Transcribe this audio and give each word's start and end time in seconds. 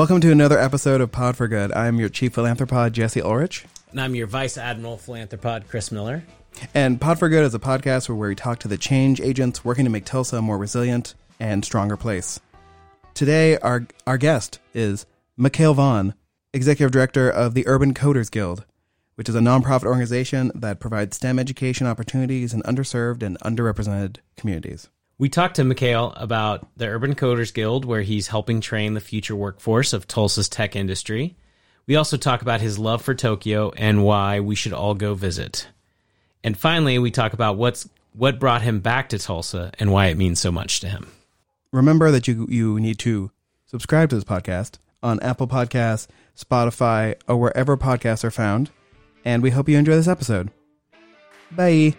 Welcome 0.00 0.22
to 0.22 0.32
another 0.32 0.58
episode 0.58 1.02
of 1.02 1.12
Pod 1.12 1.36
for 1.36 1.46
Good. 1.46 1.72
I'm 1.72 2.00
your 2.00 2.08
chief 2.08 2.34
philanthropod, 2.34 2.92
Jesse 2.92 3.20
Ulrich. 3.20 3.66
And 3.90 4.00
I'm 4.00 4.14
your 4.14 4.26
Vice 4.26 4.56
Admiral 4.56 4.96
Philanthropod, 4.96 5.68
Chris 5.68 5.92
Miller. 5.92 6.24
And 6.72 6.98
Pod 6.98 7.18
for 7.18 7.28
Good 7.28 7.44
is 7.44 7.54
a 7.54 7.58
podcast 7.58 8.08
where 8.08 8.16
we 8.16 8.34
talk 8.34 8.60
to 8.60 8.68
the 8.68 8.78
change 8.78 9.20
agents 9.20 9.62
working 9.62 9.84
to 9.84 9.90
make 9.90 10.06
Tulsa 10.06 10.38
a 10.38 10.42
more 10.42 10.56
resilient 10.56 11.14
and 11.38 11.62
stronger 11.66 11.98
place. 11.98 12.40
Today, 13.12 13.58
our, 13.58 13.86
our 14.06 14.16
guest 14.16 14.58
is 14.72 15.04
Mikhail 15.36 15.74
Vaughn, 15.74 16.14
Executive 16.54 16.92
Director 16.92 17.28
of 17.28 17.52
the 17.52 17.68
Urban 17.68 17.92
Coders 17.92 18.30
Guild, 18.30 18.64
which 19.16 19.28
is 19.28 19.34
a 19.34 19.40
nonprofit 19.40 19.84
organization 19.84 20.50
that 20.54 20.80
provides 20.80 21.16
STEM 21.16 21.38
education 21.38 21.86
opportunities 21.86 22.54
in 22.54 22.62
underserved 22.62 23.22
and 23.22 23.38
underrepresented 23.40 24.16
communities. 24.38 24.88
We 25.20 25.28
talked 25.28 25.56
to 25.56 25.64
Mikhail 25.64 26.14
about 26.16 26.66
the 26.78 26.86
Urban 26.86 27.14
Coders 27.14 27.52
Guild, 27.52 27.84
where 27.84 28.00
he's 28.00 28.28
helping 28.28 28.62
train 28.62 28.94
the 28.94 29.00
future 29.00 29.36
workforce 29.36 29.92
of 29.92 30.08
Tulsa's 30.08 30.48
tech 30.48 30.74
industry. 30.74 31.36
We 31.86 31.96
also 31.96 32.16
talk 32.16 32.40
about 32.40 32.62
his 32.62 32.78
love 32.78 33.02
for 33.02 33.14
Tokyo 33.14 33.70
and 33.76 34.02
why 34.02 34.40
we 34.40 34.54
should 34.54 34.72
all 34.72 34.94
go 34.94 35.12
visit. 35.12 35.68
And 36.42 36.56
finally, 36.56 36.98
we 36.98 37.10
talk 37.10 37.34
about 37.34 37.58
what's 37.58 37.86
what 38.14 38.40
brought 38.40 38.62
him 38.62 38.80
back 38.80 39.10
to 39.10 39.18
Tulsa 39.18 39.72
and 39.78 39.92
why 39.92 40.06
it 40.06 40.16
means 40.16 40.40
so 40.40 40.50
much 40.50 40.80
to 40.80 40.88
him. 40.88 41.06
Remember 41.70 42.10
that 42.10 42.26
you 42.26 42.46
you 42.48 42.80
need 42.80 42.98
to 43.00 43.30
subscribe 43.66 44.08
to 44.08 44.14
this 44.14 44.24
podcast 44.24 44.78
on 45.02 45.20
Apple 45.20 45.48
Podcasts, 45.48 46.08
Spotify, 46.34 47.16
or 47.28 47.36
wherever 47.36 47.76
podcasts 47.76 48.24
are 48.24 48.30
found. 48.30 48.70
And 49.22 49.42
we 49.42 49.50
hope 49.50 49.68
you 49.68 49.76
enjoy 49.76 49.96
this 49.96 50.08
episode. 50.08 50.50
Bye. 51.50 51.94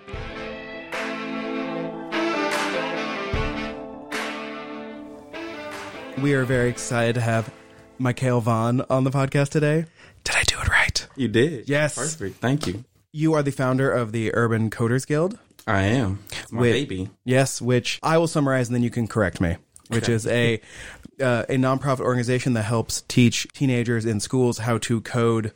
We 6.17 6.33
are 6.33 6.43
very 6.43 6.69
excited 6.69 7.15
to 7.15 7.21
have 7.21 7.51
Mikhail 7.97 8.41
Vaughn 8.41 8.81
on 8.89 9.03
the 9.03 9.11
podcast 9.11 9.49
today. 9.49 9.85
Did 10.23 10.35
I 10.35 10.43
do 10.43 10.55
it 10.59 10.67
right? 10.67 11.07
You 11.15 11.27
did. 11.27 11.69
Yes. 11.69 11.95
Perfect. 11.95 12.37
Thank 12.37 12.67
you. 12.67 12.83
You 13.11 13.33
are 13.33 13.43
the 13.43 13.51
founder 13.51 13.91
of 13.91 14.11
the 14.11 14.33
Urban 14.35 14.69
Coders 14.69 15.07
Guild. 15.07 15.39
I 15.67 15.83
am. 15.83 16.19
It's 16.31 16.51
my 16.51 16.61
Wait. 16.61 16.71
baby. 16.87 17.09
Yes, 17.23 17.61
which 17.61 17.99
I 18.03 18.17
will 18.17 18.27
summarize 18.27 18.67
and 18.67 18.75
then 18.75 18.83
you 18.83 18.89
can 18.89 19.07
correct 19.07 19.41
me. 19.41 19.57
Which 19.87 20.09
is 20.09 20.25
a 20.27 20.61
uh, 21.21 21.45
a 21.49 21.55
nonprofit 21.55 22.01
organization 22.01 22.53
that 22.53 22.63
helps 22.63 23.01
teach 23.03 23.47
teenagers 23.53 24.05
in 24.05 24.19
schools 24.19 24.59
how 24.59 24.77
to 24.79 25.01
code 25.01 25.53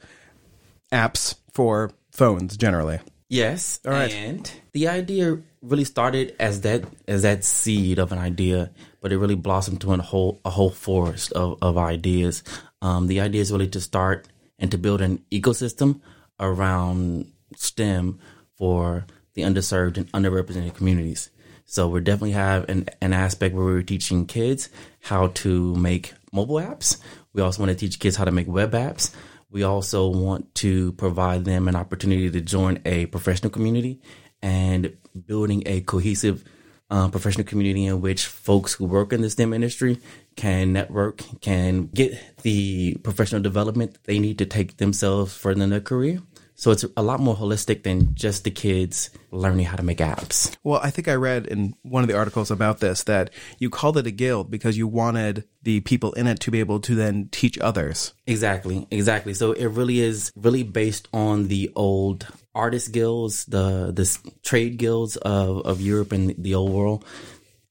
apps 0.92 1.36
for 1.54 1.92
phones 2.12 2.58
generally. 2.58 3.00
Yes. 3.30 3.80
All 3.86 3.92
right. 3.92 4.14
And 4.14 4.52
the 4.72 4.88
idea 4.88 5.40
really 5.66 5.84
started 5.84 6.36
as 6.40 6.62
that 6.62 6.84
as 7.08 7.24
that 7.24 7.44
seed 7.44 8.00
of 8.00 8.12
an 8.12 8.18
idea, 8.18 8.72
but 9.02 9.12
it 9.12 9.18
really 9.18 9.36
blossomed 9.36 9.82
to 9.82 9.94
a 9.94 9.98
whole 9.98 10.42
a 10.46 10.50
whole 10.50 10.70
forest 10.70 11.32
of, 11.34 11.58
of 11.62 11.78
ideas. 11.78 12.44
Um, 12.82 13.08
the 13.08 13.22
idea 13.22 13.42
is 13.42 13.52
really 13.52 13.68
to 13.70 13.82
start 13.82 14.28
and 14.60 14.72
to 14.72 14.78
build 14.78 15.02
an 15.02 15.24
ecosystem 15.32 16.02
around 16.40 17.32
STEM 17.56 18.20
for 18.58 19.06
the 19.34 19.42
underserved 19.42 19.98
and 19.98 20.12
underrepresented 20.14 20.76
communities. 20.76 21.30
So 21.66 21.88
we 21.88 22.00
definitely 22.00 22.32
have 22.32 22.70
an, 22.70 22.88
an 23.02 23.12
aspect 23.12 23.56
where 23.56 23.66
we're 23.66 23.82
teaching 23.82 24.28
kids 24.28 24.70
how 25.02 25.28
to 25.28 25.76
make 25.76 26.14
mobile 26.32 26.56
apps. 26.56 26.98
We 27.34 27.42
also 27.42 27.64
want 27.64 27.72
to 27.72 27.76
teach 27.76 28.00
kids 28.00 28.16
how 28.16 28.26
to 28.26 28.32
make 28.32 28.48
web 28.48 28.72
apps. 28.74 29.14
We 29.50 29.64
also 29.64 30.08
want 30.08 30.54
to 30.56 30.92
provide 30.94 31.46
them 31.46 31.68
an 31.68 31.76
opportunity 31.76 32.30
to 32.30 32.42
join 32.42 32.82
a 32.86 33.08
professional 33.08 33.50
community 33.50 34.00
and 34.46 34.96
building 35.26 35.64
a 35.66 35.82
cohesive 35.82 36.44
uh, 36.92 37.10
professional 37.10 37.44
community 37.44 37.88
in 37.88 38.00
which 38.00 38.28
folks 38.28 38.74
who 38.74 38.86
work 38.86 39.12
in 39.12 39.22
the 39.22 39.30
STEM 39.30 39.54
industry 39.54 40.00
can 40.36 40.72
network, 40.72 41.24
can 41.42 41.88
get 41.88 42.14
the 42.44 42.94
professional 43.02 43.42
development 43.42 43.98
they 44.04 44.20
need 44.20 44.38
to 44.38 44.46
take 44.46 44.78
themselves 44.78 45.36
further 45.36 45.64
in 45.64 45.72
their 45.72 45.82
career. 45.82 46.22
So 46.54 46.70
it's 46.72 46.86
a 46.96 47.02
lot 47.02 47.20
more 47.20 47.36
holistic 47.36 47.84
than 47.84 48.14
just 48.14 48.44
the 48.44 48.52
kids 48.52 49.10
learning 49.32 49.66
how 49.66 49.78
to 49.78 49.84
make 49.84 49.98
apps. 49.98 50.56
Well, 50.64 50.80
I 50.82 50.90
think 50.92 51.08
I 51.08 51.16
read 51.16 51.48
in 51.48 51.74
one 51.82 52.04
of 52.04 52.08
the 52.08 52.16
articles 52.16 52.50
about 52.52 52.80
this 52.80 53.04
that 53.06 53.32
you 53.58 53.70
called 53.72 53.98
it 53.98 54.08
a 54.08 54.12
guild 54.12 54.52
because 54.52 54.78
you 54.78 54.88
wanted 54.88 55.44
the 55.64 55.82
people 55.82 56.14
in 56.14 56.28
it 56.28 56.40
to 56.42 56.52
be 56.52 56.60
able 56.60 56.80
to 56.82 56.96
then 56.96 57.30
teach 57.32 57.58
others. 57.60 58.14
Exactly, 58.28 58.88
exactly. 58.92 59.34
So 59.34 59.52
it 59.52 59.66
really 59.66 60.00
is 60.00 60.32
really 60.36 60.64
based 60.64 61.10
on 61.12 61.50
the 61.50 61.72
old 61.76 62.28
artist 62.56 62.92
guilds, 62.92 63.46
the 63.46 63.92
the 63.92 64.18
trade 64.44 64.78
guilds 64.78 65.18
of, 65.18 65.66
of 65.66 65.82
Europe 65.82 66.12
and 66.12 66.34
the 66.38 66.56
old 66.56 66.72
world. 66.72 67.06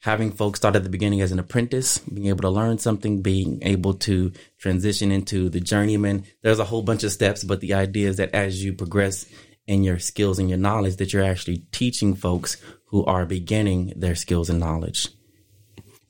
Having 0.00 0.32
folks 0.32 0.58
start 0.58 0.76
at 0.76 0.84
the 0.84 0.90
beginning 0.90 1.22
as 1.22 1.32
an 1.32 1.38
apprentice, 1.38 1.98
being 1.98 2.26
able 2.26 2.42
to 2.42 2.50
learn 2.50 2.76
something, 2.76 3.22
being 3.22 3.60
able 3.62 3.94
to 3.94 4.32
transition 4.58 5.10
into 5.10 5.48
the 5.48 5.60
journeyman. 5.60 6.24
There's 6.42 6.58
a 6.58 6.64
whole 6.64 6.82
bunch 6.82 7.04
of 7.04 7.12
steps, 7.12 7.42
but 7.42 7.62
the 7.62 7.72
idea 7.72 8.10
is 8.10 8.18
that 8.18 8.34
as 8.34 8.62
you 8.62 8.74
progress 8.74 9.24
in 9.66 9.82
your 9.82 9.98
skills 9.98 10.38
and 10.38 10.50
your 10.50 10.58
knowledge, 10.58 10.96
that 10.96 11.14
you're 11.14 11.24
actually 11.24 11.64
teaching 11.72 12.14
folks 12.14 12.58
who 12.88 13.02
are 13.06 13.24
beginning 13.24 13.94
their 13.96 14.14
skills 14.14 14.50
and 14.50 14.60
knowledge. 14.60 15.08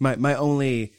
My 0.00 0.16
my 0.16 0.34
only 0.34 0.92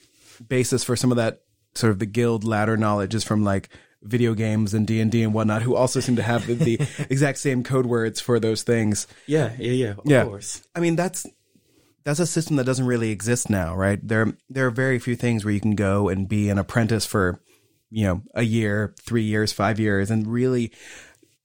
basis 0.47 0.83
for 0.83 0.95
some 0.95 1.11
of 1.11 1.17
that 1.17 1.41
sort 1.75 1.91
of 1.91 1.99
the 1.99 2.05
guild 2.05 2.43
ladder 2.43 2.77
knowledge 2.77 3.13
is 3.13 3.23
from 3.23 3.43
like 3.43 3.69
video 4.05 4.33
games 4.33 4.73
and 4.73 4.87
D 4.87 5.01
and 5.01 5.11
D 5.11 5.23
and 5.23 5.33
whatnot, 5.33 5.63
who 5.63 5.75
also 5.75 5.99
seem 5.99 6.15
to 6.15 6.23
have 6.23 6.45
the, 6.47 6.53
the 6.53 6.79
exact 7.09 7.39
same 7.39 7.63
code 7.63 7.85
words 7.85 8.21
for 8.21 8.39
those 8.39 8.63
things. 8.63 9.07
Yeah, 9.27 9.53
yeah, 9.57 9.71
yeah. 9.71 9.91
Of 9.91 10.01
Yeah. 10.05 10.23
course. 10.23 10.61
I 10.75 10.79
mean, 10.79 10.95
that's 10.95 11.25
that's 12.03 12.19
a 12.19 12.27
system 12.27 12.55
that 12.57 12.65
doesn't 12.65 12.85
really 12.85 13.09
exist 13.09 13.49
now, 13.49 13.75
right? 13.75 13.99
There 14.07 14.33
there 14.49 14.67
are 14.67 14.71
very 14.71 14.99
few 14.99 15.15
things 15.15 15.43
where 15.43 15.53
you 15.53 15.59
can 15.59 15.75
go 15.75 16.07
and 16.07 16.29
be 16.29 16.49
an 16.49 16.57
apprentice 16.59 17.05
for, 17.05 17.39
you 17.89 18.05
know, 18.05 18.21
a 18.35 18.43
year, 18.43 18.93
3 19.01 19.23
years, 19.23 19.51
5 19.51 19.79
years 19.79 20.11
and 20.11 20.27
really 20.27 20.71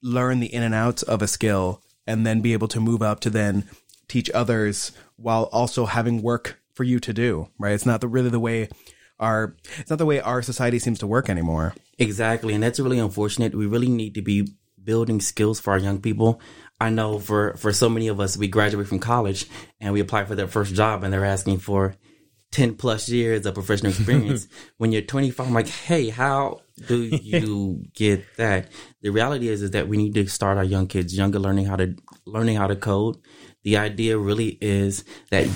learn 0.03 0.41
the 0.41 0.53
in 0.53 0.62
and 0.62 0.75
outs 0.75 1.03
of 1.03 1.22
a 1.22 1.27
skill 1.28 1.82
and 2.06 2.27
then 2.27 2.41
be 2.41 2.53
able 2.53 2.69
to 2.69 2.81
move 2.81 3.03
up 3.03 3.21
to 3.21 3.31
then 3.31 3.65
teach 4.09 4.31
others 4.31 4.92
while 5.16 5.44
also 5.53 5.87
having 5.87 6.22
work 6.22 6.59
for 6.75 6.84
you 6.84 6.98
to 7.00 7.12
do, 7.12 7.48
right? 7.59 7.72
It's 7.75 7.87
not 7.87 8.00
the 8.00 8.09
really 8.09 8.31
the 8.31 8.41
way 8.41 8.69
our 9.19 9.54
it's 9.78 9.91
not 9.91 9.98
the 9.98 10.06
way 10.06 10.21
our 10.21 10.42
society 10.42 10.78
seems 10.78 10.98
to 11.00 11.06
work 11.06 11.28
anymore. 11.28 11.75
Exactly, 12.00 12.55
and 12.55 12.62
that's 12.62 12.81
really 12.81 12.99
unfortunate. 12.99 13.55
We 13.55 13.66
really 13.66 13.88
need 13.88 14.15
to 14.15 14.22
be 14.22 14.49
building 14.83 15.21
skills 15.21 15.61
for 15.61 15.72
our 15.72 15.78
young 15.78 16.00
people. 16.00 16.41
I 16.81 16.88
know 16.91 17.19
for 17.19 17.55
for 17.56 17.72
so 17.72 17.88
many 17.88 18.09
of 18.09 18.21
us, 18.21 18.37
we 18.37 18.49
graduate 18.49 18.88
from 18.88 18.99
college 18.99 19.47
and 19.81 19.93
we 19.93 20.00
apply 20.00 20.25
for 20.25 20.34
their 20.34 20.49
first 20.49 20.75
job, 20.75 21.05
and 21.05 21.12
they're 21.12 21.25
asking 21.25 21.59
for 21.59 21.94
ten 22.50 22.75
plus 22.75 23.09
years 23.09 23.44
of 23.44 23.55
professional 23.55 23.93
experience. 23.93 24.49
when 24.78 24.93
you're 24.93 25.03
25, 25.03 25.47
I'm 25.47 25.55
like, 25.55 25.69
hey, 25.69 26.09
how 26.09 26.62
do 26.89 27.03
you 27.22 27.84
get 27.94 28.25
that? 28.37 28.71
The 29.03 29.10
reality 29.10 29.49
is 29.49 29.62
is 29.62 29.72
that 29.72 29.89
we 29.89 29.99
need 29.99 30.15
to 30.15 30.27
start 30.27 30.56
our 30.56 30.65
young 30.65 30.87
kids 30.87 31.16
younger, 31.16 31.39
learning 31.39 31.66
how 31.66 31.77
to 31.77 31.94
learning 32.25 32.56
how 32.56 32.66
to 32.66 32.77
code. 32.77 33.19
The 33.62 33.77
idea 33.77 34.16
really 34.16 34.56
is 34.62 35.05
that 35.31 35.47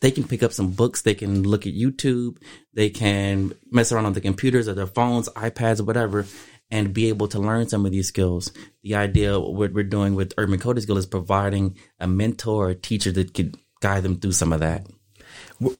they 0.00 0.10
can 0.10 0.26
pick 0.26 0.42
up 0.42 0.52
some 0.52 0.70
books, 0.70 1.02
they 1.02 1.14
can 1.14 1.42
look 1.42 1.66
at 1.66 1.74
YouTube, 1.74 2.38
they 2.74 2.90
can 2.90 3.52
mess 3.70 3.92
around 3.92 4.06
on 4.06 4.12
the 4.12 4.20
computers 4.20 4.68
or 4.68 4.74
their 4.74 4.86
phones, 4.86 5.28
iPads, 5.30 5.80
or 5.80 5.84
whatever, 5.84 6.26
and 6.70 6.94
be 6.94 7.08
able 7.08 7.28
to 7.28 7.38
learn 7.38 7.68
some 7.68 7.86
of 7.86 7.92
these 7.92 8.08
skills. 8.08 8.52
The 8.82 8.94
idea 8.94 9.38
what 9.38 9.72
we're 9.72 9.84
doing 9.84 10.14
with 10.14 10.34
Urban 10.38 10.60
Coders 10.60 10.86
Guild 10.86 10.98
is 10.98 11.06
providing 11.06 11.76
a 11.98 12.06
mentor 12.06 12.66
or 12.66 12.70
a 12.70 12.74
teacher 12.74 13.10
that 13.12 13.34
could 13.34 13.56
guide 13.80 14.02
them 14.02 14.18
through 14.18 14.32
some 14.32 14.52
of 14.52 14.60
that. 14.60 14.86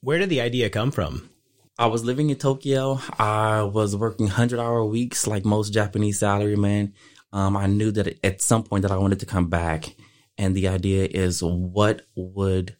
Where 0.01 0.19
did 0.19 0.31
the 0.31 0.41
idea 0.41 0.71
come 0.71 0.91
from? 0.91 1.31
I 1.79 1.87
was 1.87 2.05
living 2.05 2.31
in 2.31 2.37
Tokyo. 2.37 2.99
I 3.19 3.63
was 3.63 3.95
working 3.95 4.27
hundred 4.27 4.59
hour 4.59 4.85
weeks 4.85 5.29
like 5.29 5.45
most 5.45 5.73
Japanese 5.73 6.21
salarymen. 6.21 6.93
Um, 7.33 7.57
I 7.57 7.67
knew 7.67 7.93
that 7.93 8.19
at 8.25 8.43
some 8.43 8.65
point 8.65 8.83
that 8.83 8.91
I 8.91 8.97
wanted 8.97 9.21
to 9.21 9.27
come 9.27 9.49
back, 9.49 9.95
and 10.37 10.57
the 10.57 10.69
idea 10.69 11.07
is 11.09 11.41
what 11.43 12.03
would 12.17 12.77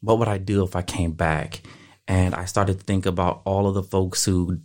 what 0.00 0.18
would 0.18 0.28
I 0.28 0.38
do 0.38 0.62
if 0.64 0.76
I 0.76 0.82
came 0.82 1.12
back? 1.12 1.62
And 2.08 2.34
I 2.34 2.44
started 2.44 2.78
to 2.78 2.84
think 2.84 3.06
about 3.06 3.42
all 3.44 3.66
of 3.66 3.74
the 3.74 3.82
folks 3.82 4.24
who 4.24 4.60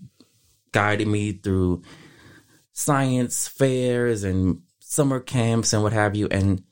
guided 0.72 1.08
me 1.08 1.32
through 1.32 1.84
science 2.74 3.48
fairs 3.48 4.24
and 4.24 4.62
summer 4.80 5.20
camps 5.20 5.74
and 5.74 5.84
what 5.84 5.94
have 5.94 6.16
you. 6.16 6.28
And 6.30 6.64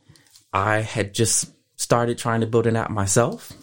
I 0.52 0.78
had 0.78 1.14
just 1.14 1.52
started 1.76 2.18
trying 2.18 2.42
to 2.42 2.48
build 2.48 2.68
an 2.68 2.76
app 2.76 2.90
myself. 2.90 3.54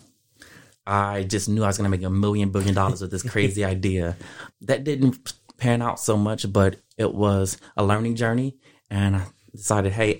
I 0.86 1.24
just 1.24 1.48
knew 1.48 1.62
I 1.62 1.68
was 1.68 1.78
going 1.78 1.90
to 1.90 1.96
make 1.96 2.06
a 2.06 2.10
million 2.10 2.50
billion 2.50 2.74
dollars 2.74 3.00
with 3.00 3.10
this 3.10 3.22
crazy 3.22 3.64
idea. 3.76 4.16
That 4.62 4.84
didn't 4.84 5.34
pan 5.56 5.82
out 5.82 6.00
so 6.00 6.16
much, 6.16 6.50
but 6.52 6.76
it 6.96 7.14
was 7.14 7.58
a 7.76 7.84
learning 7.84 8.16
journey. 8.16 8.56
And 8.90 9.16
I 9.16 9.26
decided, 9.52 9.92
hey, 9.92 10.18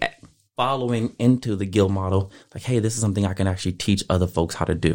following 0.60 1.16
into 1.18 1.56
the 1.56 1.64
guild 1.64 1.90
model, 1.90 2.30
like, 2.52 2.62
hey, 2.62 2.80
this 2.80 2.94
is 2.94 3.00
something 3.00 3.24
I 3.24 3.32
can 3.32 3.46
actually 3.46 3.72
teach 3.72 4.04
other 4.10 4.26
folks 4.26 4.54
how 4.54 4.66
to 4.66 4.74
do. 4.74 4.94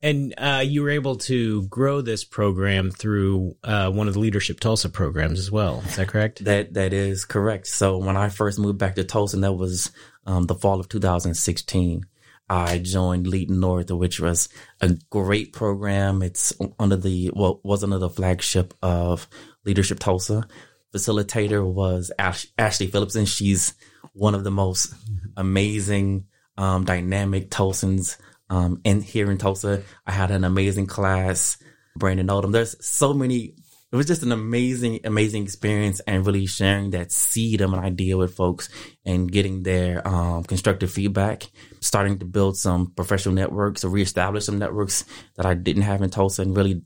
And 0.00 0.32
uh, 0.38 0.62
you 0.64 0.82
were 0.84 0.90
able 0.90 1.16
to 1.16 1.62
grow 1.64 2.00
this 2.00 2.22
program 2.22 2.92
through 2.92 3.56
uh, 3.64 3.90
one 3.90 4.06
of 4.06 4.14
the 4.14 4.20
Leadership 4.20 4.60
Tulsa 4.60 4.88
programs 4.88 5.40
as 5.40 5.50
well. 5.50 5.82
Is 5.84 5.96
that 5.96 6.06
correct? 6.06 6.44
That 6.44 6.74
that 6.74 6.92
is 6.92 7.24
correct. 7.24 7.66
So 7.66 7.98
when 7.98 8.16
I 8.16 8.28
first 8.28 8.60
moved 8.60 8.78
back 8.78 8.94
to 8.94 9.02
Tulsa, 9.02 9.36
and 9.36 9.42
that 9.42 9.54
was 9.54 9.90
um, 10.26 10.44
the 10.44 10.54
fall 10.54 10.78
of 10.78 10.88
2016. 10.88 12.06
I 12.48 12.78
joined 12.78 13.26
Lead 13.26 13.50
North, 13.50 13.90
which 13.90 14.20
was 14.20 14.48
a 14.80 14.96
great 15.10 15.52
program. 15.52 16.22
It's 16.22 16.52
under 16.78 16.96
the 16.96 17.32
well 17.34 17.60
was 17.64 17.82
under 17.82 17.98
the 17.98 18.10
flagship 18.10 18.74
of 18.80 19.26
Leadership 19.64 19.98
Tulsa. 19.98 20.46
Facilitator 20.94 21.64
was 21.64 22.12
Ash, 22.16 22.46
Ashley 22.56 22.86
Phillips, 22.86 23.16
and 23.16 23.28
she's 23.28 23.74
one 24.12 24.34
of 24.34 24.44
the 24.44 24.50
most 24.50 24.94
amazing, 25.36 26.26
um, 26.56 26.84
dynamic 26.84 27.50
Tulsans 27.50 28.16
um, 28.48 28.80
in 28.84 29.00
here 29.00 29.30
in 29.30 29.38
Tulsa. 29.38 29.82
I 30.06 30.12
had 30.12 30.30
an 30.30 30.44
amazing 30.44 30.86
class. 30.86 31.56
Brandon 31.96 32.30
Oldham. 32.30 32.52
There's 32.52 32.76
so 32.84 33.12
many 33.12 33.54
it 33.92 33.96
was 33.96 34.06
just 34.06 34.22
an 34.22 34.30
amazing, 34.30 35.00
amazing 35.02 35.42
experience 35.42 35.98
and 36.06 36.24
really 36.24 36.46
sharing 36.46 36.90
that 36.90 37.10
seed 37.10 37.60
of 37.60 37.72
an 37.72 37.80
idea 37.80 38.16
with 38.16 38.36
folks 38.36 38.68
and 39.04 39.30
getting 39.30 39.64
their 39.64 40.06
um, 40.06 40.44
constructive 40.44 40.92
feedback, 40.92 41.50
starting 41.80 42.20
to 42.20 42.24
build 42.24 42.56
some 42.56 42.92
professional 42.92 43.34
networks 43.34 43.84
or 43.84 43.88
reestablish 43.88 44.44
some 44.44 44.60
networks 44.60 45.04
that 45.36 45.44
I 45.44 45.54
didn't 45.54 45.82
have 45.82 46.02
in 46.02 46.10
Tulsa 46.10 46.42
and 46.42 46.56
really 46.56 46.82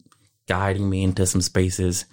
guiding 0.49 0.89
me 0.89 1.03
into 1.03 1.27
some 1.27 1.43
spaces 1.43 2.07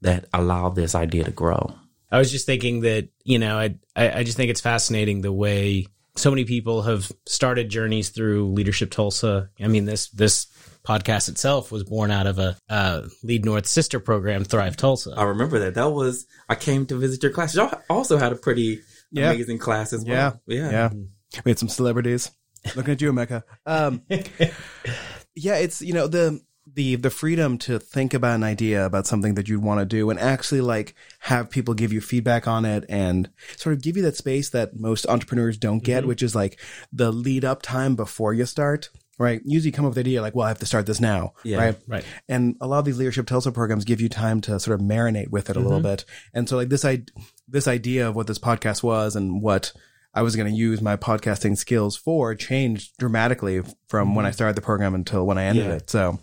that 0.00 0.24
allow 0.34 0.68
this 0.68 0.96
idea 0.96 1.22
to 1.24 1.30
grow. 1.30 1.72
I 2.14 2.18
was 2.18 2.30
just 2.30 2.46
thinking 2.46 2.82
that, 2.82 3.08
you 3.24 3.40
know, 3.40 3.58
I, 3.58 3.74
I 3.96 4.22
just 4.22 4.36
think 4.36 4.48
it's 4.48 4.60
fascinating 4.60 5.20
the 5.20 5.32
way 5.32 5.88
so 6.14 6.30
many 6.30 6.44
people 6.44 6.82
have 6.82 7.10
started 7.26 7.68
journeys 7.68 8.10
through 8.10 8.52
Leadership 8.52 8.92
Tulsa. 8.92 9.50
I 9.60 9.66
mean, 9.66 9.84
this, 9.84 10.10
this 10.10 10.46
podcast 10.84 11.28
itself 11.28 11.72
was 11.72 11.82
born 11.82 12.12
out 12.12 12.28
of 12.28 12.38
a 12.38 12.56
uh, 12.68 13.02
Lead 13.24 13.44
North 13.44 13.66
sister 13.66 13.98
program, 13.98 14.44
Thrive 14.44 14.76
Tulsa. 14.76 15.12
I 15.16 15.24
remember 15.24 15.58
that. 15.58 15.74
That 15.74 15.90
was 15.90 16.24
I 16.48 16.54
came 16.54 16.86
to 16.86 16.96
visit 16.96 17.20
your 17.20 17.32
class. 17.32 17.52
Y'all 17.56 17.82
also 17.90 18.16
had 18.16 18.30
a 18.30 18.36
pretty 18.36 18.78
yeah. 19.10 19.32
amazing 19.32 19.58
class 19.58 19.92
as 19.92 20.04
well. 20.04 20.40
Yeah, 20.46 20.56
yeah, 20.56 20.70
yeah. 20.70 20.90
We 21.44 21.50
had 21.50 21.58
some 21.58 21.68
celebrities. 21.68 22.30
Looking 22.76 22.92
at 22.92 23.00
you, 23.00 23.12
Mecca. 23.12 23.42
Um, 23.66 24.02
yeah, 25.34 25.56
it's 25.56 25.82
you 25.82 25.94
know 25.94 26.06
the 26.06 26.40
the 26.74 26.96
the 26.96 27.10
freedom 27.10 27.56
to 27.58 27.78
think 27.78 28.14
about 28.14 28.34
an 28.34 28.42
idea 28.42 28.84
about 28.84 29.06
something 29.06 29.34
that 29.34 29.48
you'd 29.48 29.62
want 29.62 29.80
to 29.80 29.86
do 29.86 30.10
and 30.10 30.18
actually 30.18 30.60
like 30.60 30.94
have 31.20 31.50
people 31.50 31.74
give 31.74 31.92
you 31.92 32.00
feedback 32.00 32.46
on 32.48 32.64
it 32.64 32.84
and 32.88 33.30
sort 33.56 33.74
of 33.74 33.82
give 33.82 33.96
you 33.96 34.02
that 34.02 34.16
space 34.16 34.50
that 34.50 34.78
most 34.78 35.06
entrepreneurs 35.06 35.56
don't 35.56 35.84
get, 35.84 36.00
mm-hmm. 36.00 36.08
which 36.08 36.22
is 36.22 36.34
like 36.34 36.60
the 36.92 37.12
lead 37.12 37.44
up 37.44 37.62
time 37.62 37.94
before 37.96 38.34
you 38.34 38.44
start 38.44 38.90
right? 39.18 39.40
Usually 39.44 39.70
come 39.70 39.84
up 39.84 39.90
with 39.90 39.94
the 39.94 40.00
idea 40.00 40.22
like, 40.22 40.34
well, 40.34 40.46
I 40.46 40.48
have 40.48 40.58
to 40.58 40.66
start 40.66 40.86
this 40.86 41.00
now, 41.00 41.34
yeah, 41.44 41.58
right? 41.58 41.76
Right. 41.86 42.04
And 42.28 42.56
a 42.60 42.66
lot 42.66 42.80
of 42.80 42.84
these 42.84 42.98
leadership 42.98 43.26
Tulsa 43.26 43.52
programs 43.52 43.84
give 43.84 44.00
you 44.00 44.08
time 44.08 44.40
to 44.42 44.58
sort 44.58 44.80
of 44.80 44.84
marinate 44.84 45.30
with 45.30 45.50
it 45.50 45.56
a 45.56 45.60
mm-hmm. 45.60 45.68
little 45.68 45.82
bit. 45.82 46.04
And 46.32 46.48
so 46.48 46.56
like 46.56 46.68
this, 46.68 46.84
I, 46.84 47.02
this 47.46 47.68
idea 47.68 48.08
of 48.08 48.16
what 48.16 48.26
this 48.26 48.38
podcast 48.38 48.82
was 48.82 49.14
and 49.14 49.40
what 49.40 49.72
I 50.12 50.22
was 50.22 50.36
going 50.36 50.50
to 50.50 50.56
use 50.56 50.80
my 50.80 50.96
podcasting 50.96 51.56
skills 51.56 51.96
for 51.96 52.34
changed 52.34 52.96
dramatically 52.98 53.62
from 53.88 54.08
mm-hmm. 54.08 54.16
when 54.16 54.26
I 54.26 54.30
started 54.30 54.56
the 54.56 54.62
program 54.62 54.94
until 54.94 55.26
when 55.26 55.38
I 55.38 55.44
ended 55.44 55.66
yeah. 55.66 55.74
it. 55.74 55.90
So. 55.90 56.18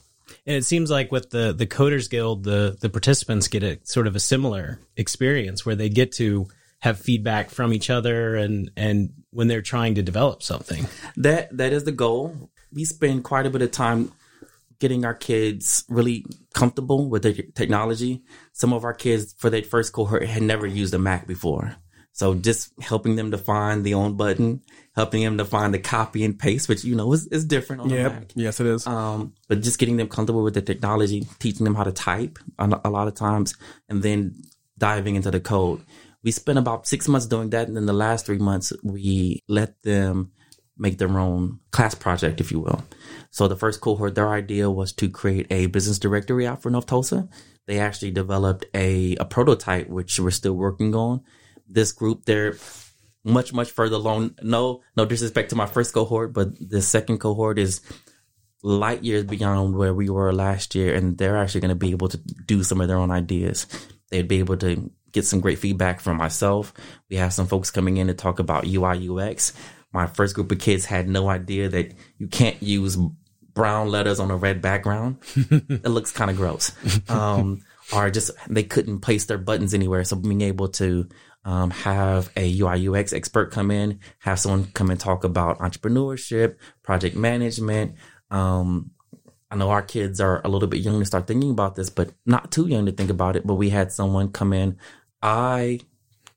And 0.46 0.56
it 0.56 0.66
seems 0.66 0.90
like 0.90 1.12
with 1.12 1.30
the 1.30 1.54
the 1.54 1.68
Coders 1.68 2.10
Guild, 2.10 2.44
the 2.44 2.78
the 2.80 2.90
participants 2.90 3.48
get 3.48 3.64
a 3.64 3.80
sort 3.84 4.08
of 4.08 4.16
a 4.16 4.20
similar 4.20 4.80
experience 4.98 5.66
where 5.66 5.76
they 5.76 5.90
get 5.90 6.12
to 6.14 6.48
have 6.80 7.00
feedback 7.00 7.52
from 7.52 7.74
each 7.74 7.90
other 7.90 8.36
and 8.36 8.72
and 8.76 9.14
when 9.30 9.48
they're 9.48 9.62
trying 9.62 9.96
to 9.96 10.02
develop 10.02 10.42
something. 10.42 10.88
That 11.16 11.56
that 11.58 11.74
is 11.74 11.84
the 11.84 11.92
goal 11.92 12.50
we 12.74 12.86
spend 12.86 13.24
quite 13.24 13.46
a 13.46 13.50
bit 13.50 13.62
of 13.62 13.72
time 13.72 14.12
getting 14.80 15.06
our 15.06 15.14
kids 15.14 15.84
really 15.90 16.26
comfortable 16.54 17.10
with 17.10 17.24
the 17.24 17.34
technology. 17.54 18.24
Some 18.54 18.74
of 18.74 18.84
our 18.84 18.94
kids 18.94 19.36
for 19.38 19.50
their 19.50 19.62
first 19.62 19.94
cohort 19.94 20.26
had 20.26 20.42
never 20.42 20.66
used 20.66 20.94
a 20.94 21.00
Mac 21.00 21.28
before. 21.28 21.76
So 22.14 22.34
just 22.36 22.74
helping 22.82 23.16
them 23.16 23.32
to 23.32 23.38
find 23.38 23.84
the 23.84 23.94
on 23.94 24.16
button, 24.16 24.62
helping 24.96 25.24
them 25.24 25.38
to 25.38 25.46
find 25.46 25.74
the 25.74 25.80
copy 25.80 26.24
and 26.24 26.38
paste, 26.38 26.68
which 26.68 26.84
you 26.84 26.96
know 26.96 27.12
is, 27.14 27.28
is 27.28 27.46
different 27.46 27.84
on 27.84 27.90
yep. 27.90 28.12
Mac. 28.14 28.32
Yes, 28.36 28.60
it 28.60 28.68
is. 28.68 28.86
Um, 28.86 29.34
but 29.48 29.62
just 29.62 29.80
getting 29.80 29.98
them 29.98 30.10
comfortable 30.10 30.44
with 30.44 30.54
the 30.54 30.62
technology, 30.62 31.26
teaching 31.40 31.64
them 31.64 31.76
how 31.76 31.84
to 31.84 31.92
type 31.92 32.38
a 32.60 32.90
lot 32.90 33.08
of 33.08 33.16
times, 33.16 33.56
and 33.88 34.04
then 34.04 34.36
diving 34.78 35.16
into 35.16 35.32
the 35.32 35.40
code. 35.40 35.82
We 36.24 36.32
spent 36.32 36.60
about 36.60 36.86
six 36.86 37.08
months 37.08 37.28
doing 37.28 37.50
that, 37.52 37.68
and 37.68 37.78
then 37.78 37.86
the 37.86 37.94
last 37.94 38.26
three 38.26 38.38
months 38.38 38.74
we 38.84 39.42
let 39.48 39.82
them 39.84 40.32
make 40.78 40.98
their 40.98 41.18
own 41.18 41.60
class 41.72 41.96
project, 41.96 42.42
if 42.42 42.52
you 42.52 42.60
will. 42.60 42.84
So 43.30 43.48
the 43.48 43.56
first 43.56 43.82
cohort, 43.82 44.16
their 44.16 44.30
idea 44.30 44.70
was 44.70 44.92
to 44.94 45.10
create 45.10 45.48
a 45.50 45.68
business 45.68 46.00
directory 46.00 46.46
out 46.46 46.62
for 46.62 46.70
North 46.70 46.88
Tulsa. 46.88 47.30
They 47.68 47.80
actually 47.80 48.12
developed 48.12 48.66
a, 48.74 49.16
a 49.16 49.26
prototype, 49.26 49.88
which 49.90 50.20
we're 50.20 50.32
still 50.32 50.54
working 50.54 50.94
on. 50.96 51.22
This 51.72 51.92
group, 51.92 52.26
they're 52.26 52.56
much, 53.24 53.54
much 53.54 53.72
further 53.72 53.96
along. 53.96 54.36
No, 54.42 54.82
no 54.96 55.06
disrespect 55.06 55.50
to 55.52 55.56
my 55.56 55.66
first 55.66 55.94
cohort, 55.94 56.34
but 56.34 56.50
the 56.60 56.82
second 56.82 57.20
cohort 57.20 57.60
is 57.60 57.82
light 58.64 59.04
years 59.04 59.24
beyond 59.24 59.76
where 59.76 59.94
we 59.94 60.10
were 60.10 60.34
last 60.34 60.76
year. 60.76 60.94
And 60.94 61.18
they're 61.18 61.38
actually 61.38 61.62
going 61.62 61.70
to 61.70 61.76
be 61.76 61.92
able 61.92 62.10
to 62.10 62.18
do 62.46 62.64
some 62.64 62.82
of 62.82 62.88
their 62.88 62.98
own 62.98 63.12
ideas. 63.12 63.68
They'd 64.10 64.28
be 64.28 64.40
able 64.40 64.58
to 64.58 64.92
get 65.12 65.26
some 65.26 65.42
great 65.42 65.60
feedback 65.60 66.00
from 66.00 66.18
myself. 66.18 66.74
We 67.10 67.18
have 67.18 67.34
some 67.34 67.48
folks 67.48 67.72
coming 67.72 67.98
in 67.98 68.08
to 68.08 68.14
talk 68.14 68.40
about 68.40 68.68
UI 68.68 69.10
UX 69.10 69.54
my 69.94 70.08
first 70.08 70.36
group 70.36 70.52
of 70.52 70.60
kids 70.60 70.86
had 70.86 71.08
no 71.08 71.30
idea 71.30 71.70
that 71.70 71.94
you 72.18 72.28
can't 72.28 72.62
use 72.62 72.98
brown 73.54 73.90
letters 73.90 74.20
on 74.20 74.32
a 74.32 74.36
red 74.36 74.62
background. 74.62 75.18
it 75.36 75.90
looks 75.90 76.12
kind 76.12 76.32
of 76.32 76.38
gross. 76.38 76.72
Um, 77.10 77.62
or 77.94 78.10
just 78.10 78.32
they 78.50 78.64
couldn't 78.64 79.00
place 79.00 79.26
their 79.26 79.38
buttons 79.38 79.74
anywhere. 79.74 80.04
So 80.06 80.16
being 80.16 80.42
able 80.42 80.70
to 80.70 81.10
um, 81.44 81.72
have 81.72 82.32
a 82.36 82.60
UI 82.60 82.88
UX 82.88 83.14
expert 83.14 83.52
come 83.52 83.72
in, 83.72 84.00
have 84.20 84.40
someone 84.40 84.66
come 84.74 84.90
and 84.90 85.00
talk 85.00 85.24
about 85.24 85.60
entrepreneurship, 85.60 86.58
project 86.84 87.16
management. 87.16 87.96
Um, 88.30 88.92
I 89.50 89.56
know 89.56 89.70
our 89.70 89.82
kids 89.82 90.22
are 90.22 90.42
a 90.46 90.48
little 90.48 90.68
bit 90.68 90.82
young 90.82 91.00
to 91.00 91.06
start 91.06 91.28
thinking 91.28 91.52
about 91.52 91.76
this, 91.76 91.90
but 91.90 92.12
not 92.26 92.52
too 92.52 92.68
young 92.68 92.86
to 92.86 92.92
think 92.92 93.10
about 93.10 93.36
it. 93.36 93.46
But 93.46 93.56
we 93.56 93.70
had 93.70 93.92
someone 93.92 94.32
come 94.32 94.54
in, 94.54 94.78
I 95.22 95.80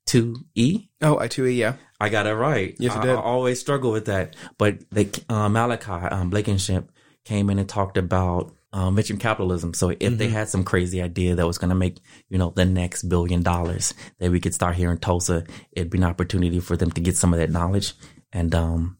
two 0.06 0.36
E. 0.54 0.88
Oh, 1.00 1.18
I 1.18 1.28
two 1.28 1.46
E, 1.46 1.52
yeah. 1.52 1.74
I 2.00 2.08
got 2.08 2.26
it 2.26 2.34
right. 2.34 2.74
Yes, 2.78 2.94
you 2.94 3.02
did. 3.02 3.10
I, 3.10 3.20
always 3.20 3.60
struggle 3.60 3.92
with 3.92 4.06
that. 4.06 4.36
But 4.58 4.78
they, 4.90 5.10
uh, 5.28 5.48
Malachi 5.48 5.92
um, 5.92 6.30
Blankenship 6.30 6.90
came 7.24 7.50
in 7.50 7.58
and 7.58 7.68
talked 7.68 7.96
about 7.96 8.54
um, 8.74 8.96
venture 8.96 9.16
capitalism. 9.16 9.72
So 9.72 9.90
if 9.90 9.98
mm-hmm. 9.98 10.16
they 10.16 10.28
had 10.28 10.48
some 10.48 10.64
crazy 10.64 11.00
idea 11.00 11.36
that 11.36 11.46
was 11.46 11.58
going 11.58 11.68
to 11.68 11.76
make, 11.76 12.00
you 12.28 12.38
know, 12.38 12.50
the 12.50 12.64
next 12.64 13.04
billion 13.04 13.40
dollars 13.40 13.94
that 14.18 14.32
we 14.32 14.40
could 14.40 14.52
start 14.52 14.74
here 14.74 14.90
in 14.90 14.98
Tulsa, 14.98 15.44
it'd 15.72 15.90
be 15.90 15.98
an 15.98 16.04
opportunity 16.04 16.58
for 16.58 16.76
them 16.76 16.90
to 16.90 17.00
get 17.00 17.16
some 17.16 17.32
of 17.32 17.38
that 17.38 17.50
knowledge 17.50 17.94
and 18.32 18.52
um, 18.52 18.98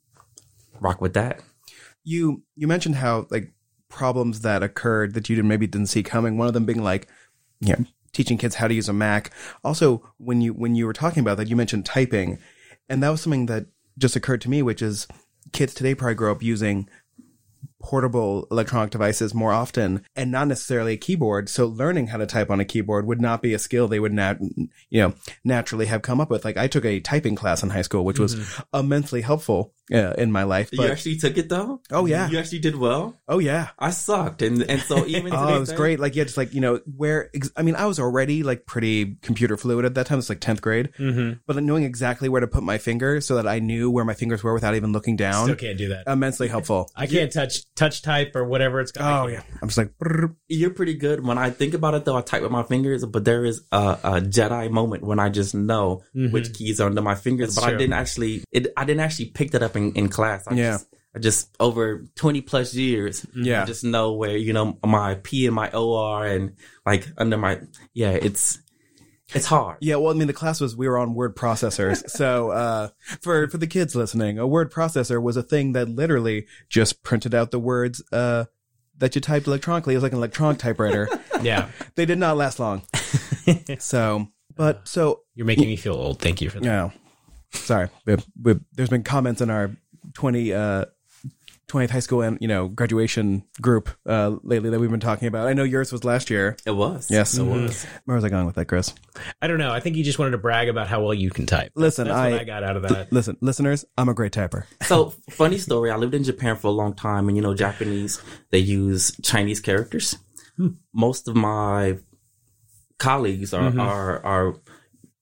rock 0.81 1.01
with 1.01 1.15
that. 1.15 1.41
You 2.05 2.45
you 2.55 2.69
mentioned 2.69 2.95
how 2.95 3.27
like 3.31 3.53
problems 3.89 4.43
that 4.43 4.63
occurred 4.63 5.15
that 5.15 5.29
you 5.29 5.35
didn't 5.35 5.49
maybe 5.49 5.67
didn't 5.67 5.89
see 5.89 6.05
coming. 6.05 6.39
One 6.39 6.47
of 6.47 6.55
them 6.55 6.67
being 6.67 6.85
like, 6.85 7.09
know, 7.77 7.85
teaching 8.13 8.39
kids 8.39 8.55
how 8.55 8.69
to 8.69 8.75
use 8.75 8.89
a 8.89 8.93
Mac. 8.93 9.33
Also, 9.65 10.09
when 10.19 10.41
you 10.41 10.53
when 10.53 10.77
you 10.77 10.87
were 10.87 10.93
talking 10.93 11.21
about 11.21 11.37
that, 11.39 11.49
you 11.49 11.57
mentioned 11.57 11.85
typing, 11.85 12.39
and 12.89 13.03
that 13.03 13.09
was 13.09 13.23
something 13.23 13.47
that 13.47 13.67
just 13.99 14.15
occurred 14.15 14.43
to 14.43 14.51
me, 14.51 14.63
which 14.63 14.83
is 14.83 15.09
kids 15.53 15.75
today 15.75 15.97
probably 15.97 16.15
grow 16.15 16.31
up 16.31 16.43
using 16.43 16.89
portable 17.85 18.49
electronic 18.51 18.91
devices 18.91 19.35
more 19.35 19.53
often 19.53 20.03
and 20.17 20.33
not 20.33 20.49
necessarily 20.49 20.95
a 20.95 20.97
keyboard. 20.97 21.51
So 21.51 21.67
learning 21.67 22.07
how 22.07 22.17
to 22.17 22.25
type 22.25 22.51
on 22.51 22.59
a 22.59 22.65
keyboard 22.65 23.07
would 23.07 23.21
not 23.21 23.43
be 23.43 23.53
a 23.53 23.59
skill 23.59 23.89
they 23.89 24.01
would 24.01 24.13
not, 24.15 24.39
you 24.41 25.03
know, 25.03 25.13
naturally 25.45 25.85
have 25.87 26.01
come 26.01 26.19
up 26.19 26.31
with. 26.31 26.47
Like 26.47 26.57
I 26.57 26.67
took 26.67 26.87
a 26.87 27.01
typing 27.01 27.35
class 27.35 27.63
in 27.63 27.69
high 27.69 27.83
school, 27.83 28.03
which 28.03 28.19
was 28.19 28.37
mm-hmm. 28.37 28.77
immensely 28.77 29.21
helpful 29.21 29.75
uh, 29.93 30.15
in 30.17 30.33
my 30.33 30.45
life. 30.45 30.71
But, 30.71 30.87
you 30.87 30.93
actually 30.93 31.17
took 31.17 31.37
it 31.37 31.49
though? 31.49 31.81
Oh 31.91 32.07
yeah. 32.07 32.29
You 32.29 32.39
actually 32.39 32.61
did 32.61 32.77
well? 32.77 33.17
Oh 33.29 33.39
yeah. 33.39 33.71
I 33.79 33.91
sucked. 33.91 34.43
And, 34.43 34.63
and 34.63 34.81
so 34.83 35.07
even 35.07 35.33
Oh, 35.35 35.57
it 35.57 35.61
was 35.61 35.73
great. 35.73 36.01
Like, 36.01 36.15
yeah, 36.15 36.25
just 36.25 36.37
like, 36.37 36.55
you 36.55 36.61
know, 36.61 36.81
where, 36.97 37.31
I 37.57 37.63
mean, 37.63 37.75
I 37.77 37.87
was 37.87 37.99
already 37.99 38.43
like 38.43 38.67
pretty 38.67 39.17
computer 39.23 39.57
fluid 39.57 39.85
at 39.85 39.95
that 39.95 40.07
time. 40.07 40.19
It's 40.19 40.29
like 40.29 40.41
10th 40.41 40.61
grade, 40.61 40.91
mm-hmm. 40.99 41.39
but 41.47 41.57
like, 41.57 41.65
knowing 41.65 41.85
exactly 41.85 42.29
where 42.29 42.41
to 42.41 42.47
put 42.47 42.63
my 42.63 42.79
finger 42.79 43.21
so 43.21 43.37
that 43.37 43.47
I 43.47 43.59
knew 43.59 43.91
where 43.91 44.05
my 44.05 44.15
fingers 44.15 44.43
were 44.43 44.55
without 44.55 44.75
even 44.75 44.93
looking 44.93 45.17
down. 45.17 45.45
Still 45.45 45.57
can't 45.57 45.79
do 45.79 45.89
that. 45.89 46.05
Immensely 46.07 46.49
helpful. 46.49 46.91
I 46.97 47.07
can't 47.07 47.33
touch, 47.33 47.63
touch 47.75 48.03
type 48.03 48.33
or 48.35 48.45
whatever 48.45 48.81
it's 48.81 48.93
called. 48.93 49.29
Oh 49.29 49.33
yeah. 49.33 49.43
I'm 49.61 49.69
just 49.69 49.79
like, 49.79 49.97
brrr. 49.99 50.35
you're 50.49 50.71
pretty 50.71 50.95
good. 50.95 51.25
When 51.25 51.39
I 51.39 51.51
think 51.51 51.75
about 51.75 51.95
it 51.95 52.05
though, 52.05 52.17
I 52.17 52.23
type 52.23 52.43
with 52.43 52.53
my 52.53 52.63
fingers, 52.63 53.05
but 53.05 53.25
there 53.25 53.45
is 53.45 53.63
a, 53.73 53.99
a 54.03 54.21
Jedi 54.21 54.71
moment 54.71 55.05
when 55.05 55.19
I 55.19 55.29
just 55.29 55.55
know 55.55 56.03
mm-hmm. 56.15 56.33
which 56.33 56.55
keys 56.55 56.81
are 56.81 56.87
under 56.87 57.03
my 57.03 57.15
fingers, 57.15 57.55
That's 57.55 57.57
but 57.57 57.71
true. 57.71 57.75
I 57.75 57.79
didn't 57.79 57.95
actually, 57.95 58.45
it, 58.51 58.69
I 58.77 58.85
didn't 58.85 59.01
actually 59.01 59.27
pick 59.27 59.51
that 59.53 59.63
up 59.63 59.74
in, 59.77 59.93
in 59.93 60.09
class. 60.09 60.47
I 60.47 60.55
yeah. 60.55 60.73
Just, 60.73 60.87
I 61.17 61.19
just 61.21 61.57
over 61.61 62.05
20 62.17 62.41
plus 62.41 62.75
years. 62.75 63.25
Yeah. 63.35 63.63
I 63.63 63.65
just 63.67 63.85
know 63.85 64.13
where, 64.15 64.37
you 64.37 64.53
know, 64.53 64.79
my 64.85 65.15
P 65.17 65.47
and 65.47 65.55
my 65.55 65.71
OR 65.71 66.27
and 66.27 66.57
like 66.85 67.07
under 67.17 67.37
my, 67.37 67.61
yeah, 67.93 68.11
it's, 68.11 68.59
it's 69.35 69.47
hard. 69.47 69.79
Yeah, 69.81 69.97
well, 69.97 70.13
I 70.13 70.17
mean, 70.17 70.27
the 70.27 70.33
class 70.33 70.61
was 70.61 70.77
we 70.77 70.89
were 70.89 70.99
on 70.99 71.15
word 71.15 71.37
processors. 71.37 72.09
so 72.11 72.51
uh, 72.51 72.89
for 73.21 73.49
for 73.49 73.59
the 73.59 73.67
kids 73.67 73.95
listening, 73.95 74.39
a 74.39 74.47
word 74.47 74.73
processor 74.73 75.23
was 75.23 75.37
a 75.37 75.43
thing 75.43 75.73
that 75.73 75.89
literally 75.89 76.47
just 76.69 77.03
printed 77.03 77.35
out 77.35 77.51
the 77.51 77.59
words 77.59 78.03
uh, 78.13 78.45
that 78.99 79.15
you 79.15 79.21
typed 79.21 79.47
electronically. 79.47 79.95
It 79.95 79.97
was 79.97 80.03
like 80.03 80.13
an 80.13 80.19
electronic 80.19 80.59
typewriter. 80.59 81.09
yeah, 81.43 81.69
they 81.95 82.07
did 82.07 82.19
not 82.19 82.37
last 82.37 82.61
long. 82.61 82.83
so, 83.79 84.29
but 84.55 84.87
so 84.87 85.23
you're 85.35 85.47
making 85.47 85.67
me 85.67 85.77
feel 85.77 85.95
old. 85.95 86.21
Thank 86.21 86.41
you 86.41 86.51
for 86.51 86.61
that. 86.61 86.67
Yeah, 86.67 86.91
sorry. 87.55 87.89
We, 88.07 88.17
we, 88.43 88.61
there's 88.73 88.91
been 88.91 89.03
comments 89.05 89.41
in 89.41 89.51
our 89.51 89.71
20 90.15 90.53
uh 90.53 90.85
20th 91.69 91.91
high 91.91 92.01
school 92.01 92.21
and 92.21 92.39
you 92.41 92.47
know 92.47 92.69
graduation 92.69 93.43
group 93.61 93.89
uh, 94.07 94.37
lately 94.43 94.71
that 94.71 94.79
we've 94.79 94.91
been 94.91 95.01
talking 95.01 95.29
about. 95.29 95.47
I 95.47 95.55
know 95.55 95.65
yours 95.65 95.93
was 95.93 96.05
last 96.05 96.31
year. 96.31 96.57
It 96.67 96.73
was. 96.73 97.11
Yes, 97.11 97.37
It 97.37 97.43
was. 97.43 97.85
Where 98.05 98.15
was 98.15 98.25
I 98.25 98.29
going 98.29 98.47
with 98.47 98.55
that, 98.57 98.67
Chris? 98.67 98.95
I 99.41 99.47
don't 99.47 99.59
know. 99.59 99.73
I 99.73 99.81
think 99.81 99.97
you 99.97 100.05
just 100.05 100.19
wanted 100.19 100.33
to 100.33 100.39
brag 100.39 100.69
about 100.69 100.89
how 100.89 101.03
well 101.03 101.15
you 101.15 101.31
can 101.31 101.47
type. 101.47 101.73
Listen, 101.75 102.07
That's 102.07 102.17
I, 102.17 102.31
what 102.33 102.41
I 102.41 102.45
got 102.45 102.63
out 102.63 102.77
of 102.77 102.83
that. 102.83 103.13
listen, 103.13 103.39
listeners. 103.41 103.85
I'm 103.97 104.09
a 104.09 104.15
great 104.15 104.33
typer. 104.33 104.65
So, 104.85 105.15
funny 105.31 105.57
story. 105.57 105.91
I 105.91 105.97
lived 105.97 106.15
in 106.15 106.23
Japan 106.23 106.57
for 106.57 106.69
a 106.69 106.71
long 106.73 106.95
time, 106.95 107.29
and 107.29 107.37
you 107.37 107.43
know, 107.43 107.55
Japanese 107.55 108.23
they 108.51 108.59
use 108.59 109.17
Chinese 109.23 109.61
characters. 109.61 110.17
Most 110.93 111.27
of 111.27 111.35
my 111.35 111.99
colleagues 112.99 113.55
are, 113.55 113.77
are 113.81 114.25
are 114.25 114.55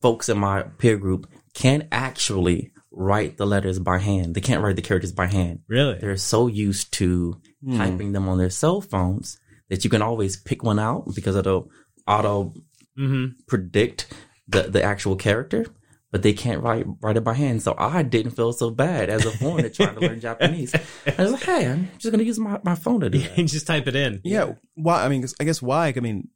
folks 0.03 0.29
in 0.29 0.37
my 0.39 0.63
peer 0.63 0.97
group 0.99 1.31
can 1.55 1.89
actually 1.93 2.73
write 2.91 3.37
the 3.39 3.47
letters 3.47 3.79
by 3.79 3.99
hand. 3.99 4.35
They 4.35 4.41
can't 4.41 4.63
write 4.63 4.77
the 4.77 4.83
characters 4.83 5.13
by 5.13 5.27
hand. 5.27 5.61
Really? 5.69 5.99
They're 5.99 6.17
so 6.17 6.47
used 6.47 6.93
to 6.95 7.41
typing 7.77 8.13
them 8.13 8.29
on 8.29 8.39
their 8.39 8.51
cell 8.51 8.81
phones 8.81 9.39
that 9.71 9.85
you 9.85 9.91
can 9.91 10.03
always 10.03 10.37
pick 10.37 10.63
one 10.63 10.79
out 10.79 11.15
because 11.15 11.37
it'll 11.37 11.71
auto 12.07 12.55
Mm-hmm. 12.99 13.41
predict 13.49 14.13
the, 14.49 14.65
the 14.65 14.83
actual 14.83 15.17
character, 15.17 15.65
but 16.11 16.23
they 16.23 16.35
can't 16.35 16.63
write 16.63 16.85
write 17.01 17.17
it 17.17 17.25
by 17.25 17.33
hand. 17.33 17.63
So 17.63 17.75
I 17.79 18.03
didn't 18.03 18.33
feel 18.33 18.53
so 18.53 18.69
bad 18.71 19.09
as 19.09 19.25
a 19.25 19.31
foreigner 19.31 19.71
trying 19.71 19.95
to 19.95 20.01
learn 20.03 20.21
Japanese. 20.29 20.75
I 21.07 21.23
was 21.23 21.33
like, 21.33 21.43
hey, 21.43 21.69
I'm 21.71 21.89
just 21.97 22.13
gonna 22.13 22.23
use 22.25 22.39
my, 22.39 22.61
my 22.65 22.75
phone 22.75 23.01
to 23.01 23.09
do 23.09 23.19
that. 23.21 23.39
And 23.39 23.49
just 23.49 23.67
type 23.67 23.87
it 23.87 23.97
in. 23.97 24.21
Yeah. 24.25 24.53
Why? 24.75 25.07
I 25.07 25.09
mean, 25.09 25.25
I 25.41 25.45
guess 25.45 25.63
why? 25.63 25.91
I 25.97 26.01
mean, 26.01 26.29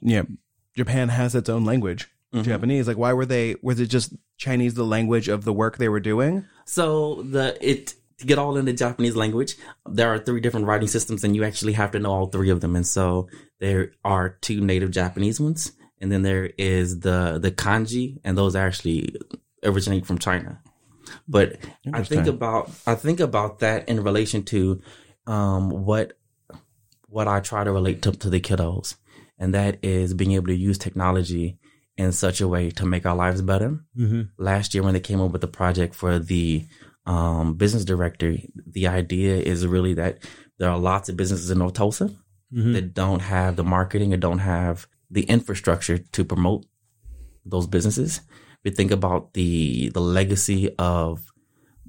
yeah, 0.00 0.22
Japan 0.74 1.10
has 1.10 1.34
its 1.34 1.50
own 1.50 1.66
language, 1.66 2.08
Mhm. 2.34 2.44
Japanese. 2.44 2.86
Like, 2.86 2.96
why 2.96 3.12
were 3.12 3.26
they? 3.26 3.56
Was 3.62 3.80
it 3.80 3.86
just 3.86 4.12
Chinese 4.36 4.74
the 4.74 4.84
language 4.84 5.28
of 5.28 5.44
the 5.44 5.52
work 5.52 5.78
they 5.78 5.88
were 5.88 6.00
doing? 6.00 6.44
So 6.64 7.22
the 7.22 7.56
it 7.60 7.94
to 8.18 8.26
get 8.26 8.38
all 8.38 8.56
in 8.56 8.66
the 8.66 8.72
Japanese 8.72 9.16
language, 9.16 9.56
there 9.88 10.08
are 10.08 10.18
three 10.18 10.40
different 10.40 10.66
writing 10.66 10.88
systems, 10.88 11.24
and 11.24 11.34
you 11.34 11.42
actually 11.42 11.72
have 11.72 11.90
to 11.92 11.98
know 11.98 12.12
all 12.12 12.26
three 12.26 12.50
of 12.50 12.60
them. 12.60 12.76
And 12.76 12.86
so 12.86 13.28
there 13.58 13.92
are 14.04 14.28
two 14.40 14.60
native 14.60 14.90
Japanese 14.90 15.40
ones, 15.40 15.72
and 16.00 16.12
then 16.12 16.22
there 16.22 16.50
is 16.58 17.00
the 17.00 17.38
the 17.40 17.50
kanji, 17.50 18.18
and 18.22 18.36
those 18.38 18.54
actually 18.54 19.16
originate 19.64 20.06
from 20.06 20.18
China. 20.18 20.60
But 21.26 21.56
I 21.92 22.02
think 22.04 22.26
about 22.28 22.70
I 22.86 22.94
think 22.94 23.20
about 23.20 23.58
that 23.60 23.88
in 23.88 24.04
relation 24.04 24.44
to 24.44 24.80
um, 25.26 25.70
what 25.70 26.12
what 27.08 27.26
I 27.26 27.40
try 27.40 27.64
to 27.64 27.72
relate 27.72 28.02
to, 28.02 28.12
to 28.12 28.30
the 28.30 28.40
kiddos, 28.40 28.94
and 29.36 29.52
that 29.54 29.78
is 29.82 30.14
being 30.14 30.32
able 30.32 30.46
to 30.46 30.54
use 30.54 30.78
technology 30.78 31.58
in 31.96 32.12
such 32.12 32.40
a 32.40 32.48
way 32.48 32.70
to 32.70 32.86
make 32.86 33.04
our 33.06 33.16
lives 33.16 33.42
better 33.42 33.80
Mm-hmm. 33.98 34.22
last 34.38 34.74
year 34.74 34.82
when 34.82 34.94
they 34.94 35.00
came 35.00 35.20
up 35.20 35.32
with 35.32 35.40
the 35.42 35.48
project 35.48 35.94
for 35.94 36.18
the 36.18 36.66
um, 37.06 37.54
business 37.54 37.84
directory, 37.84 38.50
the 38.66 38.86
idea 38.86 39.36
is 39.36 39.66
really 39.66 39.94
that 39.94 40.18
there 40.58 40.70
are 40.70 40.78
lots 40.78 41.08
of 41.08 41.16
businesses 41.16 41.50
in 41.50 41.58
North 41.58 41.74
Tulsa 41.74 42.10
Mhm. 42.52 42.72
that 42.74 42.94
don't 42.94 43.20
have 43.22 43.56
the 43.56 43.64
marketing 43.64 44.12
or 44.12 44.16
don't 44.16 44.40
have 44.40 44.86
the 45.10 45.22
infrastructure 45.22 45.98
to 45.98 46.24
promote 46.24 46.64
those 47.44 47.66
businesses. 47.66 48.20
We 48.64 48.70
think 48.72 48.90
about 48.90 49.34
the 49.34 49.88
the 49.90 50.00
legacy 50.00 50.74
of 50.78 51.20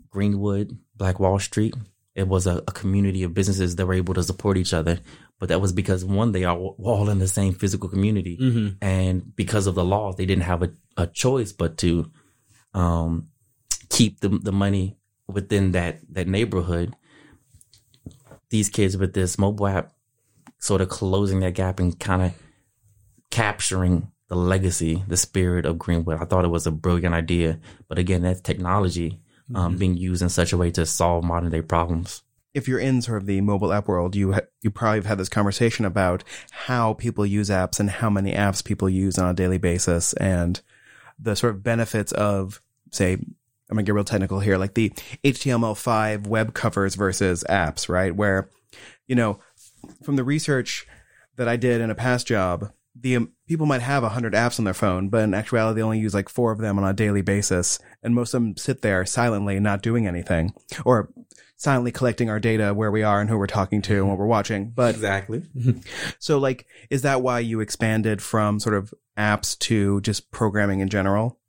Greenwood, 0.09 0.77
Black 0.95 1.19
Wall 1.19 1.39
Street. 1.39 1.73
It 2.15 2.27
was 2.27 2.45
a, 2.47 2.57
a 2.67 2.71
community 2.71 3.23
of 3.23 3.33
businesses 3.33 3.75
that 3.75 3.85
were 3.85 3.93
able 3.93 4.13
to 4.15 4.23
support 4.23 4.57
each 4.57 4.73
other, 4.73 4.99
but 5.41 5.49
that 5.49 5.59
was 5.59 5.73
because 5.73 6.05
one, 6.05 6.31
they 6.31 6.43
are 6.45 6.55
all 6.55 7.09
in 7.09 7.17
the 7.19 7.27
same 7.27 7.53
physical 7.53 7.89
community, 7.89 8.37
Mm-hmm. 8.39 8.67
and 8.81 9.35
because 9.35 9.65
of 9.67 9.73
the 9.75 9.83
laws, 9.83 10.15
they 10.15 10.25
didn't 10.27 10.43
have 10.43 10.61
a, 10.63 10.69
a 10.95 11.07
choice 11.07 11.51
but 11.51 11.77
to 11.79 12.09
um, 12.73 13.27
keep 13.89 14.19
the 14.21 14.29
the 14.29 14.51
money 14.51 14.97
within 15.27 15.71
that 15.73 15.99
that 16.13 16.27
neighborhood. 16.27 16.95
These 18.51 18.69
kids 18.69 18.97
with 18.97 19.13
this 19.13 19.37
mobile 19.37 19.67
app 19.67 19.91
sort 20.59 20.81
of 20.81 20.89
closing 20.89 21.39
that 21.39 21.55
gap 21.55 21.79
and 21.79 21.99
kind 21.99 22.21
of 22.21 22.33
capturing 23.29 24.11
the 24.27 24.35
legacy, 24.35 25.03
the 25.07 25.17
spirit 25.17 25.65
of 25.65 25.79
Greenwood. 25.79 26.21
I 26.21 26.25
thought 26.25 26.45
it 26.45 26.49
was 26.49 26.67
a 26.67 26.71
brilliant 26.71 27.15
idea, 27.15 27.59
but 27.87 27.97
again, 27.97 28.21
that's 28.21 28.41
technology 28.41 29.19
um, 29.55 29.77
being 29.77 29.97
used 29.97 30.21
in 30.21 30.29
such 30.29 30.53
a 30.53 30.57
way 30.57 30.71
to 30.71 30.85
solve 30.85 31.23
modern 31.23 31.49
day 31.49 31.61
problems. 31.61 32.21
If 32.53 32.67
you're 32.67 32.79
in 32.79 33.01
sort 33.01 33.21
of 33.21 33.25
the 33.25 33.41
mobile 33.41 33.71
app 33.71 33.87
world, 33.87 34.15
you 34.15 34.33
ha- 34.33 34.41
you 34.61 34.71
probably 34.71 34.97
have 34.97 35.05
had 35.05 35.17
this 35.17 35.29
conversation 35.29 35.85
about 35.85 36.23
how 36.51 36.93
people 36.93 37.25
use 37.25 37.49
apps 37.49 37.79
and 37.79 37.89
how 37.89 38.09
many 38.09 38.33
apps 38.33 38.63
people 38.63 38.89
use 38.89 39.17
on 39.17 39.29
a 39.29 39.33
daily 39.33 39.57
basis, 39.57 40.13
and 40.13 40.61
the 41.19 41.35
sort 41.35 41.55
of 41.55 41.63
benefits 41.63 42.11
of, 42.13 42.61
say, 42.91 43.13
I'm 43.13 43.75
gonna 43.77 43.83
get 43.83 43.93
real 43.93 44.03
technical 44.03 44.39
here, 44.39 44.57
like 44.57 44.73
the 44.73 44.89
HTML5 45.23 46.27
web 46.27 46.53
covers 46.53 46.95
versus 46.95 47.45
apps, 47.49 47.87
right? 47.87 48.15
Where, 48.15 48.49
you 49.07 49.15
know, 49.15 49.39
from 50.03 50.17
the 50.17 50.23
research 50.23 50.85
that 51.37 51.47
I 51.47 51.55
did 51.55 51.79
in 51.79 51.89
a 51.89 51.95
past 51.95 52.27
job, 52.27 52.71
the 52.93 53.15
um, 53.15 53.31
people 53.47 53.65
might 53.65 53.81
have 53.81 54.03
100 54.03 54.33
apps 54.33 54.59
on 54.59 54.65
their 54.65 54.73
phone, 54.73 55.09
but 55.09 55.23
in 55.23 55.33
actuality, 55.33 55.77
they 55.77 55.83
only 55.83 55.99
use 55.99 56.13
like 56.13 56.29
four 56.29 56.51
of 56.51 56.59
them 56.59 56.77
on 56.77 56.83
a 56.83 56.93
daily 56.93 57.21
basis, 57.21 57.79
and 58.03 58.13
most 58.13 58.33
of 58.33 58.41
them 58.41 58.57
sit 58.57 58.81
there 58.81 59.05
silently, 59.05 59.59
not 59.59 59.81
doing 59.81 60.05
anything, 60.05 60.53
or 60.85 61.09
silently 61.61 61.91
collecting 61.91 62.27
our 62.27 62.39
data 62.39 62.73
where 62.73 62.89
we 62.89 63.03
are 63.03 63.21
and 63.21 63.29
who 63.29 63.37
we're 63.37 63.45
talking 63.45 63.83
to 63.83 63.97
and 63.97 64.07
what 64.07 64.13
mm-hmm. 64.13 64.21
we're 64.21 64.27
watching. 64.27 64.71
But 64.71 64.95
Exactly. 64.95 65.43
so, 66.19 66.39
like, 66.39 66.65
is 66.89 67.03
that 67.03 67.21
why 67.21 67.39
you 67.39 67.59
expanded 67.59 68.19
from 68.19 68.59
sort 68.59 68.75
of 68.75 68.91
apps 69.15 69.57
to 69.59 70.01
just 70.01 70.31
programming 70.31 70.79
in 70.79 70.89
general? 70.89 71.39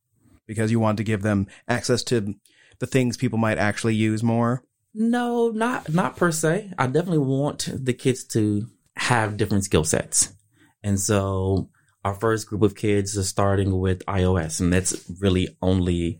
Because 0.47 0.71
you 0.71 0.79
want 0.79 0.99
to 0.99 1.05
give 1.05 1.23
them 1.23 1.47
access 1.67 2.03
to 2.05 2.35
the 2.79 2.87
things 2.87 3.17
people 3.17 3.39
might 3.39 3.57
actually 3.57 3.95
use 3.95 4.23
more? 4.23 4.63
No, 4.93 5.49
not 5.49 5.91
not 5.91 6.19
per 6.19 6.31
se. 6.31 6.73
I 6.79 6.89
definitely 6.89 7.19
want 7.19 7.71
the 7.73 7.95
kids 7.95 8.25
to 8.25 8.67
have 8.97 9.39
different 9.39 9.65
skill 9.65 9.85
sets. 9.85 10.35
And 10.83 11.01
so 11.01 11.71
our 12.05 12.13
first 12.13 12.49
group 12.49 12.61
of 12.61 12.75
kids 12.75 13.17
is 13.17 13.29
starting 13.29 13.79
with 13.79 14.05
iOS 14.05 14.61
and 14.61 14.71
that's 14.71 15.11
really 15.21 15.57
only 15.63 16.19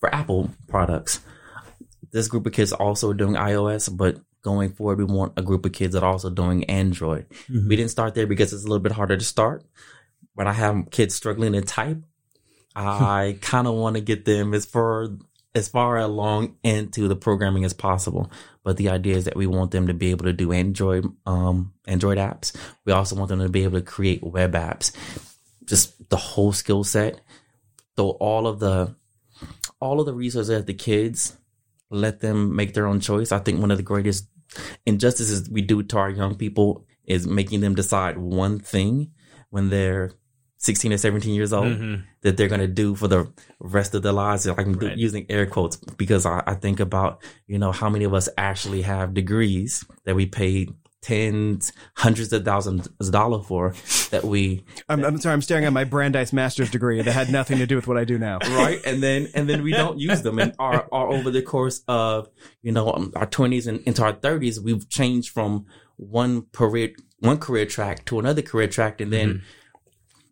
for 0.00 0.12
Apple 0.12 0.50
products. 0.66 1.20
This 2.12 2.28
group 2.28 2.46
of 2.46 2.52
kids 2.52 2.72
also 2.72 3.12
doing 3.12 3.34
iOS, 3.34 3.94
but 3.94 4.20
going 4.42 4.70
forward 4.70 4.98
we 4.98 5.04
want 5.04 5.34
a 5.36 5.42
group 5.42 5.66
of 5.66 5.72
kids 5.72 5.94
that 5.94 6.02
are 6.02 6.12
also 6.12 6.30
doing 6.30 6.64
Android. 6.64 7.26
We 7.68 7.76
didn't 7.76 7.90
start 7.90 8.14
there 8.14 8.26
because 8.26 8.52
it's 8.52 8.64
a 8.64 8.66
little 8.66 8.82
bit 8.82 8.92
harder 8.92 9.16
to 9.16 9.24
start. 9.24 9.64
When 10.34 10.48
I 10.48 10.52
have 10.52 10.90
kids 10.90 11.14
struggling 11.14 11.52
to 11.52 11.60
type, 11.60 11.98
I 12.74 13.38
kind 13.42 13.66
of 13.66 13.74
want 13.74 13.96
to 13.96 14.02
get 14.02 14.24
them 14.24 14.54
as 14.54 14.64
far 14.64 15.08
as 15.54 15.68
far 15.68 15.98
along 15.98 16.56
into 16.62 17.08
the 17.08 17.16
programming 17.16 17.64
as 17.64 17.72
possible. 17.72 18.30
But 18.62 18.76
the 18.76 18.88
idea 18.90 19.16
is 19.16 19.24
that 19.24 19.36
we 19.36 19.46
want 19.46 19.72
them 19.72 19.88
to 19.88 19.94
be 19.94 20.10
able 20.10 20.26
to 20.26 20.32
do 20.32 20.52
Android 20.52 21.06
um, 21.26 21.72
Android 21.86 22.18
apps. 22.18 22.54
We 22.84 22.92
also 22.92 23.16
want 23.16 23.28
them 23.28 23.40
to 23.40 23.48
be 23.48 23.64
able 23.64 23.78
to 23.78 23.84
create 23.84 24.22
web 24.22 24.52
apps. 24.52 24.92
Just 25.64 26.08
the 26.08 26.16
whole 26.16 26.52
skill 26.52 26.84
set. 26.84 27.20
So 27.96 28.10
all 28.10 28.46
of 28.46 28.60
the 28.60 28.94
all 29.80 30.00
of 30.00 30.06
the 30.06 30.14
resources 30.14 30.50
at 30.50 30.66
the 30.66 30.74
kids, 30.74 31.36
let 31.90 32.20
them 32.20 32.54
make 32.56 32.74
their 32.74 32.86
own 32.86 33.00
choice. 33.00 33.32
I 33.32 33.38
think 33.38 33.60
one 33.60 33.70
of 33.70 33.76
the 33.76 33.82
greatest 33.82 34.28
injustices 34.86 35.48
we 35.50 35.62
do 35.62 35.82
to 35.82 35.98
our 35.98 36.10
young 36.10 36.34
people 36.34 36.84
is 37.04 37.26
making 37.26 37.60
them 37.60 37.74
decide 37.74 38.18
one 38.18 38.58
thing 38.58 39.10
when 39.50 39.68
they're 39.70 40.12
16 40.58 40.92
or 40.92 40.98
17 40.98 41.34
years 41.34 41.52
old 41.52 41.72
Mhm. 41.72 42.02
that 42.20 42.36
they're 42.36 42.48
going 42.48 42.60
to 42.60 42.66
do 42.68 42.94
for 42.94 43.08
the 43.08 43.32
rest 43.60 43.94
of 43.94 44.02
their 44.02 44.12
lives. 44.12 44.46
Like 44.46 44.58
I'm 44.58 44.74
Right. 44.74 44.96
using 44.96 45.24
air 45.30 45.46
quotes 45.46 45.76
because 45.76 46.26
I, 46.26 46.42
I 46.46 46.54
think 46.54 46.80
about, 46.80 47.22
you 47.46 47.58
know, 47.58 47.72
how 47.72 47.88
many 47.88 48.04
of 48.04 48.12
us 48.12 48.28
actually 48.36 48.82
have 48.82 49.14
degrees 49.14 49.84
that 50.04 50.14
we 50.14 50.26
paid 50.26 50.70
tens, 51.02 51.72
hundreds 51.96 52.32
of 52.32 52.44
thousands 52.44 52.88
of 53.00 53.10
dollars 53.10 53.46
for 53.46 53.74
that 54.10 54.24
we, 54.24 54.64
I'm, 54.88 55.04
I'm 55.04 55.18
sorry, 55.18 55.32
I'm 55.32 55.42
staring 55.42 55.64
at 55.64 55.72
my 55.72 55.84
Brandeis 55.84 56.32
master's 56.32 56.70
degree 56.70 57.00
that 57.00 57.12
had 57.12 57.30
nothing 57.30 57.58
to 57.58 57.66
do 57.66 57.76
with 57.76 57.86
what 57.86 57.96
I 57.96 58.04
do 58.04 58.18
now. 58.18 58.38
right? 58.50 58.80
And 58.84 59.02
then, 59.02 59.28
and 59.34 59.48
then 59.48 59.62
we 59.62 59.72
don't 59.72 59.98
use 59.98 60.22
them 60.22 60.38
and 60.38 60.54
are, 60.58 60.86
are 60.92 61.08
over 61.08 61.30
the 61.30 61.42
course 61.42 61.82
of, 61.88 62.28
you 62.62 62.72
know, 62.72 62.92
um, 62.92 63.12
our 63.16 63.26
twenties 63.26 63.66
and 63.66 63.80
into 63.80 64.02
our 64.02 64.12
thirties, 64.12 64.60
we've 64.60 64.88
changed 64.88 65.30
from 65.30 65.66
one 65.96 66.46
career, 66.52 66.92
one 67.20 67.38
career 67.38 67.66
track 67.66 68.04
to 68.06 68.18
another 68.18 68.42
career 68.42 68.68
track. 68.68 69.00
And 69.00 69.12
then 69.12 69.42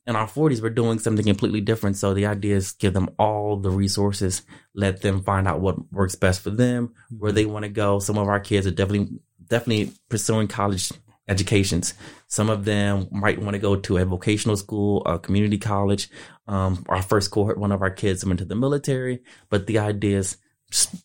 in 0.08 0.16
our 0.16 0.26
40s, 0.26 0.62
we're 0.62 0.70
doing 0.70 0.98
something 0.98 1.24
completely 1.26 1.60
different. 1.60 1.98
So 1.98 2.14
the 2.14 2.24
idea 2.24 2.56
is 2.56 2.72
give 2.72 2.94
them 2.94 3.10
all 3.18 3.58
the 3.58 3.70
resources, 3.70 4.40
let 4.74 5.02
them 5.02 5.22
find 5.22 5.46
out 5.46 5.60
what 5.60 5.92
works 5.92 6.14
best 6.14 6.40
for 6.40 6.48
them, 6.48 6.94
where 7.10 7.30
they 7.30 7.44
want 7.44 7.64
to 7.64 7.68
go. 7.68 7.98
Some 7.98 8.16
of 8.16 8.26
our 8.26 8.40
kids 8.40 8.66
are 8.66 8.70
definitely, 8.70 9.18
definitely 9.48 9.92
pursuing 10.08 10.48
college 10.48 10.92
educations. 11.28 11.94
Some 12.26 12.50
of 12.50 12.64
them 12.64 13.08
might 13.10 13.40
want 13.40 13.54
to 13.54 13.58
go 13.58 13.76
to 13.76 13.96
a 13.98 14.04
vocational 14.04 14.56
school, 14.56 15.02
a 15.04 15.18
community 15.18 15.58
college. 15.58 16.08
Um, 16.46 16.84
our 16.88 17.02
first 17.02 17.30
cohort, 17.30 17.58
one 17.58 17.72
of 17.72 17.82
our 17.82 17.90
kids 17.90 18.24
went 18.24 18.38
to 18.38 18.44
the 18.44 18.54
military, 18.54 19.20
but 19.50 19.66
the 19.66 19.78
idea 19.78 20.18
is 20.18 20.38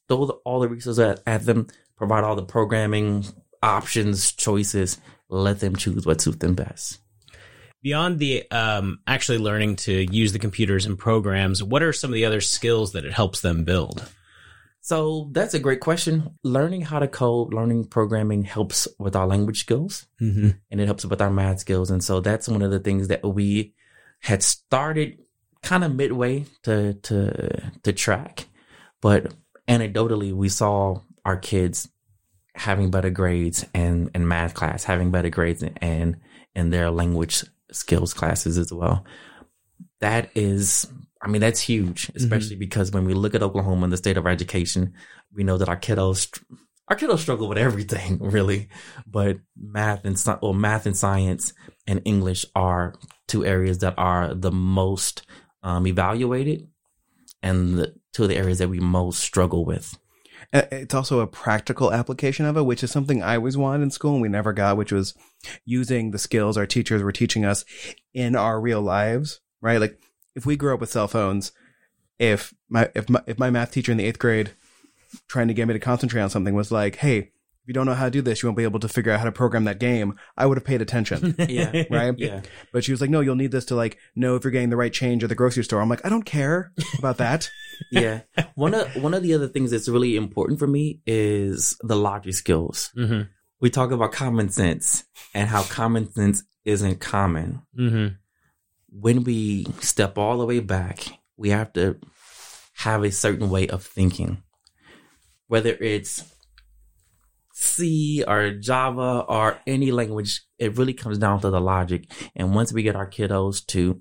throw 0.07 0.25
the, 0.25 0.33
all 0.45 0.59
the 0.59 0.69
resources 0.69 0.99
at, 0.99 1.21
at 1.25 1.45
them, 1.45 1.67
provide 1.97 2.23
all 2.23 2.35
the 2.35 2.43
programming 2.43 3.25
options, 3.61 4.31
choices, 4.33 4.99
let 5.29 5.59
them 5.59 5.75
choose 5.75 6.05
what 6.05 6.21
suits 6.21 6.37
them 6.37 6.55
best. 6.55 6.99
Beyond 7.81 8.19
the 8.19 8.49
um, 8.49 8.99
actually 9.07 9.39
learning 9.39 9.75
to 9.77 10.05
use 10.09 10.31
the 10.31 10.39
computers 10.39 10.85
and 10.85 10.97
programs, 10.97 11.61
what 11.61 11.83
are 11.83 11.91
some 11.91 12.11
of 12.11 12.13
the 12.13 12.25
other 12.25 12.39
skills 12.39 12.93
that 12.93 13.03
it 13.03 13.11
helps 13.11 13.41
them 13.41 13.65
build? 13.65 14.09
So 14.85 15.29
that's 15.31 15.53
a 15.53 15.59
great 15.59 15.79
question. 15.79 16.37
Learning 16.43 16.81
how 16.81 16.99
to 16.99 17.07
code, 17.07 17.53
learning 17.53 17.85
programming 17.85 18.43
helps 18.43 18.85
with 18.99 19.15
our 19.15 19.25
language 19.25 19.61
skills 19.61 20.07
Mm-hmm. 20.21 20.49
and 20.69 20.81
it 20.81 20.85
helps 20.85 21.05
with 21.05 21.21
our 21.21 21.31
math 21.31 21.59
skills. 21.59 21.89
And 21.89 22.03
so 22.03 22.19
that's 22.19 22.49
one 22.49 22.61
of 22.61 22.69
the 22.69 22.79
things 22.81 23.07
that 23.07 23.23
we 23.23 23.73
had 24.19 24.43
started 24.43 25.19
kind 25.61 25.85
of 25.85 25.95
midway 25.95 26.45
to 26.63 26.93
to 26.95 27.71
to 27.83 27.93
track. 27.93 28.47
But 29.01 29.33
anecdotally 29.69 30.33
we 30.33 30.49
saw 30.49 30.99
our 31.23 31.37
kids 31.37 31.87
having 32.55 32.91
better 32.91 33.09
grades 33.09 33.65
and 33.73 34.11
in 34.13 34.27
math 34.27 34.53
class, 34.53 34.83
having 34.83 35.11
better 35.11 35.29
grades 35.29 35.63
and 35.77 36.17
in 36.55 36.69
their 36.71 36.91
language 36.91 37.45
skills 37.71 38.13
classes 38.13 38.57
as 38.57 38.71
well. 38.73 39.05
That 40.01 40.29
is 40.35 40.87
I 41.23 41.29
mean 41.29 41.39
that's 41.39 41.61
huge, 41.61 42.11
especially 42.15 42.57
because 42.57 42.91
when 42.91 43.05
we 43.05 43.13
look 43.13 43.33
at 43.33 43.41
Oklahoma 43.41 43.85
and 43.85 43.93
the 43.93 43.97
state 43.97 44.17
of 44.17 44.25
our 44.25 44.31
education, 44.31 44.93
we 45.33 45.45
know 45.45 45.57
that 45.57 45.69
our 45.69 45.77
kiddos 45.77 46.27
our 46.89 46.97
kiddos 46.97 47.19
struggle 47.19 47.47
with 47.47 47.57
everything 47.69 48.19
really, 48.19 48.67
but 49.07 49.37
math 49.55 50.03
and 50.03 50.17
sci- 50.17 50.37
well, 50.41 50.53
math 50.53 50.85
and 50.85 50.97
science 50.97 51.53
and 51.87 52.01
English 52.03 52.45
are 52.55 52.93
two 53.27 53.45
areas 53.45 53.79
that 53.79 53.93
are 53.97 54.33
the 54.33 54.51
most 54.51 55.25
um, 55.63 55.87
evaluated 55.87 56.67
and 57.41 57.77
the 57.77 57.95
two 58.11 58.23
of 58.23 58.29
the 58.29 58.37
areas 58.37 58.59
that 58.59 58.69
we 58.69 58.81
most 58.81 59.19
struggle 59.19 59.63
with. 59.63 59.97
It's 60.51 60.93
also 60.93 61.21
a 61.21 61.27
practical 61.27 61.93
application 61.93 62.45
of 62.45 62.57
it, 62.57 62.63
which 62.65 62.83
is 62.83 62.91
something 62.91 63.23
I 63.23 63.37
always 63.37 63.57
wanted 63.57 63.83
in 63.83 63.91
school 63.91 64.13
and 64.13 64.21
we 64.21 64.27
never 64.29 64.53
got, 64.53 64.77
which 64.77 64.91
was 64.91 65.15
using 65.65 66.11
the 66.11 66.19
skills 66.19 66.57
our 66.57 66.67
teachers 66.67 67.01
were 67.01 67.13
teaching 67.13 67.45
us 67.45 67.65
in 68.13 68.35
our 68.35 68.59
real 68.59 68.81
lives, 68.81 69.39
right? 69.61 69.79
Like 69.79 69.99
if 70.35 70.45
we 70.45 70.55
grew 70.55 70.73
up 70.73 70.79
with 70.79 70.91
cell 70.91 71.07
phones, 71.07 71.51
if 72.19 72.53
my 72.69 72.89
if 72.95 73.09
my 73.09 73.21
if 73.27 73.39
my 73.39 73.49
math 73.49 73.71
teacher 73.71 73.91
in 73.91 73.97
the 73.97 74.05
eighth 74.05 74.19
grade 74.19 74.51
trying 75.27 75.47
to 75.47 75.53
get 75.53 75.67
me 75.67 75.73
to 75.73 75.79
concentrate 75.79 76.21
on 76.21 76.29
something 76.29 76.53
was 76.53 76.71
like, 76.71 76.97
"Hey, 76.97 77.17
if 77.17 77.67
you 77.67 77.73
don't 77.73 77.85
know 77.85 77.93
how 77.93 78.05
to 78.05 78.11
do 78.11 78.21
this, 78.21 78.41
you 78.41 78.47
won't 78.47 78.57
be 78.57 78.63
able 78.63 78.79
to 78.79 78.87
figure 78.87 79.11
out 79.11 79.19
how 79.19 79.25
to 79.25 79.31
program 79.31 79.65
that 79.65 79.79
game," 79.79 80.15
I 80.37 80.45
would 80.45 80.57
have 80.57 80.65
paid 80.65 80.81
attention. 80.81 81.35
Yeah. 81.49 81.83
Right? 81.89 82.13
Yeah. 82.17 82.41
But 82.71 82.83
she 82.83 82.91
was 82.91 83.01
like, 83.01 83.09
"No, 83.09 83.19
you'll 83.21 83.35
need 83.35 83.51
this 83.51 83.65
to 83.65 83.75
like 83.75 83.97
know 84.15 84.35
if 84.35 84.43
you're 84.43 84.51
getting 84.51 84.69
the 84.69 84.77
right 84.77 84.93
change 84.93 85.23
at 85.23 85.29
the 85.29 85.35
grocery 85.35 85.63
store." 85.63 85.81
I'm 85.81 85.89
like, 85.89 86.05
"I 86.05 86.09
don't 86.09 86.25
care 86.25 86.71
about 86.97 87.17
that." 87.17 87.49
yeah. 87.91 88.21
One 88.55 88.73
of 88.73 88.95
one 88.95 89.13
of 89.13 89.23
the 89.23 89.33
other 89.33 89.47
things 89.47 89.71
that's 89.71 89.89
really 89.89 90.15
important 90.15 90.59
for 90.59 90.67
me 90.67 91.01
is 91.05 91.77
the 91.81 91.95
logic 91.95 92.33
skills. 92.33 92.91
Mm-hmm. 92.97 93.23
We 93.59 93.69
talk 93.69 93.91
about 93.91 94.11
common 94.11 94.49
sense 94.49 95.05
and 95.33 95.47
how 95.47 95.63
common 95.63 96.11
sense 96.11 96.43
isn't 96.65 96.99
common. 96.99 97.61
Mm-hmm. 97.77 98.15
When 98.95 99.23
we 99.23 99.65
step 99.81 100.17
all 100.17 100.37
the 100.37 100.45
way 100.45 100.59
back, 100.59 101.03
we 101.35 101.49
have 101.49 101.73
to 101.73 101.97
have 102.77 103.03
a 103.03 103.11
certain 103.11 103.49
way 103.49 103.67
of 103.67 103.83
thinking. 103.83 104.43
Whether 105.47 105.71
it's 105.71 106.23
C 107.53 108.23
or 108.27 108.51
Java 108.51 109.25
or 109.27 109.59
any 109.67 109.91
language, 109.91 110.41
it 110.57 110.77
really 110.77 110.93
comes 110.93 111.17
down 111.17 111.41
to 111.41 111.49
the 111.49 111.61
logic. 111.61 112.05
And 112.35 112.53
once 112.55 112.71
we 112.73 112.83
get 112.83 112.95
our 112.95 113.09
kiddos 113.09 113.65
to 113.67 113.99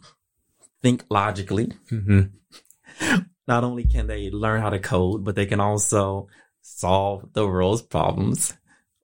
think 0.82 1.04
logically, 1.10 1.72
Mm-hmm. 1.90 3.16
not 3.48 3.64
only 3.64 3.84
can 3.84 4.06
they 4.06 4.30
learn 4.30 4.60
how 4.60 4.70
to 4.70 4.78
code, 4.78 5.24
but 5.24 5.34
they 5.34 5.46
can 5.46 5.60
also 5.60 6.28
solve 6.60 7.32
the 7.32 7.46
world's 7.46 7.82
problems 7.82 8.52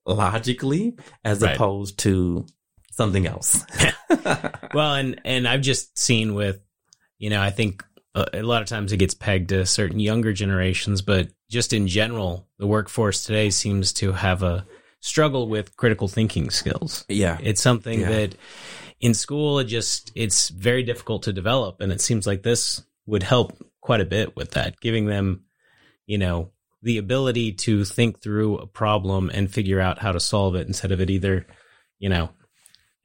logically 0.06 0.94
as 1.24 1.40
Right. 1.42 1.54
opposed 1.54 1.98
to 2.00 2.46
something 2.98 3.26
else. 3.26 3.64
Well, 4.74 4.94
and 4.94 5.18
and 5.24 5.48
I've 5.48 5.62
just 5.62 5.96
seen 5.98 6.34
with, 6.34 6.60
you 7.18 7.30
know, 7.30 7.40
I 7.40 7.48
think 7.50 7.82
a, 8.14 8.26
a 8.34 8.42
lot 8.42 8.60
of 8.60 8.68
times 8.68 8.92
it 8.92 8.98
gets 8.98 9.14
pegged 9.14 9.48
to 9.48 9.64
certain 9.64 9.98
younger 9.98 10.34
generations, 10.34 11.00
but 11.00 11.28
just 11.50 11.72
in 11.72 11.88
general, 11.88 12.46
the 12.58 12.66
workforce 12.66 13.24
today 13.24 13.48
seems 13.48 13.94
to 13.94 14.12
have 14.12 14.42
a 14.42 14.66
struggle 15.00 15.48
with 15.48 15.74
critical 15.76 16.06
thinking 16.08 16.50
skills. 16.50 17.06
yeah. 17.08 17.38
It's 17.42 17.62
something 17.62 18.00
Yeah. 18.00 18.10
that 18.10 18.34
in 19.00 19.14
school 19.14 19.58
it 19.60 19.64
just 19.64 20.12
it's 20.14 20.50
very 20.50 20.82
difficult 20.82 21.22
to 21.22 21.32
develop, 21.32 21.80
and 21.80 21.90
it 21.92 22.00
seems 22.02 22.26
like 22.26 22.42
this 22.42 22.82
would 23.06 23.22
help 23.22 23.52
quite 23.80 24.02
a 24.02 24.04
bit 24.16 24.36
with 24.36 24.50
that, 24.50 24.78
giving 24.80 25.06
them, 25.06 25.44
you 26.06 26.18
know, 26.18 26.50
the 26.82 26.98
ability 26.98 27.52
to 27.52 27.84
think 27.86 28.20
through 28.20 28.58
a 28.58 28.66
problem 28.66 29.30
and 29.32 29.50
figure 29.50 29.80
out 29.80 29.98
how 29.98 30.12
to 30.12 30.20
solve 30.20 30.54
it 30.56 30.66
instead 30.66 30.92
of 30.92 31.00
it 31.00 31.08
either, 31.10 31.46
you 31.98 32.10
know, 32.10 32.28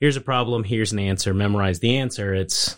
here's 0.04 0.18
a 0.18 0.22
problem, 0.22 0.66
here's 0.66 0.92
an 0.92 1.00
answer, 1.00 1.34
memorize 1.34 1.80
the 1.80 1.96
answer. 1.96 2.34
It's 2.34 2.76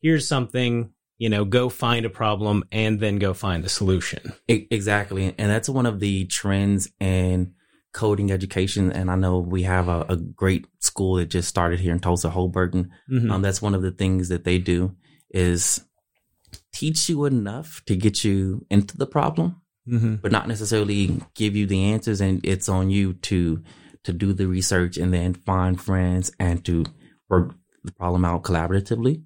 here's 0.00 0.28
something, 0.28 0.92
you 1.18 1.28
know, 1.28 1.44
go 1.44 1.68
find 1.68 2.06
a 2.06 2.10
problem 2.10 2.62
and 2.70 3.00
then 3.00 3.18
go 3.18 3.34
find 3.34 3.64
the 3.64 3.68
solution. 3.68 4.32
Exactly. 4.46 5.34
And 5.36 5.50
that's 5.50 5.68
one 5.68 5.84
of 5.84 5.98
the 5.98 6.26
trends 6.26 6.88
in 7.00 7.54
coding 7.92 8.30
education. 8.30 8.92
And 8.92 9.10
I 9.10 9.16
know 9.16 9.40
we 9.40 9.64
have 9.64 9.88
a, 9.88 10.02
a 10.08 10.14
great 10.16 10.68
school 10.78 11.16
that 11.16 11.26
just 11.26 11.48
started 11.48 11.80
here 11.80 11.90
in 11.92 11.98
Tulsa, 11.98 12.30
Holberton. 12.30 12.88
Mhm. 13.10 13.32
Um, 13.32 13.42
that's 13.42 13.60
one 13.60 13.74
of 13.74 13.82
the 13.82 13.90
things 13.90 14.28
that 14.28 14.44
they 14.44 14.58
do 14.58 14.94
is 15.30 15.84
teach 16.72 17.08
you 17.08 17.24
enough 17.24 17.82
to 17.86 17.96
get 17.96 18.22
you 18.22 18.64
into 18.70 18.96
the 18.96 19.06
problem, 19.08 19.56
Mhm. 19.88 20.22
but 20.22 20.30
not 20.30 20.46
necessarily 20.46 21.20
give 21.34 21.56
you 21.56 21.66
the 21.66 21.82
answers. 21.86 22.20
And 22.20 22.40
it's 22.44 22.68
on 22.68 22.90
you 22.90 23.14
to, 23.14 23.60
to 24.04 24.12
do 24.12 24.32
the 24.32 24.46
research 24.46 24.96
and 24.96 25.12
then 25.12 25.34
find 25.34 25.80
friends 25.80 26.30
and 26.38 26.64
to 26.64 26.84
work 27.28 27.54
the 27.84 27.92
problem 27.92 28.24
out 28.24 28.42
collaboratively. 28.42 29.22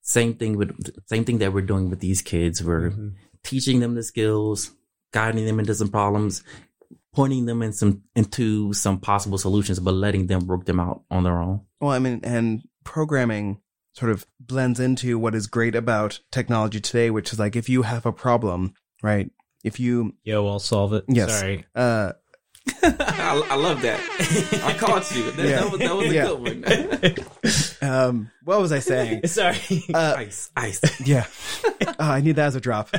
Same 0.00 0.34
thing 0.34 0.56
with, 0.56 0.70
same 1.06 1.24
thing 1.24 1.38
that 1.38 1.52
we're 1.52 1.62
doing 1.62 1.88
with 1.88 2.00
these 2.00 2.22
kids. 2.22 2.62
We're 2.62 2.90
Mhm. 2.90 3.14
teaching 3.44 3.80
them 3.80 3.94
the 3.94 4.02
skills, 4.02 4.72
guiding 5.12 5.46
them 5.46 5.60
into 5.60 5.74
some 5.74 5.88
problems, 5.88 6.42
pointing 7.14 7.46
them 7.46 7.62
in 7.62 7.72
some 7.72 8.02
into 8.16 8.72
some 8.72 8.98
possible 8.98 9.38
solutions, 9.38 9.78
but 9.78 9.94
letting 9.94 10.26
them 10.26 10.46
work 10.46 10.64
them 10.64 10.80
out 10.80 11.02
on 11.10 11.22
their 11.24 11.38
own. 11.38 11.60
Well, 11.80 11.90
I 11.92 11.98
mean, 11.98 12.20
and 12.24 12.62
programming 12.84 13.60
sort 13.94 14.10
of 14.10 14.26
blends 14.40 14.80
into 14.80 15.18
what 15.18 15.34
is 15.34 15.46
great 15.46 15.74
about 15.74 16.20
technology 16.32 16.80
today, 16.80 17.10
which 17.10 17.32
is 17.32 17.38
like 17.38 17.54
if 17.54 17.68
you 17.68 17.82
have 17.82 18.06
a 18.06 18.12
problem, 18.12 18.72
right? 19.02 19.30
If 19.62 19.78
you, 19.78 20.14
Yo, 20.24 20.46
I'll 20.48 20.58
solve 20.58 20.92
it. 20.94 21.04
Yes. 21.08 21.38
Sorry. 21.38 21.64
uh, 21.76 22.14
I, 22.82 23.46
I 23.50 23.54
love 23.56 23.82
that. 23.82 24.00
I 24.64 24.74
caught 24.74 25.10
you. 25.14 25.30
That, 25.32 25.46
Yeah. 25.46 25.60
that 25.60 25.70
was 25.70 25.80
that 25.80 25.96
was 25.96 26.06
a 26.10 26.14
Yeah. 26.14 26.26
good 26.26 27.80
one. 27.82 27.90
um, 27.90 28.30
what 28.44 28.60
was 28.60 28.72
I 28.72 28.78
saying? 28.78 29.26
Sorry. 29.26 29.56
Uh, 29.92 30.14
ice, 30.18 30.50
ice. 30.56 30.80
yeah. 31.06 31.26
Oh, 31.86 31.94
I 31.98 32.20
need 32.20 32.36
that 32.36 32.46
as 32.46 32.54
a 32.54 32.60
drop. 32.60 32.90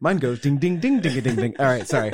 Mine 0.00 0.18
goes 0.18 0.40
ding, 0.40 0.56
ding, 0.58 0.80
ding, 0.80 1.00
ding, 1.00 1.20
ding, 1.20 1.36
ding. 1.36 1.56
All 1.58 1.66
right. 1.66 1.86
Sorry. 1.86 2.12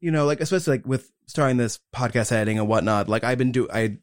You 0.00 0.10
know, 0.10 0.26
like, 0.26 0.40
especially 0.40 0.78
like 0.78 0.86
with 0.86 1.10
starting 1.26 1.56
this 1.56 1.78
podcast 1.94 2.30
editing 2.32 2.58
and 2.58 2.68
whatnot, 2.68 3.08
like 3.08 3.24
I've 3.24 3.38
been 3.38 3.52
do, 3.52 3.68
I've 3.72 3.96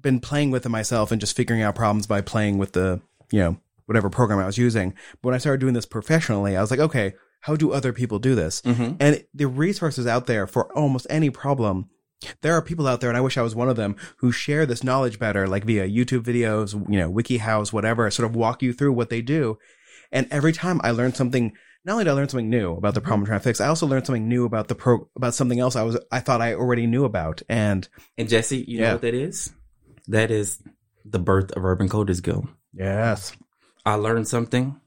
been 0.00 0.20
playing 0.20 0.50
with 0.50 0.66
it 0.66 0.70
myself 0.70 1.12
and 1.12 1.20
just 1.20 1.36
figuring 1.36 1.62
out 1.62 1.74
problems 1.74 2.06
by 2.06 2.20
playing 2.20 2.58
with 2.58 2.72
the, 2.72 3.00
you 3.30 3.40
know, 3.40 3.56
whatever 3.86 4.10
program 4.10 4.38
I 4.38 4.46
was 4.46 4.58
using. 4.58 4.90
But 5.22 5.28
when 5.28 5.34
I 5.34 5.38
started 5.38 5.60
doing 5.60 5.74
this 5.74 5.86
professionally, 5.86 6.56
I 6.56 6.60
was 6.60 6.70
like, 6.70 6.80
okay, 6.80 7.14
how 7.46 7.54
do 7.56 7.72
other 7.72 7.92
people 7.92 8.18
do 8.18 8.34
this? 8.34 8.60
Mhm. 8.62 8.96
And 8.98 9.24
the 9.32 9.46
resources 9.46 10.06
out 10.06 10.26
there 10.26 10.46
for 10.46 10.72
almost 10.76 11.06
any 11.08 11.30
problem, 11.30 11.86
there 12.42 12.54
are 12.54 12.62
people 12.62 12.86
out 12.88 13.00
there, 13.00 13.10
and 13.10 13.16
I 13.16 13.20
wish 13.20 13.36
I 13.38 13.42
was 13.42 13.54
one 13.54 13.68
of 13.68 13.76
them, 13.76 13.94
who 14.18 14.32
share 14.32 14.66
this 14.66 14.82
knowledge 14.82 15.18
better, 15.18 15.46
like 15.46 15.64
via 15.64 15.86
YouTube 15.86 16.22
videos, 16.22 16.72
you 16.90 16.98
know, 16.98 17.10
WikiHows, 17.12 17.72
whatever, 17.72 18.10
sort 18.10 18.28
of 18.28 18.34
walk 18.34 18.62
you 18.62 18.72
through 18.72 18.92
what 18.94 19.10
they 19.10 19.22
do. 19.22 19.58
And 20.10 20.26
every 20.30 20.52
time 20.52 20.80
I 20.82 20.90
learn 20.90 21.14
something, 21.14 21.52
not 21.84 21.92
only 21.92 22.04
did 22.04 22.10
I 22.10 22.14
learn 22.14 22.28
something 22.28 22.50
new 22.50 22.72
about 22.72 22.94
the 22.94 23.00
problem 23.00 23.20
I'm 23.20 23.26
trying 23.26 23.40
to 23.40 23.44
fix, 23.44 23.60
I 23.60 23.68
also 23.68 23.86
learned 23.86 24.06
something 24.06 24.28
new 24.28 24.44
about 24.44 24.66
the 24.68 24.74
pro, 24.74 25.08
about 25.14 25.34
something 25.34 25.60
else 25.60 25.76
I 25.76 25.82
was, 25.82 25.98
I 26.10 26.18
thought 26.20 26.40
I 26.40 26.54
already 26.54 26.86
knew 26.86 27.04
about. 27.04 27.42
And 27.48 27.86
And 28.18 28.28
Jesse, 28.28 28.64
you 28.66 28.80
know 28.80 28.92
what 28.94 29.02
that 29.02 29.14
is? 29.14 29.52
That 30.08 30.30
is 30.32 30.58
the 31.04 31.20
birth 31.20 31.52
of 31.52 31.64
Urban 31.64 31.88
Coders 31.88 32.20
Guild. 32.22 32.48
yes, 32.74 33.36
I 33.84 33.94
learned 33.94 34.26
something. 34.26 34.80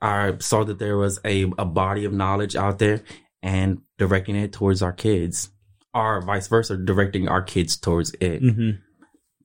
I 0.00 0.36
saw 0.38 0.64
that 0.64 0.78
there 0.78 0.96
was 0.96 1.20
a, 1.24 1.42
a 1.58 1.64
body 1.64 2.04
of 2.04 2.12
knowledge 2.12 2.56
out 2.56 2.78
there 2.78 3.02
and 3.42 3.82
directing 3.98 4.36
it 4.36 4.52
towards 4.52 4.82
our 4.82 4.92
kids, 4.92 5.50
or 5.94 6.22
vice 6.22 6.48
versa, 6.48 6.76
directing 6.76 7.28
our 7.28 7.42
kids 7.42 7.76
towards 7.76 8.14
it. 8.20 8.40
hmm 8.40 8.70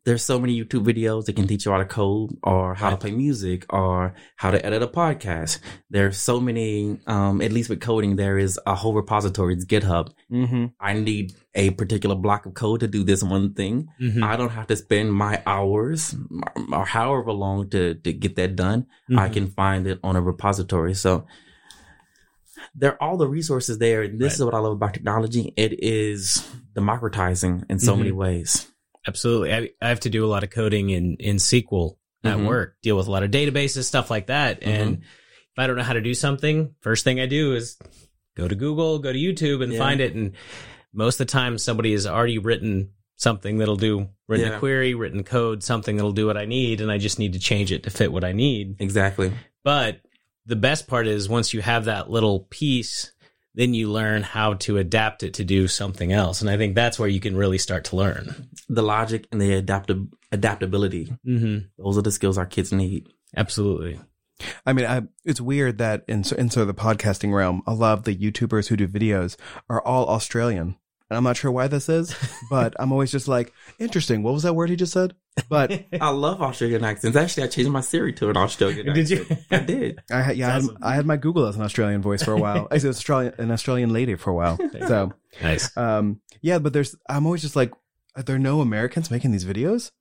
There's 0.06 0.22
so 0.24 0.40
many 0.40 0.54
YouTube 0.64 0.86
videos 0.86 1.26
that 1.26 1.36
can 1.36 1.48
teach 1.48 1.66
you 1.66 1.72
how 1.72 1.80
to 1.80 1.86
code 1.86 2.38
or 2.44 2.76
how 2.76 2.92
to 2.92 2.98
play 2.98 3.10
music 3.12 3.66
or 3.74 4.14
how 4.36 4.52
to 4.52 4.64
edit 4.64 4.84
a 4.84 4.88
podcast. 4.88 5.58
There's 5.90 6.16
so 6.18 6.40
many, 6.40 7.00
um, 7.08 7.42
at 7.42 7.52
least 7.52 7.70
with 7.72 7.82
coding, 7.82 8.16
there 8.16 8.38
is 8.38 8.60
a 8.68 8.76
whole 8.76 8.94
repository. 8.94 9.56
It's 9.56 9.66
GitHub. 9.66 10.12
mm-hmm. 10.32 10.66
I 10.80 10.94
need 10.94 11.34
a 11.56 11.72
particular 11.72 12.16
block 12.16 12.46
of 12.46 12.54
code 12.54 12.82
to 12.82 12.88
do 12.88 13.04
this 13.04 13.24
one 13.24 13.54
thing. 13.56 13.88
hmm 13.98 14.24
I 14.24 14.36
don't 14.38 14.52
have 14.52 14.68
to 14.68 14.76
spend 14.76 15.12
my 15.12 15.42
hours 15.48 16.16
or 16.72 16.86
however 16.86 17.32
long 17.32 17.70
to, 17.72 17.96
to 17.96 18.14
get 18.14 18.36
that 18.36 18.56
done. 18.56 18.86
I 19.18 19.30
can 19.30 19.48
find 19.48 19.88
it 19.88 20.00
on 20.04 20.16
a 20.16 20.22
repository. 20.22 20.94
So 20.94 21.26
there 22.76 22.92
are 22.94 23.02
all 23.02 23.18
the 23.18 23.28
resources 23.28 23.80
there. 23.80 24.04
And 24.04 24.20
this 24.20 24.34
Right. 24.34 24.40
is 24.40 24.46
what 24.46 24.54
I 24.54 24.60
love 24.60 24.74
about 24.74 24.94
technology. 24.94 25.52
It 25.58 25.84
is 25.84 26.48
democratizing 26.76 27.66
in 27.70 27.80
so 27.80 27.96
many 27.96 28.12
ways. 28.12 28.72
Absolutely. 29.08 29.54
I, 29.54 29.70
I 29.82 29.90
have 29.90 30.00
to 30.02 30.10
do 30.10 30.26
a 30.26 30.28
lot 30.28 30.44
of 30.44 30.50
coding 30.50 30.90
in, 30.90 31.16
in 31.20 31.36
SQL 31.38 31.98
at 32.24 32.38
Mhm. 32.38 32.48
work, 32.48 32.76
deal 32.82 32.98
with 32.98 33.08
a 33.08 33.12
lot 33.12 33.24
of 33.24 33.32
databases, 33.32 33.84
stuff 33.84 34.10
like 34.10 34.28
that. 34.28 34.64
And 34.64 34.98
if 35.04 35.60
I 35.60 35.68
don't 35.68 35.76
know 35.76 35.84
how 35.84 35.94
to 35.94 36.02
do 36.02 36.14
something, 36.14 36.74
first 36.82 37.04
thing 37.04 37.20
I 37.20 37.28
do 37.28 37.54
is 37.56 37.78
go 38.36 38.48
to 38.48 38.56
Google, 38.56 39.00
go 39.00 39.14
to 39.14 39.20
YouTube 39.20 39.64
and 39.64 39.72
Yeah. 39.74 39.80
find 39.80 40.02
it. 40.02 40.16
And 40.16 40.32
most 40.94 41.20
of 41.20 41.28
the 41.28 41.32
time 41.32 41.58
somebody 41.58 41.92
has 41.92 42.08
already 42.08 42.38
written 42.40 42.90
something 43.16 43.60
that'll 43.60 43.76
do 43.78 44.10
written 44.28 44.48
Yeah. 44.50 44.56
a 44.56 44.60
query, 44.60 44.96
written 44.96 45.24
code, 45.24 45.62
something 45.64 45.96
that'll 45.98 46.12
do 46.12 46.26
what 46.26 46.36
I 46.38 46.46
need, 46.46 46.82
and 46.82 46.92
I 46.92 46.98
just 46.98 47.20
need 47.20 47.34
to 47.34 47.40
change 47.40 47.72
it 47.72 47.84
to 47.84 47.90
fit 47.92 48.12
what 48.12 48.24
I 48.24 48.32
need. 48.32 48.76
Exactly. 48.80 49.32
But 49.64 50.02
the 50.48 50.56
best 50.56 50.88
part 50.88 51.08
is 51.08 51.30
once 51.30 51.54
you 51.54 51.62
have 51.62 51.86
that 51.86 52.10
little 52.10 52.42
piece, 52.50 53.12
then 53.56 53.74
you 53.74 53.92
learn 53.92 54.22
how 54.22 54.54
to 54.56 54.78
adapt 54.78 55.24
it 55.24 55.36
to 55.36 55.44
do 55.44 55.68
something 55.68 56.12
else. 56.12 56.42
And 56.42 56.50
I 56.50 56.58
think 56.58 56.76
that's 56.76 57.00
where 57.00 57.10
you 57.10 57.20
can 57.20 57.36
really 57.36 57.58
start 57.58 57.86
to 57.86 57.96
learn. 57.96 58.50
The 58.70 58.84
logic 58.84 59.28
and 59.32 59.42
the 59.42 59.62
adaptab- 59.62 60.12
adaptability. 60.32 61.14
Mm-hmm. 61.26 61.68
Those 61.78 61.98
are 61.98 62.02
the 62.02 62.12
skills 62.12 62.38
our 62.38 62.46
kids 62.46 62.72
need. 62.72 63.08
Absolutely. 63.36 64.00
I 64.66 64.74
mean, 64.74 64.86
I, 64.86 65.04
it's 65.24 65.40
weird 65.40 65.78
that 65.78 66.04
in, 66.08 66.20
in 66.38 66.50
sort 66.50 66.58
of 66.58 66.68
the 66.68 66.74
podcasting 66.74 67.34
realm, 67.34 67.64
a 67.66 67.74
lot 67.74 67.98
of 67.98 68.04
the 68.04 68.16
YouTubers 68.16 68.68
who 68.68 68.76
do 68.76 68.88
videos 68.88 69.38
are 69.70 69.82
all 69.82 70.08
Australian. 70.08 70.76
And 71.10 71.18
I'm 71.18 71.24
not 71.24 71.38
sure 71.38 71.52
why 71.52 71.68
this 71.68 71.88
is, 71.88 72.16
but 72.50 72.76
I'm 72.80 72.92
always 72.92 73.12
just 73.12 73.28
like, 73.28 73.54
interesting. 73.80 74.24
What 74.24 74.34
was 74.34 74.44
that 74.44 74.56
word 74.56 74.70
he 74.70 74.76
just 74.76 74.94
said? 74.94 75.16
But 75.50 75.86
I 76.02 76.10
love 76.10 76.42
Australian 76.42 76.84
accents. 76.84 77.18
Actually, 77.18 77.44
I 77.44 77.48
changed 77.48 77.72
my 77.72 77.82
Siri 77.82 78.14
to 78.14 78.30
an 78.30 78.38
Australian 78.38 78.94
Did 78.94 79.10
you? 79.10 79.26
I 79.52 79.60
did. 79.60 80.02
I 80.12 80.22
had, 80.22 80.38
yeah, 80.38 80.48
I 80.48 80.52
had, 80.52 80.64
I 80.82 80.96
had 80.96 81.06
my 81.06 81.18
Google 81.18 81.46
as 81.46 81.56
an 81.56 81.62
Australian 81.62 82.02
voice 82.02 82.24
for 82.24 82.34
a 82.34 82.38
while. 82.38 82.68
I 82.72 82.78
said 82.78 82.90
Australian, 82.92 83.34
an 83.38 83.52
Australian 83.52 83.92
lady 83.92 84.16
for 84.16 84.30
a 84.30 84.34
while. 84.34 84.58
So, 84.88 85.14
Nice. 85.42 85.76
um, 85.78 86.22
yeah, 86.42 86.60
but 86.60 86.74
there's, 86.74 86.96
I'm 87.10 87.26
always 87.26 87.42
just 87.42 87.56
like, 87.56 87.74
are 88.16 88.24
there 88.24 88.40
no 88.40 88.62
Americans 88.62 89.12
making 89.12 89.32
these 89.32 89.46
videos? 89.46 89.92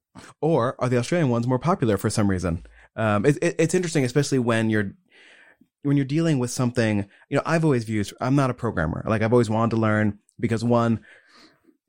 Or 0.41 0.77
are 0.79 0.89
the 0.89 0.99
Australian 0.99 1.29
ones 1.31 1.47
more 1.47 1.59
popular 1.59 1.97
for 1.97 2.09
some 2.09 2.31
reason? 2.31 2.65
Um, 2.95 3.27
it, 3.27 3.37
it, 3.43 3.57
it's 3.59 3.75
interesting, 3.75 4.05
especially 4.05 4.39
when 4.39 4.71
you're, 4.71 4.93
when 5.83 5.97
you're 5.97 6.07
dealing 6.07 6.39
with 6.39 6.53
something, 6.53 7.09
you 7.29 7.37
know, 7.37 7.43
I've 7.45 7.65
always 7.65 7.83
viewed, 7.85 8.09
I'm 8.21 8.37
not 8.37 8.51
a 8.51 8.55
programmer. 8.55 9.05
Like 9.07 9.23
I've 9.23 9.33
always 9.33 9.51
wanted 9.51 9.71
to 9.75 9.81
learn 9.83 10.21
because 10.39 10.63
one, 10.65 11.01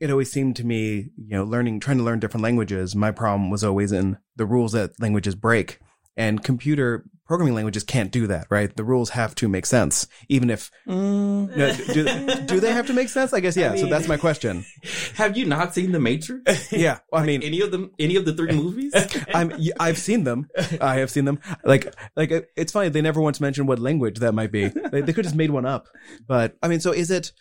it 0.06 0.12
always 0.12 0.32
seemed 0.32 0.56
to 0.58 0.63
me, 0.63 1.10
you 1.18 1.36
know, 1.36 1.44
learning, 1.44 1.80
trying 1.80 1.98
to 1.98 2.04
learn 2.04 2.20
different 2.20 2.44
languages, 2.44 2.96
my 2.96 3.12
problem 3.12 3.50
was 3.50 3.63
always 3.63 3.91
in 3.91 4.18
the 4.36 4.46
rules 4.46 4.72
that 4.74 4.91
languages 5.00 5.36
break. 5.36 5.80
And 6.15 6.41
computer 6.44 7.04
programming 7.26 7.56
languages 7.56 7.84
can't 7.84 8.12
do 8.12 8.28
that, 8.28 8.48
right? 8.50 8.74
The 8.74 8.84
rules 8.84 9.10
have 9.10 9.36
to 9.36 9.50
make 9.50 9.65
sense, 9.65 10.08
even 10.30 10.50
if 10.50 10.72
Mm, 10.88 11.56
no, 11.58 11.74
do, 11.74 12.46
do 12.46 12.60
they 12.60 12.72
have 12.72 12.88
to 12.88 12.94
make 12.94 13.10
sense? 13.10 13.34
I 13.34 13.39
guess 13.39 13.58
yeah. 13.62 13.74
I 13.74 13.78
so 13.78 13.88
that's 13.88 14.08
my 14.08 14.15
question. 14.15 14.63
have 15.15 15.36
you 15.36 15.46
not 15.46 15.74
seen 15.74 15.91
The 15.91 16.00
Matrix? 16.00 16.72
Yeah, 16.72 17.00
well, 17.12 17.24
I 17.24 17.26
mean, 17.26 17.41
any 17.41 17.62
of 17.62 17.72
them? 17.72 17.91
Any 18.00 18.15
of 18.15 18.26
the 18.26 18.34
three 18.34 18.54
movies? 18.54 18.94
I'm 19.34 19.52
I've 19.80 19.98
seen 19.98 20.24
them. 20.24 20.48
I 20.80 20.98
have 20.98 21.10
seen 21.10 21.26
them. 21.26 21.39
Like 21.63 21.94
like 22.15 22.32
it's 22.56 22.72
funny 22.72 22.89
they 22.89 23.02
never 23.02 23.20
once 23.20 23.41
mentioned 23.41 23.68
what 23.68 23.80
language 23.80 24.20
that 24.20 24.34
might 24.34 24.52
be. 24.52 24.68
They, 24.68 25.02
they 25.02 25.13
could 25.13 25.26
have 25.26 25.34
just 25.34 25.36
made 25.36 25.52
one 25.52 25.65
up. 25.65 25.88
But 26.28 26.56
I 26.62 26.68
mean, 26.68 26.80
so 26.80 26.91
is 26.91 27.12
it? 27.12 27.32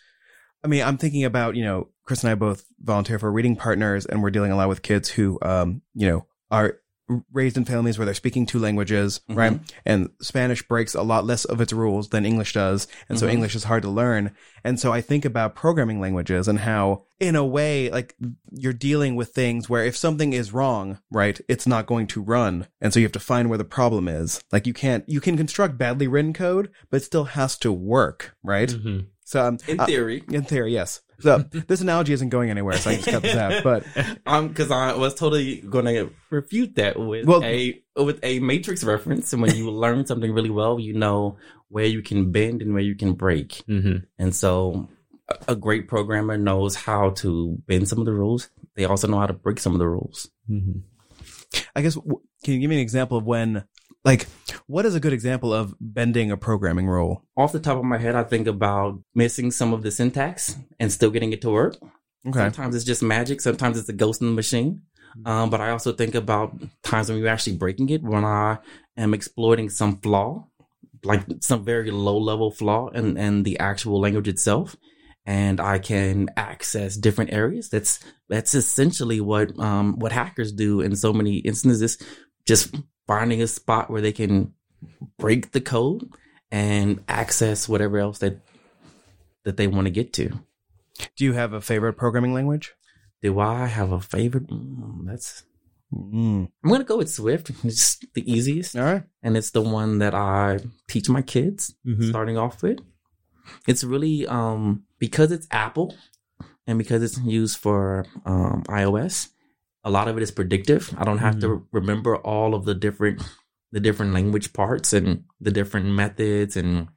I 0.65 0.67
mean, 0.67 0.83
I'm 0.83 0.97
thinking 0.97 1.23
about 1.23 1.55
you 1.55 1.63
know 1.63 1.89
Chris 2.03 2.23
and 2.23 2.31
I 2.31 2.35
both 2.35 2.65
volunteer 2.81 3.19
for 3.19 3.31
reading 3.31 3.55
partners, 3.55 4.05
and 4.05 4.21
we're 4.21 4.31
dealing 4.31 4.51
a 4.51 4.55
lot 4.57 4.67
with 4.69 4.81
kids 4.81 5.09
who 5.09 5.37
um 5.41 5.81
you 5.93 6.07
know 6.07 6.25
are 6.51 6.79
raised 7.31 7.55
in 7.55 7.65
families 7.65 7.99
where 7.99 8.05
they're 8.05 8.15
speaking 8.15 8.47
two 8.47 8.57
languages, 8.57 9.21
right? 9.29 9.59
And 9.85 10.09
Spanish 10.21 10.67
breaks 10.67 10.95
a 10.95 11.03
lot 11.03 11.23
less 11.23 11.45
of 11.45 11.61
its 11.61 11.71
rules 11.71 12.09
than 12.09 12.25
English 12.25 12.53
does. 12.53 12.87
And 13.07 13.19
so 13.19 13.27
Mhm. 13.27 13.33
English 13.33 13.55
is 13.55 13.65
hard 13.65 13.83
to 13.83 13.89
learn. 13.91 14.31
And 14.63 14.79
so 14.79 14.91
I 14.91 15.01
think 15.01 15.23
about 15.23 15.53
programming 15.53 16.01
languages 16.01 16.47
and 16.47 16.57
how, 16.61 17.03
in 17.19 17.35
a 17.35 17.45
way, 17.45 17.91
like 17.91 18.15
you're 18.51 18.73
dealing 18.73 19.15
with 19.15 19.35
things 19.35 19.69
where 19.69 19.85
if 19.85 19.95
something 19.95 20.33
is 20.33 20.51
wrong, 20.51 20.97
right, 21.11 21.39
it's 21.47 21.67
not 21.67 21.85
going 21.85 22.07
to 22.07 22.23
run. 22.23 22.65
And 22.81 22.91
so 22.91 22.99
you 22.99 23.05
have 23.05 23.11
to 23.11 23.19
find 23.19 23.49
where 23.49 23.59
the 23.59 23.63
problem 23.79 24.07
is. 24.07 24.41
Like 24.51 24.65
you 24.65 24.73
can't, 24.73 25.07
you 25.07 25.21
can 25.21 25.37
construct 25.37 25.77
badly 25.77 26.07
written 26.07 26.33
code, 26.33 26.71
but 26.89 26.97
it 26.97 27.03
still 27.03 27.25
has 27.25 27.55
to 27.59 27.71
work, 27.71 28.35
right? 28.43 28.71
hmm 28.71 28.99
So, 29.25 29.43
um, 29.43 29.57
In 29.67 29.79
uh, 29.79 29.85
theory, 29.87 30.23
in 30.29 30.43
theory, 30.43 30.71
yes. 30.73 31.01
So 31.19 31.39
this 31.67 31.81
analogy 31.81 32.13
isn't 32.13 32.29
going 32.29 32.49
anywhere, 32.51 32.77
so 32.77 32.91
I 32.91 32.95
just 32.97 33.07
cut 33.07 33.21
this 33.23 33.35
out. 33.35 33.63
But 33.63 33.83
um, 34.25 34.49
because 34.49 34.69
I 34.71 34.93
was 34.95 35.15
totally 35.15 35.61
going 35.61 35.85
to 35.85 36.11
refute 36.29 36.75
that 36.75 36.97
with 36.99 37.25
Well- 37.25 37.43
a 37.43 37.81
with 37.97 38.19
a 38.23 38.39
Matrix 38.39 38.83
reference. 38.83 39.33
And 39.33 39.41
when 39.41 39.55
you 39.55 39.71
learn 39.85 40.05
something 40.05 40.31
really 40.31 40.49
well, 40.51 40.79
you 40.79 40.93
know 40.93 41.37
where 41.69 41.85
you 41.85 42.01
can 42.01 42.31
bend 42.31 42.61
and 42.61 42.73
where 42.73 42.83
you 42.83 42.95
can 42.95 43.13
break. 43.13 43.61
hmm 43.67 43.97
And 44.19 44.35
so, 44.35 44.87
a- 45.29 45.53
a 45.53 45.55
great 45.55 45.87
programmer 45.87 46.37
knows 46.37 46.75
how 46.75 47.09
to 47.21 47.57
bend 47.67 47.89
some 47.89 47.99
of 47.99 48.05
the 48.05 48.13
rules. 48.13 48.49
They 48.75 48.85
also 48.85 49.07
know 49.07 49.19
how 49.19 49.27
to 49.27 49.33
break 49.33 49.59
some 49.59 49.73
of 49.73 49.79
the 49.79 49.87
rules. 49.87 50.29
hmm 50.47 50.79
I 51.75 51.81
guess, 51.81 51.95
w- 51.95 52.21
can 52.43 52.53
you 52.53 52.59
give 52.59 52.69
me 52.69 52.75
an 52.75 52.81
example 52.81 53.17
of 53.17 53.23
when, 53.25 53.63
like, 54.03 54.27
what 54.67 54.85
is 54.85 54.95
a 54.95 54.99
good 54.99 55.13
example 55.13 55.53
of 55.53 55.75
bending 55.79 56.31
a 56.31 56.37
programming 56.37 56.87
rule? 56.87 57.23
Off 57.37 57.51
the 57.51 57.59
top 57.59 57.77
of 57.77 57.83
my 57.83 57.97
head, 57.97 58.15
I 58.15 58.23
think 58.23 58.47
about 58.47 58.99
missing 59.13 59.51
some 59.51 59.73
of 59.73 59.83
the 59.83 59.91
syntax 59.91 60.55
and 60.79 60.91
still 60.91 61.11
getting 61.11 61.33
it 61.33 61.41
to 61.41 61.51
work. 61.51 61.77
Okay. 62.27 62.39
Sometimes 62.39 62.75
it's 62.75 62.85
just 62.85 63.03
magic. 63.03 63.41
Sometimes 63.41 63.77
it's 63.77 63.89
a 63.89 63.93
ghost 63.93 64.21
in 64.21 64.27
the 64.27 64.33
machine. 64.33 64.81
Um, 65.25 65.49
but 65.49 65.61
I 65.61 65.69
also 65.69 65.93
think 65.93 66.15
about 66.15 66.59
times 66.83 67.09
when 67.09 67.19
you're 67.19 67.29
actually 67.29 67.57
breaking 67.57 67.89
it, 67.89 68.03
when 68.03 68.25
I 68.25 68.57
am 68.97 69.13
exploiting 69.13 69.69
some 69.69 69.97
flaw, 69.97 70.47
like 71.03 71.21
some 71.41 71.63
very 71.63 71.91
low 71.91 72.17
level 72.17 72.51
flaw 72.51 72.89
in, 72.89 73.15
in 73.17 73.43
the 73.43 73.59
actual 73.59 74.01
language 74.01 74.27
itself. 74.27 74.75
And 75.27 75.61
I 75.61 75.79
can 75.79 76.29
access 76.35 76.97
different 76.97 77.31
areas. 77.31 77.69
That's, 77.69 77.99
that's 78.29 78.53
essentially 78.53 79.21
what, 79.21 79.57
um, 79.59 79.97
what 79.99 80.11
hackers 80.11 80.51
do 80.51 80.81
in 80.81 80.95
so 80.95 81.13
many 81.13 81.37
instances, 81.37 81.97
just 82.45 82.75
finding 83.07 83.41
a 83.41 83.47
spot 83.47 83.89
where 83.89 84.01
they 84.01 84.11
can 84.11 84.53
break 85.17 85.51
the 85.51 85.61
code 85.61 86.09
and 86.51 87.03
access 87.07 87.67
whatever 87.69 87.97
else 87.97 88.19
that, 88.19 88.39
that 89.43 89.57
they 89.57 89.67
want 89.67 89.85
to 89.87 89.91
get 89.91 90.13
to. 90.13 90.29
Do 91.17 91.25
you 91.25 91.33
have 91.33 91.53
a 91.53 91.61
favorite 91.61 91.93
programming 91.93 92.33
language? 92.33 92.73
Do 93.21 93.39
I 93.39 93.65
have 93.67 93.91
a 93.91 93.99
favorite? 93.99 94.47
Mm, 94.47 95.05
that's 95.05 95.43
Mm. 95.93 96.49
I'm 96.63 96.69
gonna 96.69 96.83
go 96.83 96.97
with 96.97 97.11
Swift. 97.11 97.51
It's 97.63 97.99
the 98.15 98.29
easiest, 98.29 98.75
All 98.75 98.83
right. 98.83 99.03
and 99.23 99.37
it's 99.37 99.51
the 99.51 99.61
one 99.61 99.99
that 99.99 100.13
I 100.15 100.59
teach 100.89 101.07
my 101.09 101.21
kids 101.21 101.75
Mhm. 101.85 102.09
starting 102.09 102.37
off 102.37 102.61
with. 102.63 102.79
It's 103.67 103.83
really 103.83 104.25
um 104.27 104.83
because 104.99 105.31
it's 105.31 105.47
Apple 105.51 105.95
and 106.67 106.77
because 106.79 107.03
it's 107.03 107.19
used 107.19 107.59
for 107.59 108.05
um, 108.25 108.63
iOS. 108.67 109.29
A 109.83 109.91
lot 109.91 110.07
of 110.07 110.17
it 110.17 110.23
is 110.23 110.31
predictive. 110.31 110.93
I 110.97 111.03
don't 111.05 111.19
have 111.19 111.39
to 111.41 111.65
remember 111.71 112.17
all 112.17 112.55
of 112.55 112.65
the 112.65 112.73
different 112.73 113.21
the 113.75 113.81
different 113.81 114.13
language 114.13 114.53
parts 114.53 114.93
and 114.93 115.25
the 115.41 115.51
different 115.51 115.87
methods 116.01 116.55
and 116.55 116.87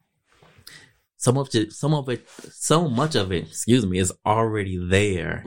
some 1.17 1.37
of 1.37 1.53
it 1.55 1.73
some 1.73 1.93
of 1.95 2.09
it 2.09 2.23
so 2.53 2.89
much 2.89 3.15
of 3.17 3.33
it 3.33 3.45
excuse 3.49 3.85
me 3.85 3.99
is 3.99 4.13
already 4.25 4.79
there 4.79 5.45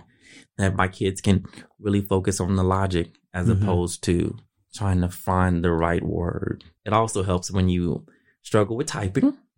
that 0.58 0.76
my 0.76 0.88
kids 0.88 1.22
can 1.22 1.46
really 1.80 2.02
focus 2.02 2.40
on 2.42 2.56
the 2.58 2.64
logic 2.64 3.08
as 3.34 3.48
Mhm. 3.48 3.62
opposed 3.64 4.04
to 4.04 4.36
trying 4.74 5.00
to 5.02 5.10
find 5.10 5.64
the 5.64 5.72
right 5.72 6.04
word 6.04 6.64
it 6.86 6.94
also 6.94 7.24
helps 7.24 7.50
when 7.50 7.70
you 7.70 8.06
struggle 8.42 8.76
with 8.76 8.88
typing 8.88 9.38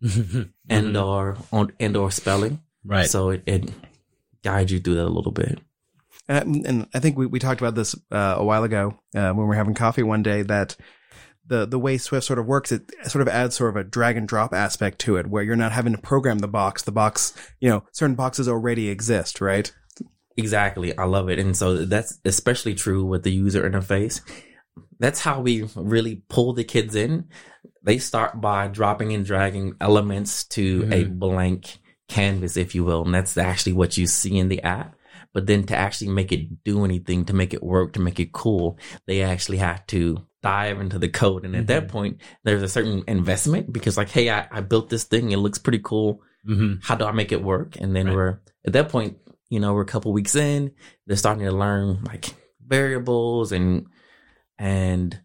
and 0.68 0.94
Mhm. 0.94 1.04
or 1.04 1.36
on 1.52 1.72
and 1.80 1.96
or 1.96 2.10
spelling 2.10 2.60
right. 2.84 3.10
so 3.10 3.30
it, 3.30 3.42
it 3.46 3.70
guides 4.42 4.70
you 4.72 4.78
through 4.80 4.94
that 4.96 5.06
a 5.06 5.16
little 5.18 5.32
bit 5.32 5.58
And, 6.28 6.64
and 6.66 6.86
I 6.94 7.00
think 7.00 7.18
we, 7.18 7.26
we 7.26 7.38
talked 7.38 7.60
about 7.60 7.74
this 7.74 7.94
uh, 8.12 8.36
a 8.38 8.44
while 8.44 8.62
ago 8.64 8.96
uh, 9.14 9.30
when 9.34 9.44
we 9.44 9.50
were 9.50 9.54
having 9.62 9.74
coffee 9.74 10.02
one 10.04 10.22
day 10.22 10.42
that 10.42 10.76
the 11.46 11.66
the 11.66 11.78
way 11.78 11.98
Swift 11.98 12.26
sort 12.26 12.38
of 12.38 12.46
works, 12.46 12.72
it 12.72 12.90
sort 13.04 13.22
of 13.22 13.28
adds 13.28 13.56
sort 13.56 13.70
of 13.70 13.76
a 13.76 13.84
drag 13.84 14.16
and 14.16 14.26
drop 14.26 14.52
aspect 14.52 14.98
to 15.00 15.16
it, 15.16 15.26
where 15.26 15.42
you're 15.42 15.56
not 15.56 15.72
having 15.72 15.92
to 15.92 16.00
program 16.00 16.38
the 16.38 16.48
box. 16.48 16.82
The 16.82 16.92
box, 16.92 17.34
you 17.60 17.68
know, 17.68 17.84
certain 17.92 18.16
boxes 18.16 18.48
already 18.48 18.88
exist, 18.88 19.40
right? 19.40 19.72
Exactly. 20.36 20.96
I 20.96 21.04
love 21.04 21.28
it. 21.28 21.38
And 21.38 21.56
so 21.56 21.84
that's 21.84 22.18
especially 22.24 22.74
true 22.74 23.04
with 23.04 23.22
the 23.22 23.32
user 23.32 23.68
interface. 23.68 24.20
That's 24.98 25.20
how 25.20 25.40
we 25.40 25.68
really 25.76 26.22
pull 26.28 26.52
the 26.52 26.64
kids 26.64 26.94
in. 26.94 27.26
They 27.82 27.98
start 27.98 28.40
by 28.40 28.68
dropping 28.68 29.12
and 29.12 29.24
dragging 29.24 29.74
elements 29.80 30.44
to 30.48 30.88
a 30.90 31.04
mm-hmm. 31.04 31.18
blank 31.18 31.78
canvas, 32.08 32.56
if 32.56 32.74
you 32.74 32.84
will. 32.84 33.04
And 33.04 33.14
that's 33.14 33.36
actually 33.36 33.74
what 33.74 33.96
you 33.96 34.06
see 34.06 34.38
in 34.38 34.48
the 34.48 34.62
app. 34.62 34.96
But 35.32 35.46
then 35.46 35.64
to 35.64 35.76
actually 35.76 36.10
make 36.10 36.32
it 36.32 36.64
do 36.64 36.84
anything, 36.84 37.24
to 37.26 37.34
make 37.34 37.52
it 37.52 37.62
work, 37.62 37.92
to 37.94 38.00
make 38.00 38.20
it 38.20 38.32
cool, 38.32 38.78
they 39.06 39.22
actually 39.22 39.58
have 39.58 39.86
to 39.88 40.24
dive 40.44 40.80
into 40.80 40.98
the 40.98 41.08
code. 41.08 41.44
And 41.44 41.56
at 41.56 41.66
that 41.68 41.88
point, 41.88 42.20
there's 42.44 42.62
a 42.62 42.68
certain 42.68 43.02
investment 43.08 43.72
because 43.72 43.96
like, 43.96 44.10
Hey, 44.10 44.30
I, 44.30 44.46
I 44.50 44.60
built 44.60 44.88
this 44.90 45.04
thing. 45.04 45.32
It 45.32 45.38
looks 45.38 45.58
pretty 45.58 45.80
cool 45.82 46.20
hmm 46.46 46.74
how 46.82 46.94
do 46.94 47.06
I 47.06 47.12
make 47.12 47.32
it 47.32 47.42
work? 47.42 47.76
And 47.80 47.96
then 47.96 48.06
Right. 48.06 48.14
we're 48.14 48.38
at 48.66 48.74
that 48.74 48.90
point, 48.90 49.16
you 49.48 49.58
know, 49.60 49.72
we're 49.74 49.80
a 49.88 49.92
couple 49.94 50.12
weeks 50.12 50.34
in, 50.34 50.72
they're 51.06 51.16
starting 51.16 51.44
to 51.46 51.52
learn 51.52 52.04
like 52.04 52.34
variables 52.66 53.50
and 53.52 53.86
and 54.58 55.20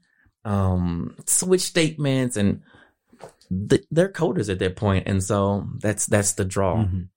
um 0.45 1.15
switch 1.25 1.62
statements 1.62 2.38
and 2.38 2.62
th- 3.69 3.86
they're 3.91 4.12
coders 4.12 4.49
at 4.49 4.60
that 4.60 4.75
point 4.75 5.03
and 5.08 5.21
so 5.23 5.67
that's 5.79 6.05
that's 6.05 6.34
the 6.34 6.45
draw 6.45 6.75
Mhm. 6.86 7.10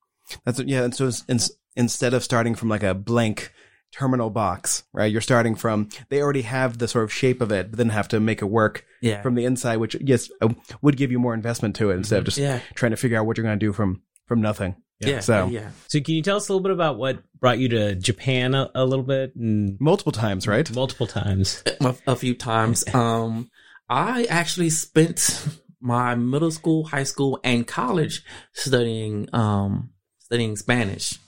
That's 0.45 0.61
yeah. 0.61 0.85
And 0.85 0.95
so 0.95 1.09
it's, 1.09 1.25
it's, 1.29 1.51
instead 1.77 2.15
of 2.15 2.25
starting 2.25 2.55
from 2.55 2.69
like 2.71 2.83
a 2.83 2.95
blank 2.95 3.53
terminal 3.93 4.31
box, 4.31 4.83
right? 4.93 5.11
You're 5.13 5.21
starting 5.21 5.55
from 5.55 5.89
they 6.09 6.21
already 6.23 6.43
have 6.43 6.79
the 6.79 6.89
sort 6.89 7.05
of 7.05 7.13
shape 7.13 7.41
of 7.41 7.53
it, 7.53 7.71
but 7.71 7.77
then 7.79 7.91
have 7.91 8.09
to 8.09 8.21
make 8.21 8.43
it 8.43 8.47
work 8.47 8.85
yeah 9.01 9.23
from 9.23 9.35
the 9.35 9.45
inside, 9.45 9.77
which 9.77 9.97
yes 10.01 10.31
uh, 10.41 10.49
would 10.81 10.97
give 10.97 11.11
you 11.13 11.19
more 11.19 11.35
investment 11.35 11.77
to 11.77 11.91
it 11.91 11.97
instead 11.97 12.19
of 12.21 12.25
just 12.25 12.39
yeah 12.39 12.61
trying 12.75 12.91
to 12.93 12.97
figure 12.97 13.19
out 13.19 13.27
what 13.27 13.37
you're 13.37 13.45
going 13.47 13.59
to 13.59 13.67
do 13.67 13.73
from 13.73 14.03
from 14.27 14.41
nothing. 14.41 14.77
Yeah. 15.01 15.19
So- 15.19 15.49
yeah. 15.49 15.71
So 15.89 16.01
can 16.01 16.15
you 16.15 16.23
tell 16.23 16.37
us 16.37 16.49
a 16.49 16.53
little 16.53 16.63
bit 16.63 16.71
about 16.71 16.97
what 16.97 17.19
brought 17.41 17.59
you 17.59 17.69
to 17.71 17.97
Japan 17.97 18.55
a, 18.55 18.71
a 18.73 18.85
little 18.85 19.05
bit 19.05 19.35
and 19.35 19.77
Multiple 19.81 20.13
times, 20.13 20.47
right? 20.47 20.71
multiple 20.73 21.09
times? 21.09 21.61
a, 21.81 21.97
a 22.07 22.15
few 22.17 22.35
times. 22.35 22.85
Um, 22.95 23.51
I 23.91 24.25
actually 24.31 24.71
spent 24.71 25.45
my 25.81 26.15
middle 26.15 26.53
school, 26.53 26.85
high 26.85 27.03
school, 27.03 27.41
and 27.43 27.67
college 27.67 28.23
studying 28.53 29.29
um 29.35 29.91
studying 30.21 30.57
Spanish, 30.57 31.19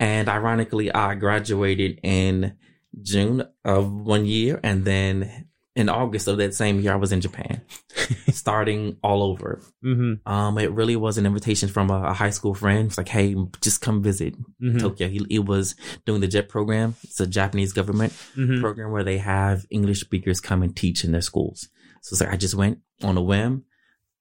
and 0.00 0.28
ironically, 0.28 0.92
I 0.92 1.14
graduated 1.14 2.00
in 2.02 2.56
June 3.02 3.44
of 3.64 3.92
one 3.92 4.26
year, 4.26 4.60
and 4.62 4.84
then 4.84 5.46
in 5.76 5.88
August 5.88 6.26
of 6.26 6.38
that 6.38 6.54
same 6.54 6.80
year, 6.80 6.92
I 6.92 6.96
was 6.96 7.12
in 7.12 7.20
Japan, 7.20 7.60
starting 8.30 8.96
all 9.02 9.22
over. 9.22 9.60
Mm-hmm. 9.84 10.28
Um, 10.30 10.58
it 10.58 10.72
really 10.72 10.96
was 10.96 11.18
an 11.18 11.26
invitation 11.26 11.68
from 11.68 11.88
a, 11.90 12.02
a 12.08 12.12
high 12.12 12.30
school 12.30 12.52
friend. 12.54 12.88
It's 12.88 12.98
like, 12.98 13.08
hey, 13.08 13.36
just 13.60 13.80
come 13.80 14.02
visit 14.02 14.34
Mm-hmm. 14.60 14.78
Tokyo. 14.78 15.08
He, 15.08 15.24
he 15.28 15.38
was 15.38 15.76
doing 16.04 16.20
the 16.20 16.26
JET 16.26 16.48
program. 16.48 16.96
It's 17.04 17.20
a 17.20 17.26
Japanese 17.28 17.72
government 17.72 18.12
Mm-hmm. 18.36 18.60
program 18.60 18.90
where 18.90 19.04
they 19.04 19.18
have 19.18 19.66
English 19.70 20.00
speakers 20.00 20.40
come 20.40 20.64
and 20.64 20.74
teach 20.74 21.04
in 21.04 21.12
their 21.12 21.20
schools. 21.20 21.68
So 22.02 22.14
it's 22.14 22.20
like 22.22 22.30
I 22.32 22.36
just 22.36 22.56
went 22.56 22.80
on 23.04 23.16
a 23.16 23.22
whim, 23.22 23.64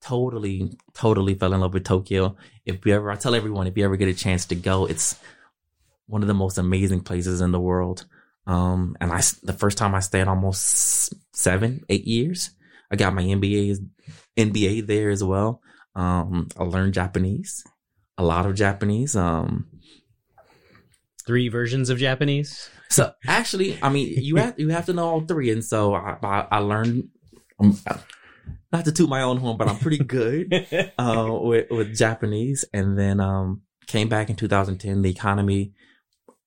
totally, 0.02 0.72
totally 0.94 1.34
fell 1.36 1.54
in 1.54 1.62
love 1.62 1.74
with 1.74 1.86
Tokyo. 1.86 2.36
If 2.66 2.86
you 2.86 2.94
ever, 2.94 3.12
I 3.12 3.16
tell 3.16 3.34
everyone, 3.36 3.66
if 3.68 3.78
you 3.78 3.86
ever 3.86 3.96
get 3.98 4.08
a 4.10 4.13
chance 4.13 4.46
to 4.48 4.56
go, 4.56 4.86
it's 4.86 5.20
one 6.08 6.22
of 6.22 6.28
the 6.28 6.34
most 6.34 6.58
amazing 6.58 7.02
places 7.02 7.41
in 7.41 7.52
the 7.52 7.60
world. 7.60 8.06
Um, 8.46 8.96
and 9.02 9.12
I, 9.12 9.22
the 9.43 9.54
first 9.54 9.78
time 9.78 9.93
I 9.93 10.00
stayed 10.00 10.28
almost 10.28 11.13
seven, 11.34 11.84
eight 11.89 12.06
years, 12.06 12.52
I 12.89 12.96
got 12.96 13.13
my 13.13 13.24
MBA, 13.24 13.78
NBA 14.38 14.88
there 14.88 15.10
as 15.10 15.24
well. 15.24 15.62
Um, 15.96 16.48
I 16.58 16.63
learned 16.63 16.93
Japanese, 16.93 17.63
a 18.17 18.24
lot 18.24 18.46
of 18.46 18.56
Japanese. 18.56 19.15
Um, 19.15 19.67
Three 21.26 21.50
versions 21.50 21.89
of 21.89 21.98
Japanese. 21.98 22.70
so 22.89 23.12
actually, 23.28 23.78
I 23.82 23.89
mean, 23.89 24.13
you 24.24 24.38
have 24.38 24.58
you 24.58 24.70
have 24.70 24.86
to 24.86 24.93
know 24.93 25.10
all 25.10 25.22
three, 25.22 25.52
and 25.52 25.63
so 25.63 25.93
I 25.93 26.17
I, 26.24 26.48
I 26.52 26.58
learned. 26.60 27.10
Um, 27.60 27.78
not 28.72 28.86
to 28.86 28.91
toot 28.91 29.10
my 29.10 29.22
own 29.22 29.38
horn, 29.38 29.58
but 29.58 29.67
I'm 29.67 29.78
pretty 29.78 30.00
good 30.00 30.54
uh, 30.98 31.28
with 31.30 31.70
with 31.70 31.96
Japanese. 31.98 32.65
And 32.74 32.98
then 32.98 33.20
um, 33.20 33.62
came 33.88 34.10
back 34.10 34.30
in 34.30 34.36
2010. 34.36 35.02
The 35.02 35.10
economy 35.10 35.74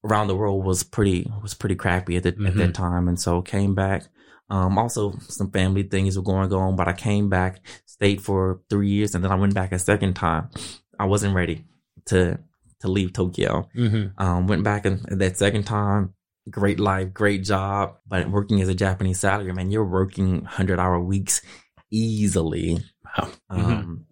around 0.05 0.29
the 0.29 0.37
world 0.37 0.65
was 0.65 0.83
pretty 0.83 1.31
was 1.43 1.55
pretty 1.55 1.75
crappy 1.75 2.17
at, 2.17 2.23
the, 2.23 2.35
at 2.47 2.55
that 2.57 2.75
time, 2.75 3.09
and 3.09 3.21
so 3.21 3.43
came 3.43 3.75
back. 3.75 4.05
Um, 4.49 4.79
also, 4.79 5.15
some 5.29 5.51
family 5.51 5.85
things 5.85 6.17
were 6.17 6.25
going 6.25 6.53
on, 6.53 6.75
but 6.75 6.89
I 6.89 6.93
came 6.93 7.29
back, 7.29 7.61
stayed 7.87 8.21
for 8.21 8.61
three 8.69 8.89
years, 8.89 9.15
and 9.15 9.23
then 9.23 9.31
I 9.31 9.37
went 9.37 9.55
back 9.55 9.73
a 9.73 9.79
second 9.79 10.15
time. 10.15 10.51
I 10.99 11.05
wasn't 11.05 11.35
ready 11.35 11.65
to 12.07 12.39
to 12.81 12.89
leave 12.89 13.13
Tokyo. 13.13 13.69
Mm-hmm. 13.77 14.21
Um, 14.23 14.47
went 14.47 14.65
back 14.65 14.87
and 14.87 15.05
that 15.05 15.37
second 15.37 15.65
time. 15.65 16.15
Great 16.49 16.81
life, 16.81 17.13
great 17.13 17.45
job, 17.45 17.99
but 18.09 18.29
working 18.31 18.61
as 18.61 18.69
a 18.69 18.75
Japanese 18.75 19.21
salary, 19.21 19.53
man, 19.53 19.71
you're 19.71 19.85
working 19.85 20.45
hundred 20.45 20.81
hour 20.81 20.99
weeks 20.99 21.43
easily. 21.91 22.79
Wow. 23.05 23.31
Um, 23.51 24.07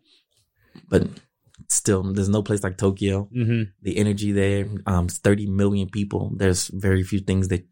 but 0.88 1.08
still, 1.68 2.02
there's 2.12 2.28
no 2.28 2.42
place 2.42 2.62
like 2.62 2.76
Tokyo. 2.78 3.28
Mm-hmm. 3.36 3.62
The 3.82 3.96
energy 3.98 4.32
there, 4.32 4.66
um, 4.86 5.06
it's 5.06 5.18
30 5.18 5.46
million 5.46 5.88
people. 5.88 6.32
There's 6.36 6.68
very 6.68 7.02
few 7.02 7.20
things 7.20 7.48
that 7.48 7.64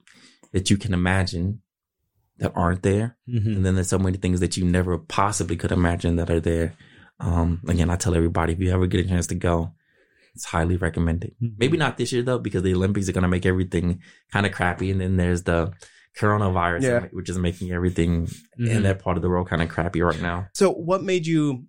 that 0.53 0.71
you 0.71 0.77
can 0.77 0.95
imagine 0.95 1.61
that 2.39 2.53
aren't 2.55 2.83
there, 2.83 3.17
Mm-hmm. 3.29 3.49
and 3.57 3.67
then 3.67 3.75
there's 3.75 3.89
so 3.89 3.99
many 3.99 4.19
things 4.19 4.41
that 4.41 4.57
you 4.57 4.65
never 4.65 4.97
possibly 4.99 5.57
could 5.57 5.73
imagine 5.73 6.17
that 6.17 6.31
are 6.31 6.41
there. 6.41 6.75
Um, 7.19 7.61
again, 7.67 7.89
I 7.91 7.97
tell 7.97 8.15
everybody 8.15 8.53
if 8.53 8.61
you 8.61 8.71
ever 8.73 8.87
get 8.87 9.05
a 9.05 9.09
chance 9.09 9.27
to 9.29 9.35
go, 9.35 9.73
it's 10.35 10.45
highly 10.45 10.77
recommended. 10.77 11.35
Maybe 11.41 11.79
not 11.79 11.97
this 11.97 12.13
year 12.13 12.23
though, 12.23 12.39
because 12.39 12.63
the 12.63 12.75
Olympics 12.75 13.09
are 13.09 13.13
going 13.13 13.23
to 13.23 13.29
make 13.29 13.47
everything 13.47 14.01
kind 14.33 14.45
of 14.47 14.53
crappy, 14.53 14.91
and 14.91 15.01
then 15.01 15.17
there's 15.17 15.43
the 15.45 15.73
coronavirus, 16.19 16.83
Yeah. 16.83 17.01
which 17.13 17.29
is 17.31 17.39
making 17.39 17.73
everything 17.73 18.29
in 18.59 18.83
that 18.85 19.01
part 19.01 19.17
of 19.17 19.23
the 19.23 19.29
world 19.29 19.49
kind 19.49 19.63
of 19.63 19.69
crappy 19.69 20.01
right 20.03 20.21
now. 20.21 20.49
So 20.55 20.71
what 20.73 21.03
made 21.03 21.27
you 21.27 21.65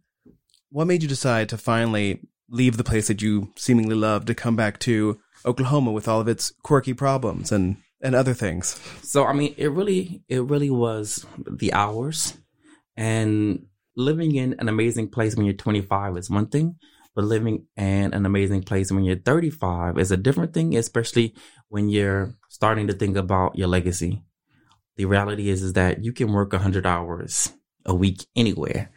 what 0.70 0.88
made 0.88 1.02
you 1.02 1.10
decide 1.10 1.50
to 1.50 1.58
finally 1.58 2.22
leave 2.50 2.78
the 2.78 2.84
place 2.84 3.08
that 3.08 3.22
you 3.22 3.52
seemingly 3.56 3.96
love 3.96 4.26
to 4.26 4.36
come 4.36 4.56
back 4.56 4.80
to 4.80 5.20
Oklahoma 5.46 5.92
with 5.92 6.08
all 6.08 6.22
of 6.22 6.28
its 6.28 6.54
quirky 6.64 6.94
problems 6.94 7.52
and 7.52 7.78
and 8.02 8.16
other 8.16 8.34
things? 8.34 8.80
So 9.02 9.26
I 9.26 9.34
mean, 9.34 9.56
it 9.58 9.72
really, 9.72 10.24
it 10.28 10.44
really 10.44 10.70
was 10.70 11.26
the 11.50 11.74
hours, 11.74 12.38
and 12.96 13.66
living 13.96 14.36
in 14.36 14.56
an 14.60 14.70
amazing 14.70 15.10
place 15.10 15.36
when 15.36 15.46
you're 15.46 15.56
25 15.56 16.18
is 16.18 16.30
one 16.30 16.48
thing, 16.48 16.76
but 17.16 17.24
living 17.24 17.66
in 17.76 18.14
an 18.14 18.26
amazing 18.26 18.62
place 18.62 18.92
when 18.92 19.04
you're 19.04 19.16
35 19.16 19.98
is 19.98 20.12
a 20.12 20.18
different 20.18 20.54
thing, 20.54 20.78
especially 20.78 21.34
when 21.70 21.90
you're 21.90 22.36
starting 22.48 22.88
to 22.88 22.94
think 22.94 23.18
about 23.18 23.58
your 23.58 23.68
legacy. 23.68 24.22
The 24.98 25.06
reality 25.06 25.50
is, 25.50 25.64
is 25.64 25.74
that 25.74 26.04
you 26.04 26.14
can 26.14 26.32
work 26.32 26.54
100 26.54 26.86
hours 26.86 27.52
a 27.88 27.96
week 27.96 28.26
anywhere. 28.36 28.92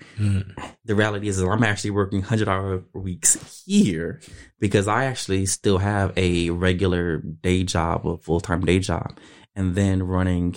The 0.85 0.95
reality 0.95 1.29
is, 1.29 1.39
is 1.39 1.45
I'm 1.45 1.63
actually 1.63 1.91
working 1.93 2.21
100 2.21 2.49
hour 2.49 2.85
weeks 2.93 3.63
here 3.65 4.21
because 4.59 4.89
I 4.89 5.05
actually 5.05 5.47
still 5.47 5.79
have 5.79 6.13
a 6.17 6.51
regular 6.51 7.19
day 7.19 7.63
job, 7.63 8.07
a 8.07 8.19
full 8.19 8.41
time 8.41 8.63
day 8.63 8.81
job, 8.81 9.19
and 9.55 9.75
then 9.75 10.03
running 10.03 10.57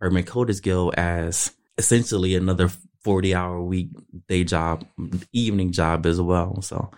Urban 0.00 0.22
Coders 0.24 0.62
Guild 0.62 0.94
as 0.94 1.52
essentially 1.76 2.36
another 2.36 2.70
40 3.02 3.34
hour 3.34 3.60
week 3.60 3.90
day 4.28 4.44
job, 4.44 4.86
evening 5.32 5.72
job 5.72 6.06
as 6.06 6.20
well. 6.20 6.62
So, 6.62 6.90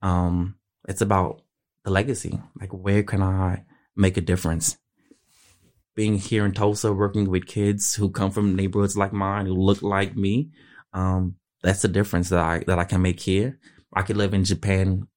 um, 0.00 0.56
it's 0.88 1.00
about 1.02 1.42
the 1.84 1.90
legacy. 1.90 2.40
Like, 2.58 2.70
where 2.70 3.02
can 3.02 3.22
I 3.22 3.64
make 3.96 4.16
a 4.16 4.20
difference? 4.20 4.78
Being 6.00 6.16
here 6.16 6.46
in 6.46 6.52
Tulsa, 6.52 6.94
working 6.94 7.28
with 7.28 7.44
kids 7.44 7.94
who 7.94 8.08
come 8.08 8.30
from 8.30 8.56
neighborhoods 8.56 8.96
like 8.96 9.12
mine, 9.12 9.44
who 9.44 9.52
look 9.52 9.82
like 9.82 10.16
me, 10.16 10.48
um, 10.94 11.34
that's 11.62 11.82
the 11.82 11.88
difference 11.88 12.30
that 12.30 12.40
I 12.40 12.64
that 12.68 12.78
I 12.78 12.84
can 12.84 13.02
make 13.02 13.20
here. 13.20 13.58
I 13.92 14.00
could 14.00 14.16
live 14.16 14.32
in 14.32 14.44
Japan 14.44 15.08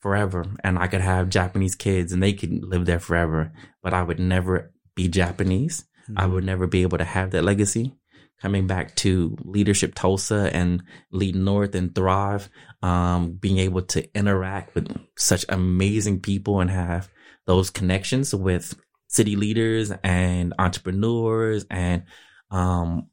forever, 0.00 0.44
and 0.62 0.78
I 0.78 0.88
could 0.88 1.00
have 1.00 1.30
Japanese 1.30 1.74
kids, 1.74 2.12
and 2.12 2.22
they 2.22 2.34
could 2.34 2.62
live 2.62 2.84
there 2.84 2.98
forever. 2.98 3.50
But 3.82 3.94
I 3.94 4.02
would 4.02 4.20
never 4.20 4.74
be 4.94 5.08
Japanese. 5.08 5.86
I 6.14 6.26
would 6.26 6.44
never 6.44 6.66
be 6.66 6.82
able 6.82 6.98
to 6.98 7.04
have 7.04 7.30
that 7.30 7.44
legacy. 7.44 7.94
Coming 8.42 8.66
back 8.66 8.94
to 8.96 9.38
leadership 9.42 9.94
Tulsa 9.94 10.50
and 10.54 10.82
lead 11.12 11.34
North 11.34 11.74
and 11.74 11.94
thrive, 11.94 12.50
um, 12.82 13.38
being 13.40 13.56
able 13.56 13.80
to 13.94 14.06
interact 14.14 14.74
with 14.74 14.94
such 15.16 15.46
amazing 15.48 16.20
people 16.20 16.60
and 16.60 16.70
have 16.70 17.08
those 17.46 17.70
connections 17.70 18.34
with 18.34 18.74
city 19.08 19.36
leaders 19.36 19.92
and 20.04 20.54
entrepreneurs 20.58 21.66
and 21.70 22.04
um, 22.50 23.08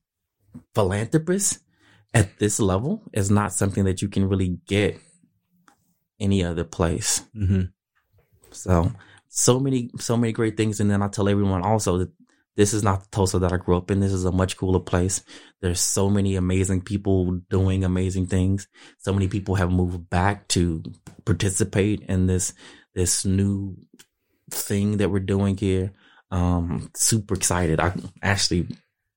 philanthropists 0.74 1.60
at 2.14 2.38
this 2.40 2.60
level 2.60 3.04
is 3.14 3.32
not 3.32 3.52
something 3.52 3.86
that 3.86 4.02
you 4.02 4.08
can 4.08 4.30
really 4.30 4.60
get 4.68 5.00
any 6.20 6.44
other 6.44 6.64
place. 6.64 7.24
Mm-hmm. 7.36 7.64
So, 8.52 8.92
so 9.28 9.60
many, 9.60 9.90
so 10.00 10.16
many 10.16 10.32
great 10.32 10.56
things. 10.56 10.80
And 10.80 10.90
then 10.90 11.02
I 11.02 11.10
tell 11.10 11.28
everyone 11.28 11.62
also 11.64 11.98
that 11.98 12.12
this 12.56 12.74
is 12.74 12.84
not 12.84 13.02
the 13.02 13.08
Tulsa 13.12 13.40
that 13.40 13.52
I 13.52 13.58
grew 13.58 13.76
up 13.76 13.92
in. 13.92 14.00
This 14.00 14.14
is 14.14 14.24
a 14.24 14.32
much 14.32 14.56
cooler 14.56 14.80
place. 14.80 15.24
There's 15.62 15.82
so 15.82 16.10
many 16.10 16.38
amazing 16.38 16.82
people 16.82 17.42
doing 17.50 17.84
amazing 17.84 18.28
things. 18.28 18.68
So 19.00 19.12
many 19.12 19.28
people 19.28 19.56
have 19.56 19.72
moved 19.72 20.10
back 20.10 20.48
to 20.50 20.82
participate 21.26 22.02
in 22.08 22.28
this, 22.28 22.54
this 22.94 23.26
new 23.26 23.76
thing 24.52 24.98
that 24.98 25.10
we're 25.10 25.20
doing 25.20 25.58
here. 25.58 25.92
Um, 26.32 26.90
super 26.96 27.34
excited. 27.36 27.80
I 27.80 27.94
actually 28.22 28.68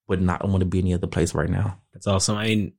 would 0.07 0.23
not 0.23 0.47
want 0.49 0.61
to 0.61 0.67
be 0.67 0.79
any 0.79 0.95
other 0.95 1.07
place 1.07 1.35
right 1.35 1.49
now. 1.49 1.79
That's 1.93 2.07
awesome. 2.07 2.37
I 2.37 2.47
mean, 2.47 2.73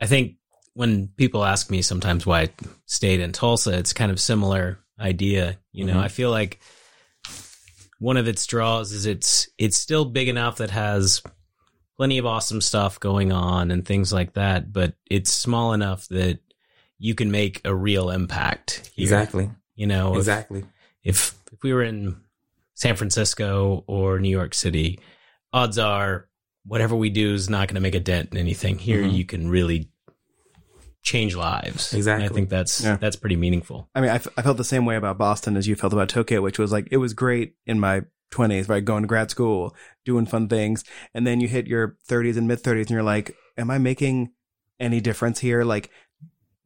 I 0.00 0.06
think 0.06 0.36
when 0.74 1.08
people 1.16 1.44
ask 1.44 1.70
me 1.70 1.82
sometimes 1.82 2.24
why 2.26 2.42
I 2.42 2.50
stayed 2.86 3.20
in 3.20 3.32
Tulsa, 3.32 3.76
it's 3.76 3.92
kind 3.92 4.12
of 4.12 4.20
similar 4.20 4.78
idea. 5.00 5.58
You 5.72 5.84
know, 5.86 5.94
Mhm. 5.94 6.02
I 6.02 6.08
feel 6.08 6.30
like 6.30 6.60
one 7.98 8.16
of 8.16 8.28
its 8.28 8.46
draws 8.46 8.92
is 8.92 9.06
it's 9.06 9.48
it's 9.58 9.76
still 9.76 10.04
big 10.04 10.28
enough 10.28 10.58
that 10.58 10.70
has 10.70 11.22
plenty 11.96 12.18
of 12.18 12.26
awesome 12.26 12.60
stuff 12.60 13.00
going 13.00 13.32
on 13.32 13.70
and 13.72 13.84
things 13.84 14.12
like 14.12 14.34
that, 14.34 14.72
but 14.72 14.94
it's 15.10 15.32
small 15.32 15.72
enough 15.72 16.06
that 16.08 16.38
you 16.98 17.14
can 17.14 17.30
make 17.30 17.60
a 17.64 17.74
real 17.74 18.10
impact. 18.10 18.90
here. 18.94 19.02
Exactly. 19.04 19.50
You 19.74 19.86
know, 19.88 20.16
Exactly. 20.16 20.60
if 20.60 20.66
if 21.04 21.37
we 21.62 21.72
were 21.72 21.82
in 21.82 22.16
San 22.74 22.96
Francisco 22.96 23.84
or 23.86 24.18
New 24.18 24.28
York 24.30 24.54
City, 24.54 24.98
odds 25.52 25.78
are 25.78 26.28
whatever 26.64 26.94
we 26.94 27.10
do 27.10 27.32
is 27.34 27.48
not 27.48 27.68
going 27.68 27.74
to 27.76 27.80
make 27.80 27.94
a 27.94 28.00
dent 28.00 28.30
in 28.32 28.38
anything. 28.38 28.78
Here, 28.78 29.02
Mhm. 29.02 29.14
you 29.14 29.24
can 29.24 29.48
really 29.48 29.90
change 31.02 31.34
lives. 31.34 31.92
And 31.92 31.98
Exactly. 31.98 32.26
I 32.26 32.28
think 32.28 32.48
that's 32.50 32.82
Yeah. 32.82 32.96
that's 32.96 33.16
pretty 33.16 33.36
meaningful. 33.36 33.88
I 33.94 34.00
mean, 34.00 34.10
I, 34.10 34.16
f- 34.16 34.28
I 34.36 34.42
felt 34.42 34.56
the 34.58 34.64
same 34.64 34.84
way 34.84 34.96
about 34.96 35.16
Boston 35.16 35.56
as 35.56 35.66
you 35.66 35.74
felt 35.76 35.92
about 35.92 36.08
Tokyo, 36.08 36.42
which 36.42 36.58
was 36.58 36.70
like, 36.72 36.88
it 36.90 36.98
was 36.98 37.14
great 37.14 37.54
in 37.66 37.80
my 37.80 38.02
20s, 38.30 38.68
right? 38.68 38.84
Going 38.84 39.02
to 39.04 39.06
grad 39.08 39.30
school, 39.30 39.74
doing 40.04 40.26
fun 40.26 40.48
things. 40.48 40.84
And 41.14 41.26
then 41.26 41.40
you 41.40 41.48
hit 41.48 41.66
your 41.66 41.96
30s 42.08 42.36
and 42.36 42.46
mid 42.46 42.62
30s 42.62 42.82
and 42.82 42.90
you're 42.90 43.02
like, 43.02 43.34
am 43.56 43.70
I 43.70 43.78
making 43.78 44.32
any 44.78 45.00
difference 45.00 45.38
here? 45.38 45.64
Like, 45.64 45.88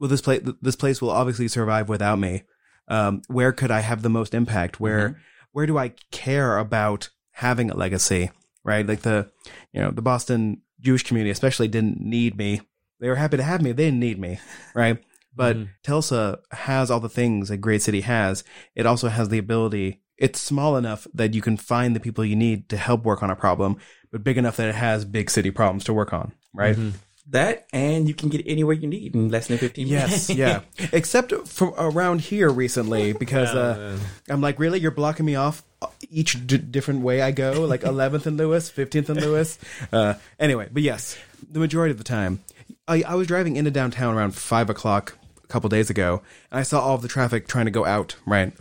well, 0.00 0.08
this 0.08 0.22
place, 0.22 0.42
this 0.60 0.74
place 0.76 1.00
will 1.00 1.10
obviously 1.10 1.46
survive 1.46 1.88
without 1.88 2.18
me. 2.18 2.42
Um, 2.88 3.22
where 3.28 3.52
could 3.52 3.70
I 3.70 3.80
have 3.80 4.02
the 4.02 4.10
most 4.10 4.34
impact? 4.34 4.80
Where, 4.80 5.10
mm-hmm. 5.10 5.20
where 5.52 5.66
do 5.66 5.78
I 5.78 5.94
care 6.10 6.58
about 6.58 7.10
having 7.30 7.70
a 7.70 7.76
legacy? 7.76 8.30
Right? 8.64 8.86
Like 8.86 9.02
the, 9.02 9.30
you 9.72 9.80
know, 9.80 9.90
the 9.90 10.02
Boston 10.02 10.62
Jewish 10.80 11.02
community 11.04 11.30
especially 11.30 11.68
didn't 11.68 12.00
need 12.00 12.36
me. 12.36 12.60
They 13.00 13.08
were 13.08 13.16
happy 13.16 13.36
to 13.36 13.42
have 13.42 13.62
me. 13.62 13.72
They 13.72 13.86
didn't 13.86 14.00
need 14.00 14.18
me. 14.18 14.38
Right? 14.74 15.02
But 15.34 15.56
mm-hmm. 15.56 15.70
Tulsa 15.82 16.40
has 16.50 16.90
all 16.90 17.00
the 17.00 17.08
things 17.08 17.50
a 17.50 17.56
great 17.56 17.82
city 17.82 18.02
has. 18.02 18.44
It 18.74 18.86
also 18.86 19.08
has 19.08 19.28
the 19.30 19.38
ability. 19.38 20.02
It's 20.18 20.40
small 20.40 20.76
enough 20.76 21.06
that 21.14 21.34
you 21.34 21.40
can 21.40 21.56
find 21.56 21.96
the 21.96 22.00
people 22.00 22.24
you 22.24 22.36
need 22.36 22.68
to 22.68 22.76
help 22.76 23.04
work 23.04 23.22
on 23.22 23.30
a 23.30 23.36
problem, 23.36 23.78
but 24.10 24.22
big 24.22 24.38
enough 24.38 24.56
that 24.56 24.68
it 24.68 24.74
has 24.74 25.04
big 25.04 25.30
city 25.30 25.50
problems 25.50 25.84
to 25.84 25.94
work 25.94 26.12
on. 26.12 26.32
Right? 26.52 26.76
Mm-hmm. 26.76 26.98
That 27.30 27.66
and 27.72 28.08
you 28.08 28.14
can 28.14 28.28
get 28.28 28.42
anywhere 28.46 28.74
you 28.74 28.88
need 28.88 29.14
in 29.14 29.28
less 29.28 29.46
than 29.46 29.56
fifteen 29.56 29.88
minutes. 29.88 30.28
Yes, 30.28 30.36
minutes. 30.36 30.68
yeah. 30.78 30.88
Except 30.92 31.32
from 31.46 31.72
around 31.78 32.20
here 32.20 32.50
recently, 32.50 33.12
because 33.12 33.50
uh, 33.50 33.96
I'm 34.28 34.40
like, 34.40 34.58
really, 34.58 34.80
you're 34.80 34.90
blocking 34.90 35.24
me 35.24 35.36
off 35.36 35.62
each 36.10 36.46
d- 36.46 36.58
different 36.58 37.00
way 37.00 37.22
I 37.22 37.30
go, 37.30 37.64
like 37.64 37.82
11th 37.82 38.26
and 38.26 38.36
Lewis, 38.36 38.70
15th 38.70 39.08
and 39.08 39.20
Lewis. 39.20 39.58
Uh, 39.92 40.14
anyway, 40.38 40.68
but 40.70 40.82
yes, 40.82 41.16
the 41.50 41.60
majority 41.60 41.92
of 41.92 41.98
the 41.98 42.04
time, 42.04 42.40
I, 42.86 43.02
I 43.02 43.14
was 43.14 43.26
driving 43.26 43.56
into 43.56 43.70
downtown 43.70 44.14
around 44.14 44.34
five 44.34 44.68
o'clock 44.70 45.16
a 45.42 45.46
couple 45.46 45.68
days 45.68 45.90
ago, 45.90 46.22
and 46.50 46.60
I 46.60 46.62
saw 46.62 46.80
all 46.80 46.94
of 46.94 47.02
the 47.02 47.08
traffic 47.08 47.46
trying 47.48 47.66
to 47.66 47.70
go 47.70 47.84
out. 47.84 48.16
Right, 48.26 48.52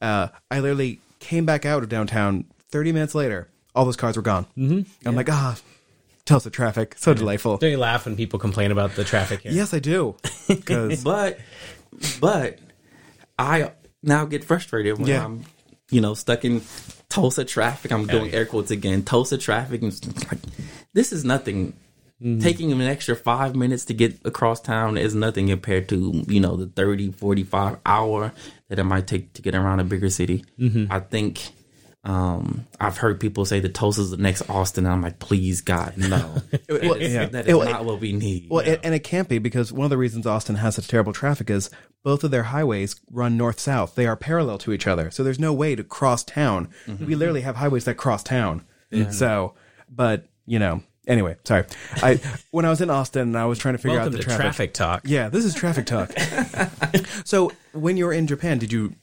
uh, 0.00 0.28
I 0.50 0.60
literally 0.60 1.00
came 1.18 1.46
back 1.46 1.64
out 1.64 1.82
of 1.82 1.88
downtown 1.88 2.44
30 2.70 2.92
minutes 2.92 3.14
later. 3.14 3.48
All 3.74 3.84
those 3.84 3.96
cars 3.96 4.16
were 4.16 4.22
gone. 4.22 4.46
Mm-hmm. 4.56 5.08
I'm 5.08 5.16
like, 5.16 5.30
ah, 5.30 5.56
Tulsa 6.26 6.50
traffic, 6.50 6.96
so 6.98 7.14
delightful. 7.14 7.56
Don't 7.56 7.70
you 7.70 7.78
laugh 7.78 8.04
when 8.04 8.16
people 8.16 8.38
complain 8.38 8.72
about 8.72 8.94
the 8.96 9.04
traffic 9.04 9.40
here? 9.40 9.52
Yes, 9.52 9.72
I 9.72 9.78
do. 9.78 10.16
But 11.04 11.38
but 12.20 12.58
I 13.38 13.72
now 14.02 14.24
get 14.26 14.44
frustrated 14.44 14.98
when 14.98 15.08
Yeah. 15.08 15.24
I'm 15.24 15.44
you 15.90 16.00
know 16.00 16.14
stuck 16.14 16.44
in 16.44 16.62
Tulsa 17.08 17.44
traffic. 17.44 17.92
I'm 17.92 18.06
doing 18.06 18.32
air 18.34 18.44
quotes 18.44 18.70
again. 18.70 19.02
Tulsa 19.04 19.38
traffic 19.38 19.82
and 19.82 19.92
it's 19.92 20.04
like 20.30 20.40
this 20.92 21.12
is 21.12 21.24
nothing. 21.24 21.74
Mm. 22.20 22.42
Taking 22.42 22.72
an 22.72 22.80
extra 22.80 23.14
five 23.14 23.54
minutes 23.54 23.84
to 23.86 23.94
get 23.94 24.18
across 24.24 24.58
town 24.60 24.96
is 24.96 25.14
nothing 25.14 25.48
compared 25.48 25.86
to, 25.90 26.24
you 26.26 26.40
know, 26.40 26.56
the 26.56 26.66
30, 26.66 27.12
45 27.12 27.76
hour 27.84 28.32
that 28.68 28.78
it 28.78 28.84
might 28.84 29.06
take 29.06 29.34
to 29.34 29.42
get 29.42 29.54
around 29.54 29.80
a 29.80 29.84
bigger 29.84 30.08
city. 30.08 30.42
Mm-hmm. 30.58 30.90
I 30.90 31.00
think 31.00 31.52
um, 32.06 32.64
I've 32.80 32.96
heard 32.98 33.18
people 33.20 33.44
say 33.44 33.58
that 33.60 33.74
Tulsa's 33.74 34.10
the 34.12 34.16
next 34.16 34.48
Austin. 34.48 34.86
And 34.86 34.92
I'm 34.94 35.02
like, 35.02 35.18
please, 35.18 35.60
God, 35.60 35.94
no. 35.98 36.34
That 36.68 37.00
is- 37.02 37.12
yeah. 37.12 37.26
that 37.26 37.48
is 37.48 37.54
It- 37.54 37.64
not 37.64 37.84
what 37.84 38.00
we 38.00 38.12
need. 38.12 38.48
Well, 38.48 38.64
and, 38.64 38.78
and 38.84 38.94
it 38.94 39.00
can't 39.00 39.28
be 39.28 39.38
because 39.38 39.72
one 39.72 39.84
of 39.84 39.90
the 39.90 39.98
reasons 39.98 40.26
Austin 40.26 40.54
has 40.56 40.76
such 40.76 40.86
terrible 40.88 41.12
traffic 41.12 41.50
is 41.50 41.68
both 42.04 42.22
of 42.24 42.30
their 42.30 42.44
highways 42.44 42.94
run 43.10 43.36
north 43.36 43.58
south. 43.58 43.96
They 43.96 44.06
are 44.06 44.14
parallel 44.16 44.58
to 44.58 44.72
each 44.72 44.86
other, 44.86 45.10
so 45.10 45.24
there's 45.24 45.40
no 45.40 45.52
way 45.52 45.74
to 45.74 45.82
cross 45.82 46.22
town. 46.22 46.68
We 46.86 47.16
literally 47.16 47.40
have 47.40 47.56
highways 47.56 47.84
that 47.86 47.96
cross 47.96 48.22
town. 48.22 48.64
So, 49.10 49.54
but 49.90 50.28
you 50.46 50.60
know, 50.60 50.82
anyway, 51.08 51.36
sorry. 51.42 51.64
I 51.96 52.20
when 52.52 52.64
I 52.64 52.70
was 52.70 52.80
in 52.80 52.88
Austin, 52.90 53.22
and 53.22 53.36
I 53.36 53.46
was 53.46 53.58
trying 53.58 53.74
to 53.74 53.78
figure 53.78 53.98
Welcome 53.98 54.14
out 54.14 54.18
the 54.18 54.22
to 54.30 54.36
traffic. 54.36 54.72
talk. 54.74 55.02
Yeah, 55.04 55.28
this 55.28 55.44
is 55.44 55.54
traffic 55.54 55.86
talk. 55.86 56.12
so, 57.24 57.50
when 57.72 57.96
you 57.96 58.06
were 58.06 58.12
in 58.12 58.26
Japan, 58.28 58.58
did 58.58 58.70
you 58.72 58.94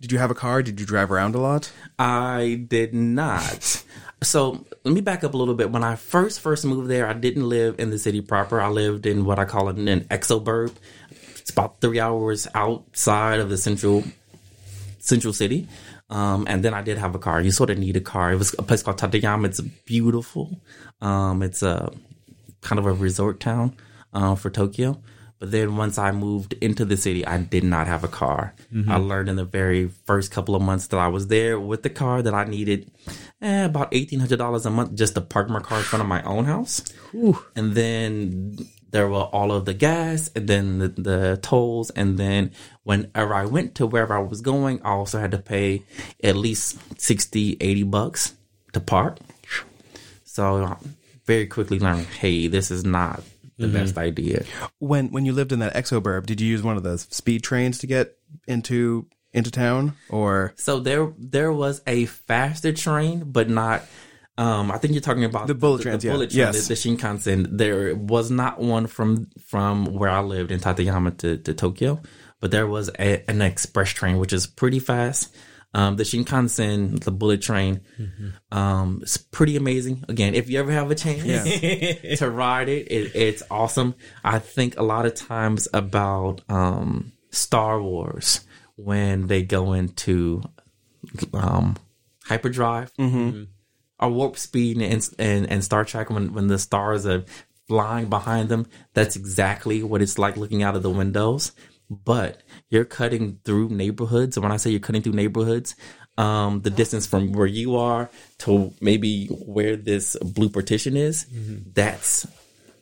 did 0.00 0.12
you 0.12 0.18
have 0.18 0.30
a 0.30 0.34
car? 0.34 0.62
Did 0.62 0.80
you 0.80 0.86
drive 0.86 1.10
around 1.10 1.34
a 1.34 1.40
lot? 1.40 1.70
I 1.98 2.64
did 2.68 2.94
not. 2.94 3.84
So 4.20 4.66
let 4.82 4.92
me 4.92 5.00
back 5.00 5.22
up 5.22 5.34
a 5.34 5.36
little 5.36 5.54
bit. 5.54 5.70
When 5.70 5.84
I 5.84 5.94
first 5.94 6.40
first 6.40 6.64
moved 6.64 6.90
there, 6.90 7.06
I 7.06 7.12
didn't 7.12 7.48
live 7.48 7.78
in 7.78 7.90
the 7.90 7.98
city 7.98 8.20
proper. 8.20 8.60
I 8.60 8.68
lived 8.68 9.06
in 9.06 9.24
what 9.24 9.38
I 9.38 9.44
call 9.44 9.68
an, 9.68 9.86
an 9.86 10.00
exoburb. 10.06 10.74
It's 11.36 11.50
about 11.50 11.80
three 11.80 12.00
hours 12.00 12.48
outside 12.52 13.38
of 13.38 13.48
the 13.48 13.56
central 13.56 14.02
central 14.98 15.32
city. 15.32 15.68
Um, 16.10 16.46
and 16.48 16.64
then 16.64 16.74
I 16.74 16.82
did 16.82 16.98
have 16.98 17.14
a 17.14 17.18
car. 17.18 17.40
You 17.40 17.50
sort 17.50 17.70
of 17.70 17.78
need 17.78 17.96
a 17.96 18.00
car. 18.00 18.32
It 18.32 18.36
was 18.36 18.54
a 18.58 18.62
place 18.62 18.82
called 18.82 18.98
Tateyama. 18.98 19.46
It's 19.46 19.60
beautiful. 19.60 20.60
Um, 21.00 21.42
it's 21.42 21.62
a 21.62 21.92
kind 22.60 22.78
of 22.78 22.86
a 22.86 22.92
resort 22.92 23.38
town 23.38 23.76
uh, 24.12 24.34
for 24.34 24.50
Tokyo. 24.50 25.00
But 25.38 25.52
then 25.52 25.76
once 25.76 25.98
I 25.98 26.10
moved 26.10 26.54
into 26.54 26.84
the 26.84 26.96
city, 26.96 27.24
I 27.24 27.38
did 27.38 27.62
not 27.62 27.86
have 27.86 28.02
a 28.02 28.08
car. 28.08 28.54
I 28.88 28.96
learned 28.96 29.28
in 29.28 29.36
the 29.36 29.44
very 29.44 29.88
first 30.06 30.32
couple 30.32 30.56
of 30.56 30.62
months 30.62 30.88
that 30.88 30.98
I 30.98 31.08
was 31.08 31.28
there 31.28 31.60
with 31.60 31.82
the 31.84 31.90
car 31.90 32.22
that 32.22 32.34
I 32.34 32.44
needed 32.44 32.90
eh, 33.40 33.64
about 33.64 33.88
eighteen 33.92 34.18
hundred 34.20 34.38
dollars 34.38 34.66
a 34.66 34.70
month 34.70 34.94
just 34.94 35.14
to 35.14 35.20
park 35.20 35.48
my 35.48 35.60
car 35.60 35.78
in 35.78 35.84
front 35.84 36.02
of 36.02 36.08
my 36.08 36.22
own 36.22 36.44
house. 36.44 36.82
And 37.54 37.74
then 37.74 38.58
there 38.90 39.08
were 39.08 39.24
all 39.36 39.52
of 39.52 39.64
the 39.64 39.74
gas 39.74 40.30
and 40.34 40.48
then 40.48 40.78
the, 40.78 40.88
the 40.88 41.38
tolls. 41.42 41.90
And 41.90 42.18
then 42.18 42.52
whenever 42.84 43.34
I 43.34 43.44
went 43.44 43.74
to 43.76 43.86
wherever 43.86 44.16
I 44.16 44.20
was 44.20 44.40
going, 44.40 44.80
I 44.82 44.90
also 44.90 45.18
had 45.20 45.30
to 45.32 45.38
pay 45.38 45.82
at 46.24 46.36
least 46.36 46.78
60, 47.00 47.58
80 47.60 47.82
bucks 47.84 48.34
to 48.72 48.80
park. 48.80 49.18
So 50.24 50.64
I 50.64 50.76
very 51.26 51.46
quickly 51.46 51.78
learned, 51.78 52.06
hey, 52.06 52.46
this 52.48 52.70
is 52.70 52.84
not 52.84 53.22
the 53.58 53.68
best 53.68 53.98
idea. 53.98 54.44
When 54.78 55.10
when 55.10 55.26
you 55.26 55.32
lived 55.32 55.52
in 55.52 55.58
that 55.58 55.74
exoburb, 55.74 56.26
did 56.26 56.40
you 56.40 56.48
use 56.48 56.62
one 56.62 56.76
of 56.76 56.82
those 56.82 57.02
speed 57.10 57.42
trains 57.42 57.78
to 57.78 57.86
get 57.86 58.16
into 58.46 59.06
into 59.32 59.50
town, 59.50 59.94
or 60.08 60.54
So 60.56 60.80
there 60.80 61.12
there 61.18 61.52
was 61.52 61.82
a 61.86 62.06
faster 62.06 62.72
train, 62.72 63.24
but 63.26 63.48
not. 63.50 63.82
Um, 64.38 64.70
I 64.70 64.78
think 64.78 64.92
you're 64.94 65.00
talking 65.00 65.24
about 65.24 65.48
The 65.48 65.54
bullet 65.56 65.82
trains, 65.82 66.04
yeah. 66.04 66.12
bullet 66.12 66.30
train, 66.30 66.38
Yes. 66.38 66.68
the, 66.68 66.74
the 66.74 66.80
Shinkansen. 66.96 67.58
There 67.58 67.96
was 67.96 68.30
not 68.30 68.60
one 68.60 68.86
from 68.86 69.26
from 69.48 69.86
where 69.86 70.10
I 70.10 70.20
lived 70.20 70.52
in 70.52 70.60
Tateyama 70.60 71.18
to, 71.18 71.38
to 71.38 71.54
Tokyo, 71.54 72.00
but 72.40 72.52
there 72.52 72.68
was 72.68 72.88
a, 73.00 73.28
an 73.28 73.42
express 73.42 73.90
train 73.90 74.18
which 74.18 74.32
is 74.32 74.46
pretty 74.46 74.78
fast. 74.78 75.34
Um, 75.74 75.96
the 75.96 76.02
Shinkansen, 76.02 77.04
the 77.04 77.10
bullet 77.10 77.42
train, 77.42 77.82
um, 78.50 79.00
it's 79.02 79.18
pretty 79.18 79.54
amazing. 79.56 80.04
Again, 80.08 80.34
if 80.34 80.48
you 80.48 80.58
ever 80.58 80.72
have 80.72 80.90
a 80.90 80.94
chance 80.94 81.22
to 82.18 82.30
ride 82.30 82.68
it, 82.70 82.88
it, 82.90 83.14
it's 83.14 83.42
awesome. 83.50 83.94
I 84.24 84.38
think 84.38 84.78
a 84.78 84.82
lot 84.82 85.04
of 85.04 85.14
times 85.14 85.68
about 85.74 86.40
um, 86.48 87.12
Star 87.30 87.82
Wars 87.82 88.46
when 88.76 89.26
they 89.26 89.42
go 89.42 89.74
into 89.74 90.42
um, 91.34 91.76
hyperdrive 92.24 92.90
or 94.00 94.08
warp 94.10 94.36
speed 94.38 94.80
and, 94.80 95.10
and 95.18 95.50
and 95.50 95.64
Star 95.64 95.84
Trek 95.84 96.08
when 96.08 96.32
when 96.32 96.46
the 96.46 96.58
stars 96.58 97.04
are 97.06 97.24
flying 97.66 98.08
behind 98.08 98.48
them. 98.48 98.66
That's 98.94 99.16
exactly 99.16 99.82
what 99.82 100.00
it's 100.00 100.18
like 100.18 100.36
looking 100.36 100.62
out 100.62 100.76
of 100.76 100.82
the 100.82 100.90
windows. 100.90 101.52
But 101.90 102.42
you're 102.68 102.84
cutting 102.84 103.40
through 103.44 103.70
neighborhoods. 103.70 104.36
And 104.36 104.44
when 104.44 104.52
I 104.52 104.58
say 104.58 104.70
you're 104.70 104.80
cutting 104.80 105.02
through 105.02 105.14
neighborhoods, 105.14 105.74
um, 106.18 106.60
the 106.62 106.70
distance 106.70 107.06
from 107.06 107.32
where 107.32 107.46
you 107.46 107.76
are 107.76 108.10
to 108.38 108.74
maybe 108.80 109.26
where 109.28 109.76
this 109.76 110.16
blue 110.16 110.48
partition 110.50 110.96
is, 110.96 111.26
that's 111.72 112.26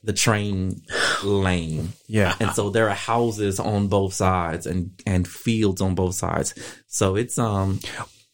the 0.03 0.13
train 0.13 0.83
lane. 1.23 1.91
Yeah. 2.07 2.35
And 2.41 2.53
so 2.53 2.71
there 2.71 2.89
are 2.89 2.95
houses 2.95 3.61
on 3.61 3.89
both 3.89 4.15
sides 4.15 4.67
and, 4.67 4.91
and 5.07 5.27
fields 5.27 5.81
on 5.81 5.95
both 5.95 6.15
sides. 6.15 6.55
So 6.87 7.17
it's 7.17 7.39
um 7.39 7.81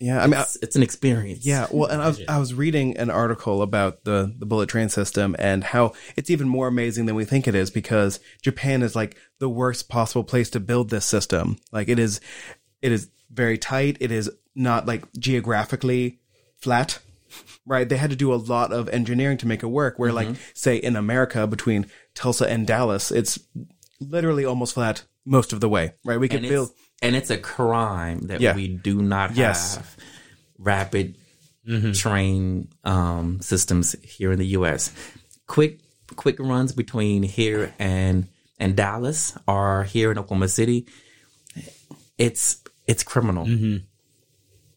yeah? 0.02 0.22
I 0.22 0.26
mean, 0.26 0.34
I- 0.34 0.42
it's, 0.42 0.56
it's 0.56 0.76
an 0.76 0.82
experience. 0.82 1.46
Yeah, 1.46 1.66
well, 1.70 1.88
and 1.88 2.02
I 2.02 2.08
was 2.08 2.20
I 2.28 2.38
was 2.38 2.54
reading 2.54 2.96
an 2.96 3.10
article 3.10 3.62
about 3.62 4.04
the 4.04 4.34
the 4.36 4.46
bullet 4.46 4.68
train 4.68 4.88
system 4.88 5.36
and 5.38 5.62
how 5.62 5.92
it's 6.16 6.30
even 6.30 6.48
more 6.48 6.68
amazing 6.68 7.06
than 7.06 7.14
we 7.14 7.24
think 7.24 7.46
it 7.46 7.54
is 7.54 7.70
because 7.70 8.20
Japan 8.42 8.82
is 8.82 8.96
like 8.96 9.16
the 9.38 9.48
worst 9.48 9.88
possible 9.88 10.24
place 10.24 10.50
to 10.50 10.60
build 10.60 10.90
this 10.90 11.04
system. 11.04 11.58
Like 11.70 11.88
it 11.88 11.98
is, 11.98 12.20
it 12.80 12.92
is 12.92 13.10
very 13.30 13.58
tight. 13.58 13.96
It 14.00 14.10
is 14.10 14.30
not 14.54 14.86
like 14.86 15.10
geographically 15.18 16.20
flat. 16.56 16.98
Right, 17.64 17.88
they 17.88 17.96
had 17.96 18.10
to 18.10 18.16
do 18.16 18.34
a 18.34 18.36
lot 18.36 18.72
of 18.72 18.90
engineering 18.90 19.38
to 19.38 19.46
make 19.46 19.62
it 19.62 19.68
work. 19.68 19.98
Where, 19.98 20.12
like, 20.12 20.28
mm-hmm. 20.28 20.42
say 20.52 20.76
in 20.76 20.96
America, 20.96 21.46
between 21.46 21.86
Tulsa 22.14 22.46
and 22.46 22.66
Dallas, 22.66 23.10
it's 23.10 23.38
literally 24.00 24.44
almost 24.44 24.74
flat 24.74 25.04
most 25.24 25.54
of 25.54 25.60
the 25.60 25.68
way. 25.68 25.94
Right, 26.04 26.20
we 26.20 26.28
could 26.28 26.42
build. 26.42 26.72
And 27.02 27.14
it's 27.16 27.30
a 27.30 27.36
crime 27.38 28.28
that 28.28 28.40
Yeah. 28.40 28.54
we 28.54 28.68
do 28.68 29.02
not 29.02 29.34
Yes. 29.36 29.76
have 29.76 29.96
rapid 30.58 31.16
train 31.94 32.68
um, 32.84 33.40
systems 33.40 33.94
here 34.02 34.32
in 34.32 34.38
the 34.38 34.46
U.S. 34.58 34.92
Quick 35.46 35.78
quick 36.16 36.38
runs 36.38 36.72
between 36.72 37.22
here 37.22 37.72
and 37.78 38.26
and 38.58 38.76
Dallas 38.76 39.36
or 39.46 39.84
here 39.84 40.10
in 40.12 40.18
Oklahoma 40.18 40.48
City. 40.48 40.86
It's 42.18 42.62
it's 42.86 43.02
criminal. 43.02 43.46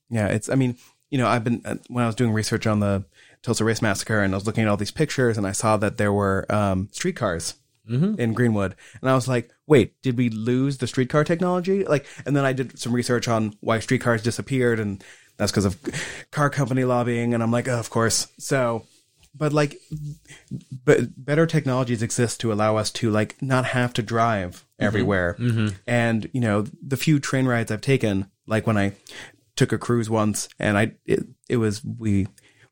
Yeah, 0.10 0.28
it's. 0.28 0.50
I 0.50 0.56
mean, 0.56 0.78
you 1.10 1.18
know, 1.18 1.28
I've 1.28 1.44
been 1.44 1.62
uh, 1.66 1.76
when 1.88 2.04
I 2.04 2.08
was 2.08 2.16
doing 2.16 2.32
research 2.32 2.68
on 2.68 2.80
the 2.80 3.06
Tulsa 3.42 3.64
Race 3.66 3.82
Massacre, 3.82 4.22
and 4.22 4.34
I 4.34 4.38
was 4.38 4.46
looking 4.46 4.64
at 4.64 4.70
all 4.70 4.78
these 4.78 4.92
pictures, 4.92 5.38
and 5.38 5.46
I 5.48 5.52
saw 5.52 5.78
that 5.78 5.98
there 5.98 6.14
were 6.14 6.46
um, 6.50 6.90
streetcars 6.92 7.56
in 7.88 8.34
Greenwood, 8.34 8.76
and 9.02 9.10
I 9.10 9.14
was 9.14 9.28
like, 9.28 9.52
"Wait, 9.68 10.02
did 10.02 10.18
we 10.18 10.30
lose 10.30 10.78
the 10.78 10.88
streetcar 10.88 11.24
technology?" 11.24 11.84
Like, 11.84 12.06
and 12.26 12.36
then 12.36 12.46
I 12.46 12.54
did 12.54 12.80
some 12.80 12.94
research 12.94 13.28
on 13.28 13.56
why 13.62 13.80
streetcars 13.80 14.24
disappeared, 14.24 14.80
and 14.80 15.04
that's 15.38 15.52
because 15.52 15.66
of 15.66 15.78
car 16.32 16.50
company 16.50 16.84
lobbying, 16.84 17.34
and 17.34 17.42
I'm 17.42 17.52
like, 17.52 17.68
oh, 17.68 17.80
"Of 17.80 17.90
course." 17.90 18.28
So, 18.38 18.86
but 19.34 19.54
like, 19.54 19.80
but 20.84 21.24
better 21.24 21.46
technologies 21.46 22.02
exist 22.02 22.40
to 22.42 22.54
allow 22.54 22.78
us 22.78 22.92
to 22.92 23.10
like 23.12 23.42
not 23.42 23.66
have 23.66 23.94
to 23.94 24.04
drive 24.04 24.52
mm-hmm. 24.56 24.86
everywhere. 24.86 25.36
Mm-hmm. 25.40 25.76
And 25.88 26.30
you 26.34 26.42
know, 26.42 26.66
the 26.86 26.98
few 26.98 27.20
train 27.20 27.46
rides 27.46 27.72
I've 27.72 27.82
taken, 27.82 28.30
like 28.48 28.66
when 28.66 28.78
I 28.78 28.94
took 29.56 29.72
a 29.72 29.78
cruise 29.78 30.10
once, 30.10 30.50
and 30.60 30.78
I 30.78 30.94
it, 31.06 31.26
it 31.50 31.58
was 31.58 31.84
we 31.84 32.28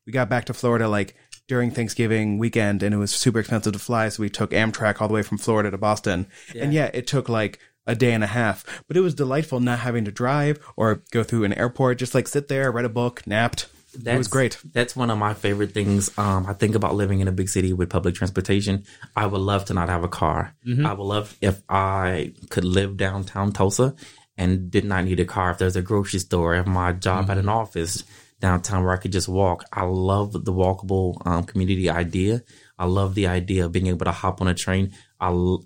we 0.06 0.12
got 0.12 0.28
back 0.28 0.44
to 0.46 0.54
Florida 0.54 0.88
like 0.88 1.16
during 1.48 1.70
Thanksgiving 1.70 2.38
weekend, 2.38 2.82
and 2.82 2.94
it 2.94 2.98
was 2.98 3.10
super 3.12 3.38
expensive 3.40 3.72
to 3.74 3.78
fly, 3.78 4.08
so 4.08 4.22
we 4.22 4.30
took 4.30 4.50
Amtrak 4.50 5.00
all 5.00 5.08
the 5.08 5.14
way 5.14 5.22
from 5.22 5.38
Florida 5.38 5.70
to 5.70 5.78
Boston. 5.78 6.26
And 6.58 6.72
yeah, 6.72 6.90
it 6.94 7.06
took 7.06 7.28
like 7.28 7.58
a 7.86 7.94
day 7.94 8.12
and 8.14 8.24
a 8.24 8.28
half, 8.28 8.64
but 8.88 8.96
it 8.96 9.00
was 9.00 9.14
delightful 9.14 9.60
not 9.60 9.80
having 9.80 10.04
to 10.06 10.10
drive 10.10 10.58
or 10.76 11.02
go 11.10 11.22
through 11.22 11.44
an 11.44 11.52
airport. 11.52 11.98
Just 11.98 12.14
like 12.14 12.26
sit 12.28 12.48
there, 12.48 12.72
read 12.72 12.86
a 12.86 12.88
book, 12.88 13.26
napped. 13.26 13.66
it 14.14 14.18
was 14.18 14.28
great. 14.28 14.58
That's 14.72 14.96
one 14.96 15.10
of 15.10 15.18
my 15.18 15.34
favorite 15.34 15.72
things. 15.72 16.10
Um, 16.18 16.46
I 16.46 16.54
think 16.54 16.74
about 16.74 16.94
living 16.94 17.20
in 17.20 17.28
a 17.28 17.32
big 17.32 17.48
city 17.50 17.72
with 17.74 17.90
public 17.90 18.14
transportation. 18.14 18.84
I 19.14 19.26
would 19.26 19.40
love 19.40 19.66
to 19.66 19.74
not 19.74 19.88
have 19.90 20.02
a 20.02 20.08
car. 20.08 20.54
I 20.86 20.92
would 20.94 21.04
love 21.04 21.36
if 21.42 21.62
I 21.68 22.32
could 22.48 22.64
live 22.64 22.96
downtown 22.96 23.52
Tulsa 23.52 23.94
and 24.36 24.68
did 24.70 24.84
not 24.84 25.04
need 25.04 25.20
a 25.20 25.24
car. 25.24 25.50
If 25.52 25.58
there's 25.58 25.76
a 25.76 25.82
grocery 25.82 26.18
store, 26.20 26.54
if 26.56 26.66
my 26.66 26.92
job 26.92 27.28
had 27.28 27.38
an 27.38 27.48
office 27.48 28.02
downtown 28.40 28.84
where 28.84 28.92
I 28.92 28.98
could 28.98 29.12
just 29.12 29.28
walk. 29.28 29.64
I 29.72 29.84
love 29.84 30.32
the 30.32 30.52
walkable 30.52 31.24
um, 31.26 31.44
community 31.44 31.88
idea. 31.88 32.42
I 32.78 32.86
love 32.86 33.14
the 33.14 33.26
idea 33.26 33.64
of 33.64 33.72
being 33.72 33.86
able 33.86 34.04
to 34.04 34.12
hop 34.12 34.40
on 34.40 34.48
a 34.48 34.54
train. 34.54 34.92
I 35.20 35.28
l- 35.28 35.64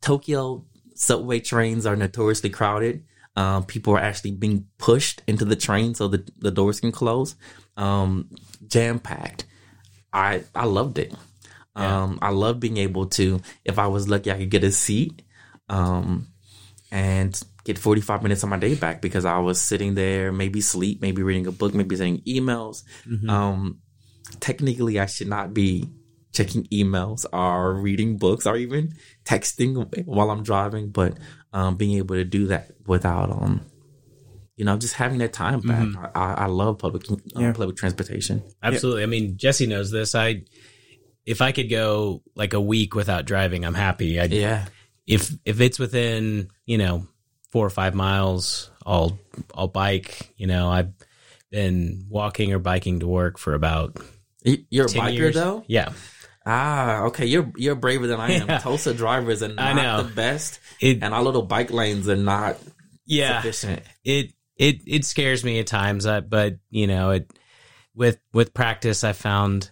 Tokyo 0.00 0.64
subway 0.94 1.40
trains 1.40 1.86
are 1.86 1.96
notoriously 1.96 2.50
crowded. 2.50 3.04
Um, 3.34 3.64
people 3.64 3.94
are 3.94 4.00
actually 4.00 4.32
being 4.32 4.66
pushed 4.78 5.22
into 5.26 5.44
the 5.44 5.56
train 5.56 5.94
so 5.94 6.08
that 6.08 6.30
the 6.40 6.50
doors 6.50 6.80
can 6.80 6.92
close. 6.92 7.36
Um, 7.76 8.30
Jam 8.66 8.98
packed. 8.98 9.44
I 10.12 10.44
I 10.54 10.64
loved 10.64 10.98
it. 10.98 11.12
Um, 11.74 12.18
I 12.22 12.30
love 12.30 12.58
being 12.58 12.78
able 12.78 13.04
to, 13.06 13.42
if 13.66 13.78
I 13.78 13.86
was 13.86 14.08
lucky, 14.08 14.32
I 14.32 14.38
could 14.38 14.48
get 14.50 14.64
a 14.64 14.72
seat, 14.72 15.20
um, 15.68 16.28
and 16.90 17.38
get 17.66 17.78
45 17.78 18.22
minutes 18.22 18.44
of 18.44 18.48
my 18.48 18.58
day 18.58 18.76
back 18.76 19.02
because 19.02 19.24
I 19.24 19.38
was 19.38 19.60
sitting 19.60 19.94
there, 19.94 20.30
maybe 20.30 20.60
sleep, 20.60 21.02
maybe 21.02 21.22
reading 21.22 21.48
a 21.48 21.52
book, 21.52 21.74
maybe 21.74 21.96
sending 21.96 22.22
emails. 22.22 22.84
Um, 23.28 23.80
technically, 24.38 25.00
I 25.00 25.06
should 25.06 25.26
not 25.26 25.52
be 25.52 25.88
checking 26.32 26.64
emails 26.64 27.26
or 27.32 27.74
reading 27.74 28.18
books 28.18 28.46
or 28.46 28.56
even 28.56 28.94
texting 29.24 30.04
while 30.06 30.30
I'm 30.30 30.44
driving, 30.44 30.90
but 30.90 31.18
um, 31.52 31.76
being 31.76 31.98
able 31.98 32.14
to 32.14 32.24
do 32.24 32.46
that 32.46 32.70
without, 32.86 33.30
um, 33.30 33.62
you 34.56 34.64
know, 34.64 34.76
just 34.78 34.94
having 34.94 35.18
that 35.18 35.32
time 35.32 35.60
back. 35.60 35.88
I, 36.14 36.44
I 36.44 36.46
love 36.46 36.78
public 36.78 37.02
uh, 37.10 37.52
public 37.52 37.76
transportation. 37.76 38.44
Absolutely. 38.62 39.02
I 39.02 39.06
mean, 39.06 39.36
Jesse 39.36 39.66
knows 39.66 39.90
this. 39.90 40.14
I 40.14 40.42
if 41.24 41.42
I 41.42 41.50
could 41.50 41.68
go 41.68 42.22
like 42.36 42.54
a 42.54 42.60
week 42.60 42.94
without 42.94 43.24
driving, 43.24 43.64
I'm 43.64 43.74
happy. 43.74 44.20
I 44.20 44.26
Yeah, 44.26 44.66
if 45.06 45.32
if 45.44 45.60
it's 45.60 45.78
within, 45.80 46.48
you 46.64 46.78
know, 46.78 47.08
4 47.56 47.66
or 47.66 47.70
5 47.70 47.94
miles, 47.94 48.70
I'll 48.84 49.18
I'll 49.54 49.66
bike, 49.68 50.32
you 50.36 50.46
know, 50.46 50.68
I've 50.68 50.92
been 51.50 52.04
walking 52.10 52.52
or 52.52 52.58
biking 52.58 53.00
to 53.00 53.06
work 53.06 53.38
for 53.38 53.54
about 53.54 53.96
you're 54.44 54.84
a 54.86 54.88
biker 54.90 55.12
years. 55.14 55.34
though. 55.34 55.64
Yeah. 55.66 55.92
Ah, 56.44 57.04
okay. 57.04 57.24
You're 57.24 57.50
you're 57.56 57.74
braver 57.74 58.06
than 58.06 58.20
I 58.20 58.32
am. 58.32 58.48
Yeah. 58.48 58.58
Tulsa 58.58 58.92
drivers 58.92 59.42
are 59.42 59.48
not 59.54 60.06
the 60.08 60.14
best, 60.14 60.60
It 60.80 61.02
and 61.02 61.14
our 61.14 61.22
little 61.22 61.42
bike 61.42 61.70
lanes 61.70 62.08
are 62.10 62.16
not 62.16 62.58
yeah. 63.06 63.40
sufficient. 63.40 63.82
it 64.04 64.32
it 64.58 64.82
it 64.86 65.04
scares 65.06 65.42
me 65.42 65.58
at 65.58 65.66
times 65.66 66.04
uh, 66.06 66.20
but 66.20 66.58
you 66.70 66.86
know 66.86 67.10
it 67.12 67.30
with 67.94 68.18
with 68.34 68.52
practice 68.54 69.04
i 69.04 69.12
found 69.12 69.70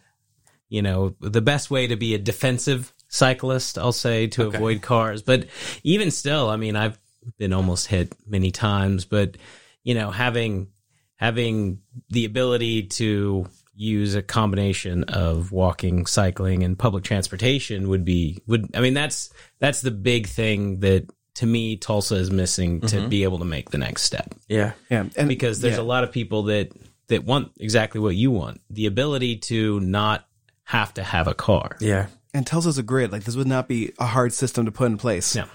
you 0.68 0.80
know 0.82 1.14
the 1.20 1.40
best 1.42 1.70
way 1.70 1.86
to 1.86 1.96
be 1.96 2.14
a 2.14 2.18
defensive 2.18 2.92
cyclist 3.08 3.76
i'll 3.78 3.92
say 3.92 4.26
to 4.26 4.44
Okay. 4.44 4.56
avoid 4.56 4.82
cars 4.82 5.22
but 5.22 5.46
even 5.84 6.10
still 6.10 6.48
i 6.50 6.56
mean 6.56 6.76
i've 6.76 6.98
been 7.38 7.52
almost 7.52 7.86
hit 7.86 8.12
many 8.26 8.50
times 8.50 9.04
but 9.04 9.36
you 9.82 9.94
know 9.94 10.10
having 10.10 10.68
having 11.16 11.80
the 12.10 12.24
ability 12.24 12.84
to 12.84 13.46
use 13.76 14.14
a 14.14 14.22
combination 14.22 15.04
of 15.04 15.50
walking 15.50 16.06
cycling 16.06 16.62
and 16.62 16.78
public 16.78 17.02
transportation 17.02 17.88
would 17.88 18.04
be 18.04 18.40
would 18.46 18.68
i 18.76 18.80
mean 18.80 18.94
that's 18.94 19.30
that's 19.58 19.80
the 19.80 19.90
big 19.90 20.26
thing 20.26 20.80
that 20.80 21.08
to 21.34 21.46
me 21.46 21.76
tulsa 21.76 22.14
is 22.14 22.30
missing 22.30 22.80
to 22.80 22.96
mm-hmm. 22.96 23.08
be 23.08 23.24
able 23.24 23.38
to 23.38 23.44
make 23.44 23.70
the 23.70 23.78
next 23.78 24.02
step. 24.02 24.34
Yeah, 24.48 24.72
Yeah, 24.90 25.06
and 25.16 25.28
because 25.28 25.60
there's 25.60 25.76
yeah. 25.76 25.82
a 25.82 25.84
lot 25.84 26.04
of 26.04 26.12
people 26.12 26.44
that 26.44 26.70
that 27.08 27.24
want 27.24 27.52
exactly 27.58 28.00
what 28.00 28.16
you 28.16 28.30
want. 28.30 28.60
The 28.70 28.86
ability 28.86 29.36
to 29.38 29.80
not 29.80 30.26
have 30.64 30.94
to 30.94 31.02
have 31.02 31.26
a 31.26 31.34
car. 31.34 31.76
Yeah, 31.80 32.06
and 32.32 32.46
Tulsa's 32.46 32.78
a 32.78 32.82
grid. 32.82 33.12
Like 33.12 33.24
this 33.24 33.36
would 33.36 33.46
not 33.46 33.68
be 33.68 33.92
a 33.98 34.06
hard 34.06 34.32
system 34.32 34.66
to 34.66 34.72
put 34.72 34.86
in 34.86 34.96
place. 34.96 35.34
no 35.34 35.46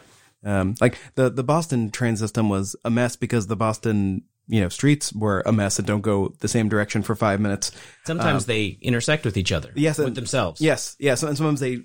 Um, 0.43 0.75
like 0.79 0.97
the 1.15 1.29
the 1.29 1.43
Boston 1.43 1.91
train 1.91 2.15
system 2.17 2.47
was 2.49 2.75
a 2.85 2.89
mess 2.89 3.15
because 3.15 3.47
the 3.47 3.55
Boston 3.57 4.23
you 4.47 4.61
know 4.61 4.69
streets 4.69 5.13
were 5.13 5.43
a 5.45 5.51
mess 5.51 5.77
and 5.79 5.87
don't 5.87 6.01
go 6.01 6.33
the 6.39 6.47
same 6.47 6.69
direction 6.69 7.03
for 7.03 7.15
five 7.15 7.39
minutes. 7.39 7.71
sometimes 8.05 8.45
they 8.45 8.77
intersect 8.81 9.25
with 9.25 9.37
each 9.37 9.51
other 9.51 9.67
Um, 9.69 9.73
yes, 9.75 9.97
with 9.97 10.07
and- 10.07 10.15
themselves 10.15 10.59
Yes, 10.61 10.95
yes. 10.99 11.21
And 11.23 11.35
sometimes 11.37 11.59
they 11.59 11.81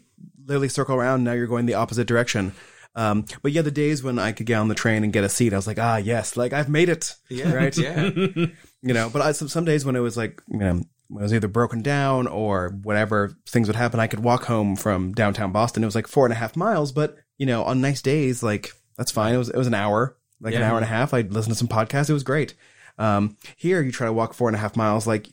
literally 0.47 0.69
circle 0.69 0.95
around. 0.97 1.25
Now 1.25 1.33
you're 1.33 1.47
going 1.47 1.67
the 1.67 1.75
opposite 1.75 2.07
direction. 2.07 2.53
Um, 2.97 3.25
but 3.43 3.51
yeah, 3.51 3.63
the 3.63 3.73
days 3.73 4.05
when 4.05 4.19
I 4.21 4.31
could 4.33 4.47
get 4.47 4.55
on 4.61 4.69
the 4.69 4.75
train 4.77 5.03
and 5.03 5.13
get 5.13 5.25
a 5.25 5.29
seat, 5.29 5.53
I 5.53 5.57
was 5.57 5.67
like, 5.67 5.81
ah, 5.81 5.97
yes, 5.97 6.37
like 6.37 6.53
I've 6.53 6.69
made 6.69 6.89
it. 6.89 7.15
yeah, 7.29 7.53
Right. 7.61 7.77
Yeah, 7.77 8.11
You 8.15 8.95
know, 8.95 9.11
but 9.13 9.21
I, 9.21 9.33
some, 9.33 9.49
some 9.49 9.65
days 9.65 9.85
when 9.85 9.97
it 9.97 10.01
was 10.01 10.17
like, 10.17 10.41
you 10.49 10.59
know, 10.59 10.81
when 11.09 11.21
it 11.21 11.25
was 11.25 11.35
either 11.35 11.49
broken 11.49 11.83
down 11.83 12.27
or 12.29 12.79
whatever 12.83 13.37
things 13.49 13.67
would 13.67 13.77
happen, 13.77 13.99
I 13.99 14.07
could 14.07 14.21
walk 14.23 14.45
home 14.45 14.77
from 14.77 15.13
downtown 15.13 15.51
Boston. 15.53 15.83
It 15.83 15.87
was 15.87 15.95
like 15.97 16.07
four 16.07 16.25
and 16.25 16.33
a 16.33 16.37
half 16.37 16.55
miles, 16.57 16.93
but 16.93 17.17
you 17.39 17.47
know, 17.47 17.65
on 17.65 17.81
nice 17.81 18.03
days, 18.03 18.43
like 18.43 18.73
that's 18.97 19.11
fine. 19.11 19.35
It 19.35 19.39
was, 19.39 19.49
it 19.49 19.57
was 19.57 19.67
an 19.67 19.75
hour, 19.75 20.17
like 20.41 20.55
an 20.55 20.63
hour 20.63 20.77
and 20.77 20.85
a 20.85 20.89
half. 20.89 21.13
I'd 21.15 21.33
listen 21.33 21.51
to 21.53 21.59
some 21.59 21.69
podcasts. 21.69 22.09
It 22.11 22.13
was 22.15 22.23
great. 22.23 22.55
Um, 22.99 23.37
here 23.57 23.83
you 23.83 23.91
try 23.93 24.07
to 24.07 24.13
walk 24.13 24.35
four 24.35 24.49
and 24.49 24.57
a 24.57 24.61
half 24.61 24.77
miles, 24.77 25.07
like 25.07 25.29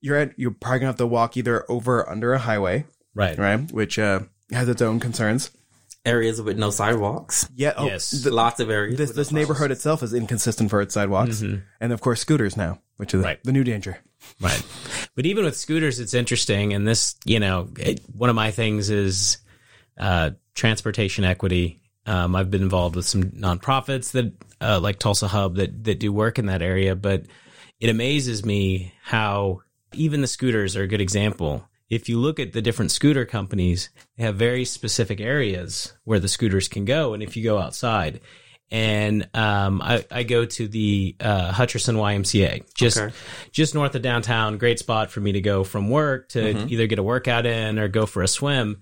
you're 0.00 0.16
at, 0.16 0.38
you're 0.38 0.52
probably 0.52 0.80
gonna 0.80 0.88
have 0.90 0.96
to 0.96 1.06
walk 1.06 1.36
either 1.36 1.64
over 1.70 1.98
or 2.00 2.10
under 2.10 2.32
a 2.32 2.38
highway, 2.38 2.84
right 3.14 3.36
right? 3.38 3.70
Which, 3.72 3.98
uh, 3.98 4.20
has 4.52 4.68
its 4.68 4.80
own 4.82 5.00
concerns. 5.00 5.50
areas 6.04 6.40
with 6.40 6.56
no 6.56 6.70
sidewalks. 6.70 7.48
Yeah. 7.56 7.72
Oh, 7.76 7.86
Yes. 7.86 8.12
the- 8.12 8.30
Lots 8.30 8.60
of 8.60 8.70
areas. 8.70 8.96
this 8.96 9.08
with 9.08 9.16
no 9.16 9.20
this 9.22 9.32
neighborhood 9.32 9.72
itself 9.72 10.04
is 10.04 10.14
inconsistent 10.14 10.70
for 10.70 10.80
its 10.80 10.94
sidewalks, 10.94 11.42
and 11.42 11.92
of 11.92 12.00
course 12.00 12.20
scooters 12.20 12.56
now, 12.56 12.78
which 12.98 13.12
is 13.12 13.24
Right. 13.24 13.42
the 13.42 13.50
new 13.50 13.64
danger. 13.64 13.98
Right. 14.40 14.62
But 15.16 15.26
even 15.26 15.44
with 15.44 15.56
scooters, 15.56 15.98
it's 15.98 16.14
interesting. 16.14 16.72
And 16.72 16.86
this, 16.86 17.16
you 17.24 17.40
know, 17.40 17.68
it, 17.80 18.00
one 18.12 18.30
of 18.30 18.36
my 18.36 18.52
things 18.52 18.88
is 18.90 19.38
uh, 19.98 20.30
transportation 20.56 21.24
equity. 21.24 21.80
Um, 22.06 22.34
I've 22.34 22.50
been 22.50 22.62
involved 22.62 22.96
with 22.96 23.04
some 23.04 23.24
nonprofits 23.24 24.10
that, 24.12 24.32
uh, 24.60 24.80
like 24.80 24.98
Tulsa 24.98 25.28
Hub, 25.28 25.56
that 25.56 25.84
that 25.84 26.00
do 26.00 26.12
work 26.12 26.38
in 26.38 26.46
that 26.46 26.62
area. 26.62 26.96
But 26.96 27.26
it 27.80 27.90
amazes 27.90 28.44
me 28.44 28.92
how 29.02 29.60
even 29.92 30.20
the 30.20 30.26
scooters 30.26 30.76
are 30.76 30.82
a 30.82 30.86
good 30.88 31.00
example. 31.00 31.68
If 31.88 32.08
you 32.08 32.18
look 32.18 32.40
at 32.40 32.52
the 32.52 32.62
different 32.62 32.90
scooter 32.90 33.24
companies, 33.24 33.90
they 34.16 34.24
have 34.24 34.34
very 34.36 34.64
specific 34.64 35.20
areas 35.20 35.92
where 36.04 36.18
the 36.18 36.26
scooters 36.28 36.66
can 36.68 36.84
go. 36.84 37.14
And 37.14 37.22
if 37.22 37.36
you 37.36 37.44
go 37.44 37.58
outside, 37.58 38.20
and 38.72 39.28
um, 39.34 39.80
I, 39.80 40.04
I 40.10 40.24
go 40.24 40.44
to 40.44 40.66
the 40.66 41.14
uh, 41.20 41.52
Hutcherson 41.52 41.94
YMCA, 41.94 42.64
just 42.74 42.98
Okay. 42.98 43.14
just 43.52 43.74
north 43.74 43.94
of 43.94 44.02
downtown. 44.02 44.58
Great 44.58 44.80
spot 44.80 45.12
for 45.12 45.20
me 45.20 45.32
to 45.32 45.40
go 45.40 45.62
from 45.62 45.88
work 45.88 46.28
to 46.30 46.40
Mm-hmm. 46.40 46.68
either 46.72 46.86
get 46.88 46.98
a 46.98 47.02
workout 47.04 47.46
in 47.46 47.78
or 47.78 47.86
go 47.88 48.06
for 48.06 48.22
a 48.24 48.28
swim. 48.28 48.80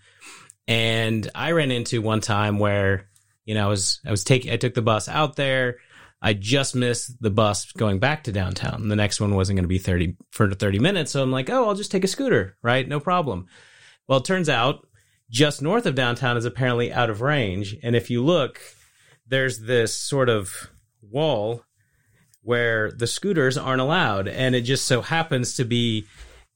And 0.67 1.31
I 1.35 1.53
ran 1.53 1.71
into 1.71 2.01
one 2.01 2.21
time 2.21 2.59
where 2.59 3.09
you 3.45 3.55
know 3.55 3.67
I 3.67 3.69
was 3.69 4.01
I 4.07 4.11
was 4.11 4.25
taking 4.25 4.53
I 4.53 4.57
took 4.57 4.75
the 4.75 4.83
bus 4.83 5.09
out 5.09 5.37
there. 5.37 5.79
I 6.23 6.33
just 6.33 6.75
missed 6.75 7.21
the 7.21 7.31
bus 7.31 7.71
going 7.73 7.99
back 7.99 8.25
to 8.25 8.33
downtown. 8.33 8.89
The 8.89 8.97
next 8.97 9.21
one 9.21 9.35
wasn't 9.35 9.59
going 9.59 9.65
to 9.65 9.69
be 9.69 9.77
30 9.77 10.17
for 10.31 10.51
30 10.51 10.79
minutes. 10.79 11.11
So 11.11 11.23
I'm 11.23 11.31
like, 11.31 11.51
oh, 11.51 11.69
I'll 11.69 11.75
just 11.75 11.91
take 11.91 12.03
a 12.03 12.09
scooter, 12.09 12.57
right? 12.63 12.89
No 12.89 12.99
problem. 12.99 13.47
Well, 14.09 14.21
it 14.21 14.25
turns 14.25 14.49
out 14.49 14.87
just 15.29 15.61
north 15.61 15.85
of 15.85 15.95
downtown 15.95 16.39
is 16.39 16.47
apparently 16.47 16.91
out 16.91 17.11
of 17.11 17.21
range. 17.21 17.77
And 17.83 17.95
if 17.95 18.09
you 18.09 18.25
look, 18.25 18.59
there's 19.27 19.61
this 19.61 19.95
sort 19.95 20.31
of 20.31 20.71
wall 21.03 21.63
where 22.43 22.91
the 22.91 23.07
scooters 23.07 23.59
aren't 23.59 23.81
allowed. 23.81 24.29
And 24.29 24.55
it 24.55 24.63
just 24.63 24.87
so 24.87 25.03
happens 25.03 25.57
to 25.57 25.65
be 25.65 26.07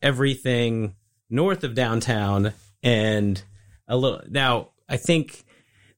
everything 0.01 0.95
north 1.29 1.65
of 1.65 1.75
downtown 1.75 2.53
and 2.83 3.43
a 3.89 3.97
little. 3.97 4.21
Now, 4.29 4.71
I 4.89 4.97
think 4.97 5.45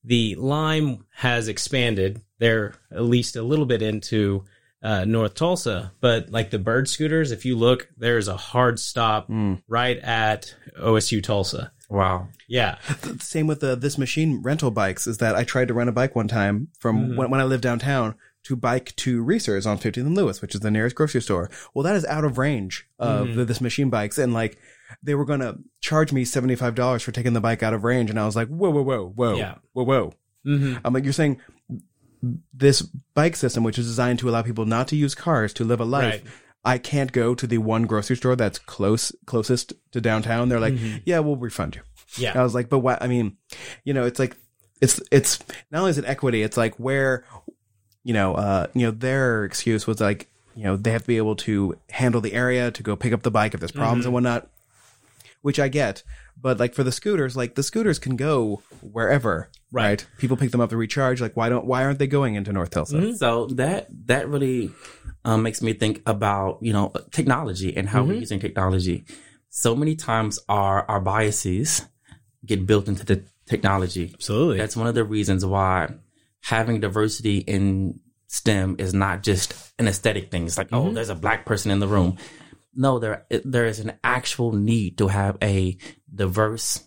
the 0.05 0.35
Lime 0.37 1.05
has 1.11 1.49
expanded. 1.49 2.23
They're 2.39 2.75
at 2.91 3.03
least 3.03 3.37
a 3.37 3.43
little 3.43 3.67
bit 3.67 3.83
into 3.83 4.45
uh, 4.83 5.05
North 5.05 5.35
Tulsa, 5.35 5.93
but 6.01 6.31
like 6.31 6.51
the 6.51 6.59
bird 6.59 6.89
scooters, 6.89 7.33
if 7.33 7.45
you 7.45 7.57
look, 7.57 7.89
there's 7.97 8.29
a 8.29 8.37
hard 8.37 8.79
stop 8.79 9.27
hmm. 9.27 9.55
right 9.69 9.99
at 9.99 10.55
OSU 10.79 11.23
Tulsa. 11.23 11.73
Wow. 11.91 12.29
Yeah, 12.49 12.79
The 13.03 13.19
same 13.21 13.47
with 13.47 13.61
the 13.61 13.75
this 13.75 13.99
machine 13.99 14.43
rental 14.43 14.71
bikes 14.71 15.07
is 15.07 15.19
that 15.19 15.35
I 15.35 15.43
tried 15.43 15.69
to 15.69 15.75
rent 15.75 15.91
a 15.91 15.93
bike 15.93 16.15
one 16.15 16.29
time 16.29 16.69
from 16.79 16.99
mm-hmm. 16.99 17.17
when, 17.17 17.31
when 17.31 17.41
I 17.41 17.45
lived 17.45 17.65
downtown 17.65 18.15
to 18.45 18.57
bike 18.57 18.95
to 18.97 19.23
Reasor's 19.23 19.67
on 19.67 19.79
15th 19.79 20.07
and 20.07 20.15
Lewis, 20.15 20.41
which 20.41 20.55
is 20.55 20.61
the 20.61 20.71
nearest 20.71 20.97
grocery 20.97 21.21
store. 21.21 21.51
Well, 21.75 21.83
that 21.83 21.97
is 21.97 22.07
out 22.07 22.25
of 22.25 22.39
range 22.39 22.87
of 22.99 23.27
mm-hmm. 23.27 23.39
the, 23.39 23.45
this 23.45 23.61
machine 23.61 23.91
bikes, 23.91 24.19
and 24.19 24.33
like 24.33 24.57
they 25.03 25.15
were 25.15 25.25
going 25.25 25.41
to 25.41 25.59
charge 25.81 26.13
me 26.13 26.25
$75 26.25 27.03
for 27.03 27.13
taking 27.13 27.33
the 27.33 27.41
bike 27.41 27.63
out 27.63 27.75
of 27.75 27.85
range. 27.85 28.11
And 28.11 28.19
I 28.19 28.27
was 28.27 28.37
like, 28.37 28.49
whoa, 28.49 28.71
whoa, 28.71 28.83
whoa, 28.83 29.07
whoa, 29.15 29.37
Yeah. 29.37 29.55
whoa, 29.73 29.85
whoa. 29.85 30.13
Mm-hmm. 30.47 30.79
I'm 30.85 30.93
like, 30.95 31.05
you're 31.05 31.13
saying 31.13 31.41
this 32.53 32.83
bike 33.15 33.37
system, 33.37 33.65
which 33.65 33.79
is 33.79 33.87
designed 33.87 34.19
to 34.19 34.29
allow 34.29 34.43
people 34.43 34.67
not 34.67 34.89
to 34.89 34.97
use 34.97 35.15
cars 35.15 35.53
to 35.55 35.65
live 35.65 35.81
a 35.81 35.85
life. 35.85 36.23
Right. 36.23 36.25
I 36.65 36.77
can't 36.79 37.13
go 37.13 37.35
to 37.35 37.47
the 37.47 37.59
one 37.59 37.85
grocery 37.85 38.17
store 38.17 38.37
that's 38.37 38.59
close, 38.59 39.13
closest 39.25 39.73
to 39.93 40.01
downtown. 40.01 40.49
They're 40.51 40.61
like, 40.61 40.75
yeah, 41.07 41.21
we'll 41.21 41.37
refund 41.37 41.77
you. 41.77 41.83
Yeah. 42.19 42.39
I 42.39 42.43
was 42.43 42.55
like, 42.55 42.69
but 42.69 42.81
what? 42.81 43.03
I 43.03 43.07
mean, 43.07 43.37
you 43.85 43.95
know, 43.95 44.05
it's 44.05 44.19
like, 44.19 44.37
it's, 44.83 45.01
it's 45.11 45.39
not 45.71 45.81
only 45.81 45.91
is 45.91 45.99
it 45.99 46.05
equity, 46.05 46.43
it's 46.43 46.57
like 46.59 46.75
where, 46.77 47.25
you 48.05 48.13
know, 48.13 48.35
uh, 48.35 48.67
you 48.75 48.83
know, 48.87 48.91
their 48.91 49.45
excuse 49.45 49.87
was 49.87 50.01
like, 50.01 50.29
you 50.55 50.65
know, 50.65 50.77
they 50.77 50.91
have 50.91 51.03
to 51.03 51.07
be 51.09 51.17
able 51.17 51.37
to 51.37 51.79
handle 51.91 52.21
the 52.21 52.33
area 52.35 52.71
to 52.73 52.83
go 52.83 52.97
pick 52.97 53.13
up 53.15 53.23
the 53.23 53.31
bike 53.31 53.55
if 53.55 53.61
there's 53.61 53.71
problems 53.73 54.05
and 54.05 54.13
whatnot, 54.13 54.51
which 55.43 55.59
I 55.59 55.69
get. 55.69 56.03
But 56.41 56.59
like 56.59 56.75
for 56.75 56.83
the 56.83 56.93
scooters, 56.93 57.37
like 57.37 57.55
the 57.55 57.63
scooters 57.63 57.99
can 57.99 58.17
go 58.17 58.63
wherever, 58.81 59.51
Right. 59.73 59.85
right? 59.85 60.07
People 60.19 60.37
pick 60.37 60.51
them 60.51 60.61
up 60.61 60.71
to 60.71 60.77
recharge. 60.77 61.21
Like, 61.21 61.37
why 61.37 61.49
don't, 61.49 61.67
why 61.67 61.85
aren't 61.85 61.99
they 61.99 62.07
going 62.07 62.35
into 62.35 62.53
North 62.53 62.71
Tulsa? 62.71 62.97
Mm-hmm. 62.97 63.15
So 63.15 63.47
that 63.49 63.89
that 64.07 64.29
really 64.29 64.71
um, 65.25 65.43
makes 65.43 65.63
me 65.63 65.73
think 65.75 66.03
about 66.07 66.59
you 66.63 66.73
know 66.73 66.93
technology 67.11 67.77
and 67.77 67.89
how 67.89 68.03
we're 68.03 68.13
mm-hmm. 68.13 68.21
using 68.21 68.41
technology. 68.41 69.05
So 69.51 69.75
many 69.77 69.97
times 69.97 70.39
our 70.49 70.85
our 70.89 71.01
biases 71.01 71.87
get 72.45 72.67
built 72.67 72.89
into 72.89 73.05
the 73.05 73.25
technology. 73.47 74.11
Absolutely. 74.15 74.59
That's 74.59 74.77
one 74.77 74.87
of 74.87 74.95
the 74.95 75.05
reasons 75.05 75.45
why 75.45 75.93
having 76.43 76.81
diversity 76.81 77.39
in 77.39 78.01
STEM 78.29 78.77
is 78.79 78.95
not 78.95 79.23
just 79.23 79.55
an 79.79 79.89
aesthetic 79.89 80.31
thing. 80.31 80.47
It's 80.47 80.57
like, 80.57 80.69
oh, 80.73 80.85
mm-hmm. 80.85 80.95
there's 80.95 81.11
a 81.11 81.15
black 81.15 81.45
person 81.45 81.71
in 81.71 81.81
the 81.81 81.89
room. 81.89 82.17
No, 82.75 82.99
there 82.99 83.27
there 83.45 83.67
is 83.67 83.81
an 83.81 83.93
actual 84.05 84.53
need 84.53 84.99
to 84.99 85.09
have 85.09 85.37
a 85.43 85.77
diverse 86.15 86.85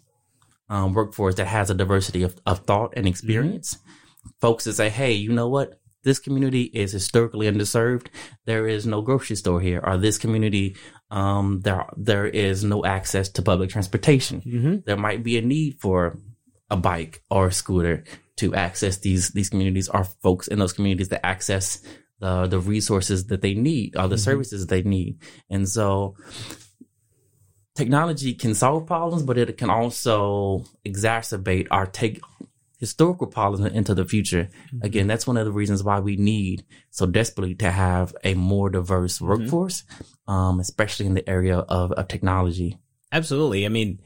um, 0.70 0.94
workforce 0.94 1.36
that 1.36 1.48
has 1.48 1.70
a 1.70 1.76
diversity 1.76 2.24
of, 2.24 2.40
of 2.46 2.60
thought 2.60 2.94
and 2.96 3.08
experience. 3.08 3.78
Folks 4.40 4.64
that 4.64 4.74
say, 4.74 4.90
hey, 4.90 5.12
you 5.12 5.32
know 5.32 5.50
what? 5.50 5.80
This 6.04 6.20
community 6.20 6.64
is 6.64 6.92
historically 6.92 7.50
underserved. 7.50 8.08
There 8.46 8.68
is 8.68 8.86
no 8.86 9.02
grocery 9.02 9.36
store 9.38 9.62
here, 9.62 9.82
or 9.84 9.98
this 9.98 10.18
community, 10.18 10.76
um, 11.12 11.62
there 11.62 11.86
there 11.96 12.28
is 12.28 12.64
no 12.64 12.84
access 12.86 13.30
to 13.30 13.42
public 13.42 13.70
transportation. 13.70 14.42
There 14.86 14.98
might 14.98 15.24
be 15.24 15.38
a 15.38 15.42
need 15.42 15.80
for 15.80 16.18
a 16.70 16.76
bike 16.78 17.22
or 17.30 17.48
a 17.48 17.52
scooter 17.52 18.04
to 18.38 18.56
access 18.56 18.98
these 18.98 19.30
these 19.30 19.50
communities 19.50 19.88
or 19.90 20.04
folks 20.04 20.48
in 20.48 20.60
those 20.60 20.74
communities 20.74 21.10
that 21.10 21.26
access 21.26 21.82
the 22.20 22.48
the 22.48 22.60
resources 22.60 23.28
that 23.28 23.42
they 23.42 23.54
need 23.54 23.96
or 23.96 24.08
the 24.08 24.16
mm-hmm. 24.16 24.24
services 24.24 24.68
they 24.68 24.82
need. 24.82 25.20
And 25.50 25.68
so 25.68 26.16
technology 27.76 28.34
can 28.34 28.54
solve 28.54 28.86
problems, 28.86 29.24
but 29.24 29.38
it 29.38 29.58
can 29.58 29.70
also 29.70 30.66
exacerbate 30.86 31.68
our 31.72 31.86
take 31.86 32.22
historical 32.80 33.28
problems 33.28 33.74
into 33.74 33.96
the 33.96 34.04
future. 34.04 34.50
Mm-hmm. 34.68 34.86
Again, 34.86 35.08
that's 35.08 35.26
one 35.26 35.38
of 35.38 35.46
the 35.46 35.52
reasons 35.52 35.84
why 35.84 36.02
we 36.02 36.18
need 36.18 36.66
so 36.90 37.06
desperately 37.06 37.56
to 37.56 37.72
have 37.72 38.14
a 38.24 38.34
more 38.34 38.70
diverse 38.70 39.18
mm-hmm. 39.18 39.28
workforce, 39.30 39.84
um, 40.28 40.60
especially 40.60 41.06
in 41.06 41.14
the 41.14 41.28
area 41.30 41.60
of, 41.60 41.94
of 41.94 42.08
technology. 42.10 42.78
Absolutely. 43.12 43.66
I 43.66 43.70
mean, 43.70 44.02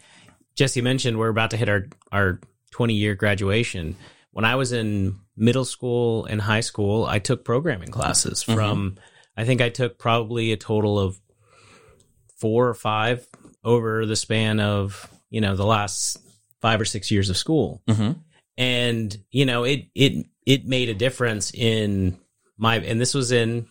Jesse 0.53 0.81
mentioned 0.81 1.17
we're 1.17 1.29
about 1.29 1.51
to 1.51 1.57
hit 1.57 1.69
our 1.69 1.87
our 2.11 2.39
20 2.71 2.93
year 2.93 3.15
graduation. 3.15 3.95
When 4.37 4.45
I 4.45 4.53
was 4.53 4.71
in 4.71 5.17
middle 5.35 5.65
school 5.65 6.25
and 6.25 6.39
high 6.39 6.59
school, 6.59 7.07
I 7.07 7.17
took 7.17 7.43
programming 7.43 7.89
classes 7.89 8.43
from 8.43 8.99
I 9.35 9.45
think 9.45 9.61
I 9.61 9.69
took 9.69 9.97
probably 9.97 10.51
a 10.51 10.57
total 10.57 10.99
of 10.99 11.19
4 12.39 12.67
or 12.67 12.75
5 12.75 13.27
over 13.63 14.05
the 14.05 14.15
span 14.15 14.59
of, 14.59 15.09
you 15.31 15.41
know, 15.41 15.55
the 15.55 15.65
last 15.65 16.19
5 16.61 16.81
or 16.81 16.85
6 16.85 17.09
years 17.09 17.31
of 17.31 17.35
school. 17.35 17.81
Mhm. 17.87 18.19
And, 18.59 19.17
you 19.31 19.47
know, 19.47 19.63
it 19.63 19.87
it 19.95 20.27
it 20.45 20.67
made 20.67 20.89
a 20.89 20.93
difference 20.93 21.51
in 21.51 22.19
my 22.59 22.75
and 22.75 23.01
this 23.01 23.15
was 23.15 23.31
in 23.31 23.65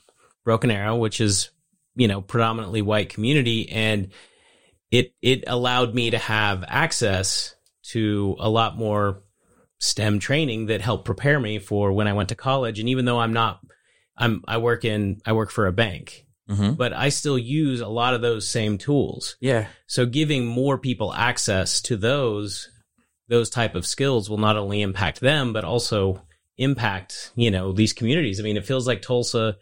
Broken 0.44 0.72
Arrow, 0.72 0.96
which 0.96 1.20
is, 1.20 1.50
you 1.94 2.08
know, 2.08 2.22
predominantly 2.22 2.82
white 2.82 3.10
community 3.10 3.68
and 3.68 4.10
it 4.90 5.14
it 5.22 5.44
allowed 5.46 5.94
me 5.94 6.10
to 6.10 6.18
have 6.18 6.64
access 6.66 7.54
to 7.92 8.34
a 8.40 8.50
lot 8.50 8.76
more 8.76 9.22
STEM 9.78 10.18
training 10.18 10.66
that 10.66 10.80
helped 10.80 11.04
prepare 11.04 11.38
me 11.38 11.58
for 11.58 11.92
when 11.92 12.08
I 12.08 12.12
went 12.14 12.28
to 12.30 12.34
college. 12.34 12.78
And 12.80 12.88
even 12.88 13.04
though 13.04 13.18
I'm 13.20 13.32
not, 13.32 13.60
I'm 14.16 14.42
I 14.48 14.58
work 14.58 14.84
in 14.84 15.20
I 15.26 15.32
work 15.32 15.50
for 15.50 15.66
a 15.66 15.72
bank, 15.72 16.24
hmm 16.48 16.72
but 16.72 16.92
I 16.92 17.10
still 17.10 17.38
use 17.38 17.80
a 17.80 17.88
lot 17.88 18.14
of 18.14 18.22
those 18.22 18.48
same 18.48 18.78
tools. 18.78 19.36
Yeah. 19.40 19.66
So 19.86 20.06
giving 20.06 20.46
more 20.46 20.78
people 20.78 21.12
access 21.12 21.80
to 21.82 21.96
those 21.96 22.68
those 23.28 23.50
type 23.50 23.74
of 23.74 23.84
skills 23.86 24.30
will 24.30 24.38
not 24.38 24.56
only 24.56 24.80
impact 24.82 25.20
them 25.20 25.52
but 25.52 25.64
also 25.64 26.22
impact 26.58 27.32
you 27.36 27.50
know 27.50 27.72
these 27.72 27.92
communities. 27.92 28.40
I 28.40 28.42
mean, 28.42 28.56
it 28.56 28.64
feels 28.66 28.86
like 28.86 29.02
Tulsa 29.02 29.56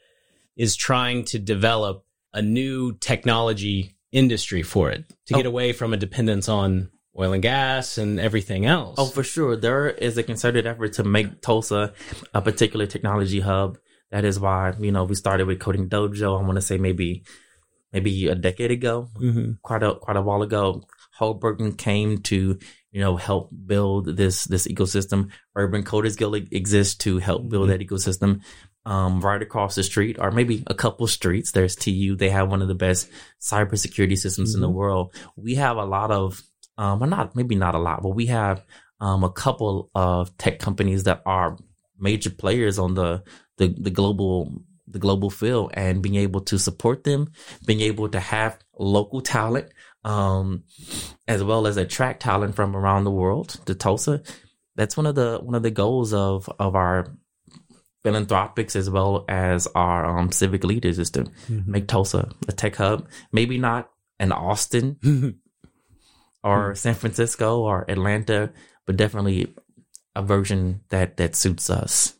is 0.56 0.76
trying 0.76 1.24
to 1.24 1.38
develop 1.40 2.04
a 2.32 2.40
new 2.42 2.92
technology 2.98 3.96
industry 4.12 4.62
for 4.62 4.90
it 4.90 5.04
to 5.26 5.34
get 5.34 5.46
Oh. 5.46 5.48
away 5.48 5.72
from 5.72 5.92
a 5.92 5.96
dependence 5.96 6.48
on 6.48 6.90
oil 7.18 7.32
and 7.32 7.42
gas 7.42 7.98
and 7.98 8.18
everything 8.18 8.66
else. 8.66 8.96
Oh, 8.98 9.06
for 9.06 9.22
sure. 9.22 9.56
There 9.56 9.88
is 9.88 10.18
a 10.18 10.22
concerted 10.22 10.66
effort 10.66 10.94
to 10.94 11.04
make 11.04 11.40
Tulsa 11.40 11.92
a 12.32 12.42
particular 12.42 12.86
technology 12.86 13.40
hub. 13.40 13.78
That 14.10 14.24
is 14.24 14.38
why, 14.38 14.74
you 14.80 14.92
know, 14.92 15.04
we 15.04 15.14
started 15.14 15.46
with 15.46 15.60
Coding 15.60 15.88
Dojo. 15.88 16.38
I 16.38 16.42
want 16.42 16.56
to 16.56 16.60
say 16.62 16.78
maybe, 16.78 17.24
maybe 17.92 18.28
a 18.28 18.34
decade 18.34 18.70
ago, 18.70 19.08
Mhm. 19.20 19.58
quite 19.62 19.82
a, 19.82 19.94
quite 19.94 20.16
a 20.16 20.22
while 20.22 20.42
ago. 20.42 20.82
Holberton 21.18 21.76
came 21.78 22.18
to, 22.22 22.58
you 22.90 23.00
know, 23.00 23.16
help 23.16 23.50
build 23.66 24.16
this, 24.16 24.44
this 24.44 24.66
ecosystem. 24.66 25.30
Urban 25.54 25.84
Coders 25.84 26.16
Guild 26.16 26.34
exists 26.52 26.96
to 27.04 27.18
help 27.18 27.48
build 27.48 27.70
that 27.70 27.80
ecosystem. 27.80 28.40
Um, 28.86 29.20
right 29.22 29.40
across 29.40 29.76
the 29.76 29.82
street, 29.82 30.18
or 30.18 30.30
maybe 30.30 30.62
a 30.66 30.74
couple 30.74 31.06
streets, 31.06 31.52
there's 31.52 31.74
TU. 31.74 32.16
They 32.16 32.28
have 32.28 32.50
one 32.50 32.60
of 32.60 32.68
the 32.68 32.74
best 32.74 33.08
cybersecurity 33.40 34.18
systems 34.18 34.54
in 34.54 34.60
the 34.60 34.68
world. 34.68 35.14
We 35.36 35.54
have 35.54 35.78
a 35.78 35.86
lot 35.86 36.10
of, 36.10 36.42
um, 36.78 37.00
well, 37.00 37.10
not 37.10 37.36
maybe 37.36 37.54
not 37.54 37.74
a 37.74 37.78
lot, 37.78 38.02
but 38.02 38.10
we 38.10 38.26
have 38.26 38.64
um, 39.00 39.24
a 39.24 39.30
couple 39.30 39.90
of 39.94 40.36
tech 40.38 40.58
companies 40.58 41.04
that 41.04 41.22
are 41.26 41.56
major 41.98 42.30
players 42.30 42.78
on 42.78 42.94
the, 42.94 43.22
the 43.58 43.68
the 43.68 43.90
global 43.90 44.62
the 44.86 44.98
global 44.98 45.30
field, 45.30 45.72
and 45.74 46.02
being 46.02 46.16
able 46.16 46.40
to 46.40 46.58
support 46.58 47.04
them, 47.04 47.32
being 47.66 47.80
able 47.80 48.08
to 48.08 48.20
have 48.20 48.58
local 48.78 49.20
talent, 49.20 49.68
um, 50.04 50.64
as 51.26 51.42
well 51.42 51.66
as 51.66 51.76
attract 51.76 52.22
talent 52.22 52.54
from 52.54 52.76
around 52.76 53.04
the 53.04 53.10
world 53.10 53.60
to 53.66 53.74
Tulsa. 53.74 54.22
That's 54.76 54.96
one 54.96 55.06
of 55.06 55.14
the 55.14 55.38
one 55.42 55.54
of 55.54 55.62
the 55.62 55.70
goals 55.70 56.12
of 56.12 56.48
of 56.58 56.74
our 56.74 57.06
philanthropics 58.02 58.76
as 58.76 58.90
well 58.90 59.24
as 59.28 59.66
our 59.74 60.18
um, 60.18 60.30
civic 60.30 60.62
leaders 60.62 60.98
is 60.98 61.10
to 61.12 61.26
make 61.66 61.88
Tulsa 61.88 62.30
a 62.46 62.52
tech 62.52 62.76
hub. 62.76 63.08
Maybe 63.32 63.58
not 63.58 63.90
an 64.20 64.30
Austin 64.30 64.98
or 66.44 66.74
San 66.76 66.94
Francisco 66.94 67.60
or 67.60 67.90
Atlanta, 67.90 68.52
but 68.86 68.96
definitely 68.96 69.52
a 70.14 70.22
version 70.22 70.82
that 70.90 71.16
that 71.16 71.34
suits 71.34 71.70
us. 71.70 72.14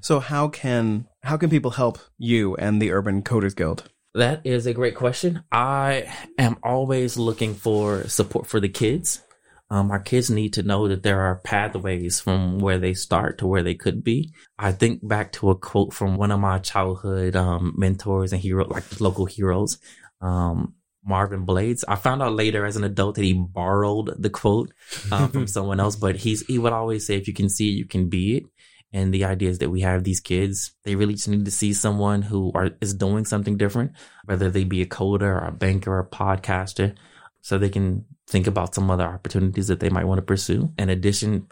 So 0.00 0.20
how 0.20 0.48
can 0.48 1.08
how 1.22 1.36
can 1.36 1.50
people 1.50 1.72
help 1.72 1.98
you 2.18 2.54
and 2.56 2.80
the 2.80 2.92
Urban 2.92 3.22
Coders 3.22 3.56
Guild? 3.56 3.90
That 4.14 4.42
is 4.44 4.66
a 4.66 4.74
great 4.74 4.94
question. 4.94 5.42
I 5.50 6.12
am 6.38 6.56
always 6.62 7.16
looking 7.16 7.54
for 7.54 8.06
support 8.06 8.46
for 8.46 8.60
the 8.60 8.68
kids. 8.68 9.22
Um, 9.70 9.90
our 9.90 9.98
kids 9.98 10.30
need 10.30 10.52
to 10.52 10.62
know 10.62 10.86
that 10.86 11.02
there 11.02 11.22
are 11.22 11.36
pathways 11.36 12.20
from 12.20 12.58
where 12.58 12.78
they 12.78 12.94
start 12.94 13.38
to 13.38 13.46
where 13.46 13.62
they 13.62 13.74
could 13.74 14.04
be. 14.04 14.32
I 14.58 14.70
think 14.70 15.06
back 15.06 15.32
to 15.32 15.50
a 15.50 15.56
quote 15.56 15.92
from 15.92 16.16
one 16.16 16.30
of 16.30 16.38
my 16.38 16.58
childhood 16.58 17.34
um, 17.34 17.74
mentors 17.76 18.32
and 18.32 18.40
hero, 18.40 18.66
like 18.68 19.00
local 19.00 19.24
heroes, 19.24 19.78
um, 20.20 20.74
Marvin 21.04 21.44
Blades. 21.44 21.84
I 21.86 21.96
found 21.96 22.22
out 22.22 22.34
later 22.34 22.64
as 22.64 22.76
an 22.76 22.84
adult 22.84 23.16
that 23.16 23.24
he 23.24 23.32
borrowed 23.32 24.14
the 24.20 24.30
quote 24.30 24.72
uh, 25.12 25.28
from 25.28 25.46
someone 25.46 25.80
else, 25.80 25.96
but 25.96 26.16
he's 26.16 26.44
he 26.46 26.58
would 26.58 26.72
always 26.72 27.06
say, 27.06 27.16
"If 27.16 27.28
you 27.28 27.34
can 27.34 27.48
see 27.48 27.70
it, 27.70 27.78
you 27.78 27.86
can 27.86 28.08
be 28.08 28.36
it." 28.36 28.44
And 28.92 29.12
the 29.12 29.24
idea 29.24 29.50
is 29.50 29.58
that 29.58 29.70
we 29.70 29.80
have 29.80 30.04
these 30.04 30.20
kids. 30.20 30.72
They 30.84 30.94
really 30.94 31.14
just 31.14 31.28
need 31.28 31.44
to 31.44 31.50
see 31.50 31.72
someone 31.72 32.22
who 32.22 32.52
are, 32.54 32.70
is 32.80 32.94
doing 32.94 33.24
something 33.24 33.56
different, 33.56 33.92
whether 34.24 34.50
they 34.50 34.62
be 34.62 34.82
a 34.82 34.86
coder 34.86 35.22
or 35.22 35.46
a 35.46 35.52
banker 35.52 35.92
or 35.92 35.98
a 35.98 36.08
podcaster, 36.08 36.94
so 37.40 37.58
they 37.58 37.70
can 37.70 38.04
think 38.28 38.46
about 38.46 38.74
some 38.74 38.90
other 38.90 39.04
opportunities 39.04 39.66
that 39.66 39.80
they 39.80 39.90
might 39.90 40.06
want 40.06 40.18
to 40.18 40.22
pursue. 40.22 40.72
In 40.78 40.90
addition, 40.90 41.48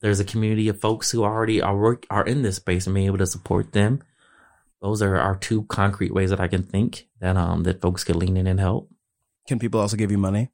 there's 0.00 0.20
a 0.20 0.24
community 0.24 0.68
of 0.68 0.80
folks 0.80 1.10
who 1.10 1.22
already 1.22 1.60
are 1.60 1.76
work 1.76 2.06
are 2.10 2.26
in 2.26 2.42
this 2.42 2.56
space 2.56 2.86
and 2.86 2.94
being 2.94 3.06
able 3.06 3.18
to 3.18 3.26
support 3.26 3.72
them. 3.72 4.02
Those 4.84 5.00
are 5.00 5.16
our 5.16 5.34
two 5.34 5.62
concrete 5.62 6.12
ways 6.12 6.28
that 6.28 6.40
I 6.40 6.46
can 6.46 6.62
think 6.62 7.08
that 7.20 7.38
um 7.38 7.62
that 7.62 7.80
folks 7.80 8.04
can 8.04 8.18
lean 8.18 8.36
in 8.36 8.46
and 8.46 8.60
help. 8.60 8.90
Can 9.48 9.58
people 9.58 9.80
also 9.80 9.96
give 9.96 10.10
you 10.10 10.18
money? 10.18 10.50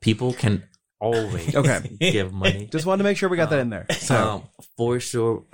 People 0.00 0.32
can 0.32 0.64
always 1.00 1.54
Okay. 1.60 1.96
give 2.00 2.32
money. 2.32 2.66
Just 2.72 2.86
wanted 2.86 2.98
to 2.98 3.04
make 3.04 3.16
sure 3.16 3.28
we 3.28 3.36
got 3.36 3.50
that 3.50 3.60
in 3.60 3.70
there. 3.70 3.86
So 3.92 4.16
um, 4.16 4.42
for 4.76 4.98
sure, 4.98 5.44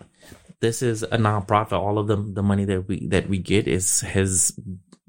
this 0.62 0.80
is 0.80 1.02
a 1.02 1.18
nonprofit. 1.18 1.72
All 1.72 1.98
of 1.98 2.06
the 2.06 2.16
the 2.16 2.42
money 2.42 2.64
that 2.64 2.88
we 2.88 3.06
that 3.08 3.28
we 3.28 3.36
get 3.36 3.68
is 3.68 4.00
has 4.00 4.58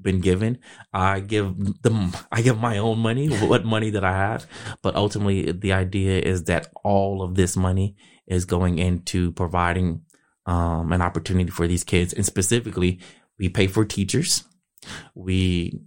been 0.06 0.20
given. 0.20 0.58
I 0.92 1.20
give 1.20 1.82
them, 1.82 2.12
I 2.30 2.42
give 2.42 2.60
my 2.60 2.78
own 2.78 2.98
money, 2.98 3.28
what 3.28 3.64
money 3.64 3.90
that 3.90 4.04
I 4.04 4.12
have, 4.12 4.46
but 4.82 4.94
ultimately 4.94 5.50
the 5.52 5.72
idea 5.72 6.20
is 6.20 6.44
that 6.44 6.70
all 6.84 7.22
of 7.22 7.34
this 7.34 7.56
money 7.56 7.96
is 8.26 8.44
going 8.44 8.78
into 8.78 9.32
providing 9.32 10.02
um, 10.46 10.92
an 10.92 11.02
opportunity 11.02 11.50
for 11.50 11.66
these 11.66 11.84
kids, 11.84 12.12
and 12.12 12.24
specifically, 12.24 13.00
we 13.38 13.48
pay 13.48 13.66
for 13.66 13.84
teachers. 13.84 14.44
We 15.14 15.80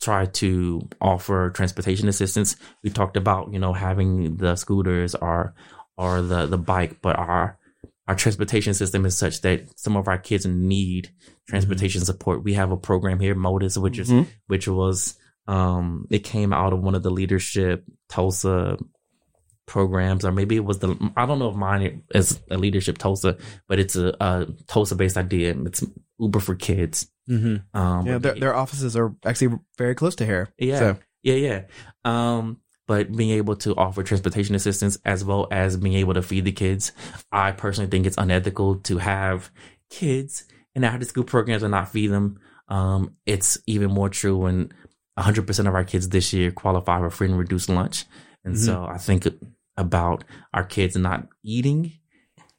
try 0.00 0.26
to 0.26 0.88
offer 1.00 1.50
transportation 1.50 2.08
assistance. 2.08 2.56
We 2.84 2.90
talked 2.90 3.16
about 3.16 3.52
you 3.52 3.58
know 3.58 3.72
having 3.72 4.36
the 4.36 4.56
scooters 4.56 5.14
or 5.14 5.54
or 5.96 6.22
the 6.22 6.46
the 6.46 6.58
bike, 6.58 7.00
but 7.02 7.16
our 7.16 7.58
our 8.06 8.14
transportation 8.14 8.72
system 8.74 9.04
is 9.04 9.16
such 9.18 9.42
that 9.42 9.78
some 9.78 9.96
of 9.96 10.08
our 10.08 10.18
kids 10.18 10.46
need 10.46 11.10
transportation 11.48 12.02
support. 12.04 12.42
We 12.44 12.54
have 12.54 12.70
a 12.72 12.76
program 12.76 13.20
here, 13.20 13.34
Modus, 13.34 13.76
which 13.76 13.98
is 13.98 14.10
Mhm. 14.10 14.26
which 14.46 14.68
was 14.68 15.16
um 15.46 16.06
it 16.10 16.20
came 16.24 16.52
out 16.52 16.72
of 16.72 16.80
one 16.80 16.94
of 16.94 17.02
the 17.02 17.10
leadership 17.10 17.84
Tulsa 18.08 18.76
programs, 19.68 20.24
or 20.24 20.32
maybe 20.32 20.56
it 20.56 20.64
was 20.64 20.80
the 20.80 20.96
I 21.16 21.26
don't 21.26 21.38
know 21.38 21.50
if 21.50 21.54
mine 21.56 22.02
is 22.14 22.40
a 22.50 22.58
leadership 22.58 22.98
Tulsa, 22.98 23.36
but 23.68 23.78
it's 23.78 23.94
a, 23.94 24.16
a 24.20 24.46
Tulsa 24.66 24.96
based 24.96 25.16
idea. 25.16 25.54
It's 25.64 25.84
Uber 26.18 26.40
for 26.40 26.56
kids. 26.56 27.08
Mm-hmm. 27.30 27.78
Um, 27.78 28.06
Yeah, 28.06 28.18
their, 28.18 28.34
their 28.34 28.54
offices 28.56 28.96
are 28.96 29.14
actually 29.24 29.58
very 29.76 29.94
close 29.94 30.16
to 30.16 30.26
here. 30.26 30.48
yeah, 30.58 30.78
So, 30.78 30.96
yeah, 31.22 31.34
yeah. 31.34 31.62
Um, 32.04 32.60
but 32.86 33.14
being 33.14 33.30
able 33.30 33.54
to 33.56 33.76
offer 33.76 34.02
transportation 34.02 34.54
assistance 34.54 34.98
as 35.04 35.24
well 35.24 35.46
as 35.50 35.76
being 35.76 35.94
able 35.94 36.14
to 36.14 36.22
feed 36.22 36.46
the 36.46 36.52
kids, 36.52 36.92
I 37.30 37.52
personally 37.52 37.90
think 37.90 38.06
it's 38.06 38.16
unethical 38.16 38.76
to 38.76 38.98
have 38.98 39.50
kids 39.90 40.44
in 40.74 40.84
after 40.84 41.04
school 41.04 41.24
programs 41.24 41.62
and 41.62 41.70
not 41.70 41.92
feed 41.92 42.08
them. 42.08 42.40
Um, 42.68 43.14
it's 43.26 43.58
even 43.66 43.90
more 43.90 44.08
true 44.08 44.38
when 44.38 44.72
100% 45.18 45.68
of 45.68 45.74
our 45.74 45.84
kids 45.84 46.08
this 46.08 46.32
year 46.32 46.50
qualify 46.50 46.98
for 46.98 47.10
free 47.10 47.28
and 47.28 47.38
reduced 47.38 47.68
lunch. 47.68 48.06
And 48.44 48.58
so 48.58 48.86
I 48.86 48.96
think 48.96 49.26
about 49.78 50.24
our 50.52 50.64
kids 50.64 50.94
not 50.96 51.26
eating 51.42 51.92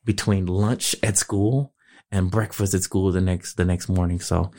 between 0.03 0.47
lunch 0.47 0.95
at 1.03 1.17
school 1.17 1.74
and 2.11 2.32
breakfast 2.32 2.74
at 2.74 2.82
school 2.82 3.11
the 3.11 3.22
next 3.22 3.53
the 3.53 3.65
next 3.65 3.89
morning. 3.89 4.20
So 4.20 4.49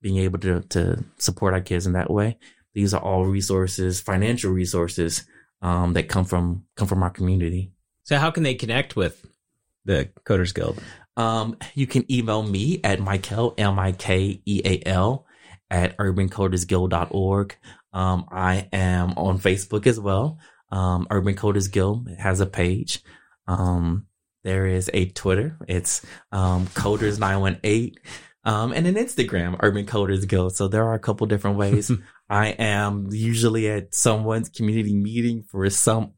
being 0.00 0.16
able 0.16 0.38
to 0.38 0.60
to 0.60 1.04
support 1.18 1.52
our 1.52 1.60
kids 1.60 1.86
in 1.86 1.92
that 1.92 2.10
way 2.10 2.38
these 2.74 2.92
are 2.92 3.00
all 3.00 3.24
resources, 3.24 4.00
financial 4.00 4.52
resources 4.52 5.24
um, 5.62 5.94
that 5.94 6.08
come 6.08 6.24
from 6.24 6.64
come 6.76 6.88
from 6.88 7.02
our 7.02 7.10
community. 7.10 7.72
So 8.02 8.18
how 8.18 8.30
can 8.30 8.42
they 8.42 8.54
connect 8.54 8.96
with 8.96 9.24
the 9.84 10.10
Coders 10.24 10.54
Guild? 10.54 10.82
Um, 11.16 11.56
you 11.74 11.86
can 11.86 12.10
email 12.12 12.42
me 12.42 12.80
at 12.82 13.00
Michael 13.00 13.54
M 13.56 13.78
I 13.78 13.92
K 13.92 14.42
E 14.44 14.60
A 14.64 14.82
L 14.86 15.26
at 15.70 15.96
urbancodersguild.org. 15.96 17.56
Um, 17.92 18.26
I 18.30 18.68
am 18.72 19.12
on 19.16 19.38
Facebook 19.38 19.86
as 19.86 19.98
well. 19.98 20.38
Um, 20.70 21.06
Urban 21.10 21.36
Coders 21.36 21.70
Guild 21.70 22.08
has 22.18 22.40
a 22.40 22.46
page. 22.46 23.00
Um, 23.46 24.06
there 24.42 24.66
is 24.66 24.90
a 24.92 25.06
Twitter. 25.06 25.58
It's 25.68 26.04
um, 26.32 26.66
Coders918. 26.68 27.94
Um, 28.46 28.72
and 28.72 28.86
an 28.86 28.96
Instagram, 28.96 29.56
Urban 29.60 29.86
Coders 29.86 30.28
Guild. 30.28 30.54
So 30.54 30.68
there 30.68 30.84
are 30.84 30.94
a 30.94 30.98
couple 30.98 31.26
different 31.26 31.56
ways. 31.56 31.90
I 32.30 32.48
am 32.48 33.08
usually 33.10 33.70
at 33.70 33.94
someone's 33.94 34.50
community 34.50 34.94
meeting 34.94 35.44
for 35.50 35.68
some 35.70 36.12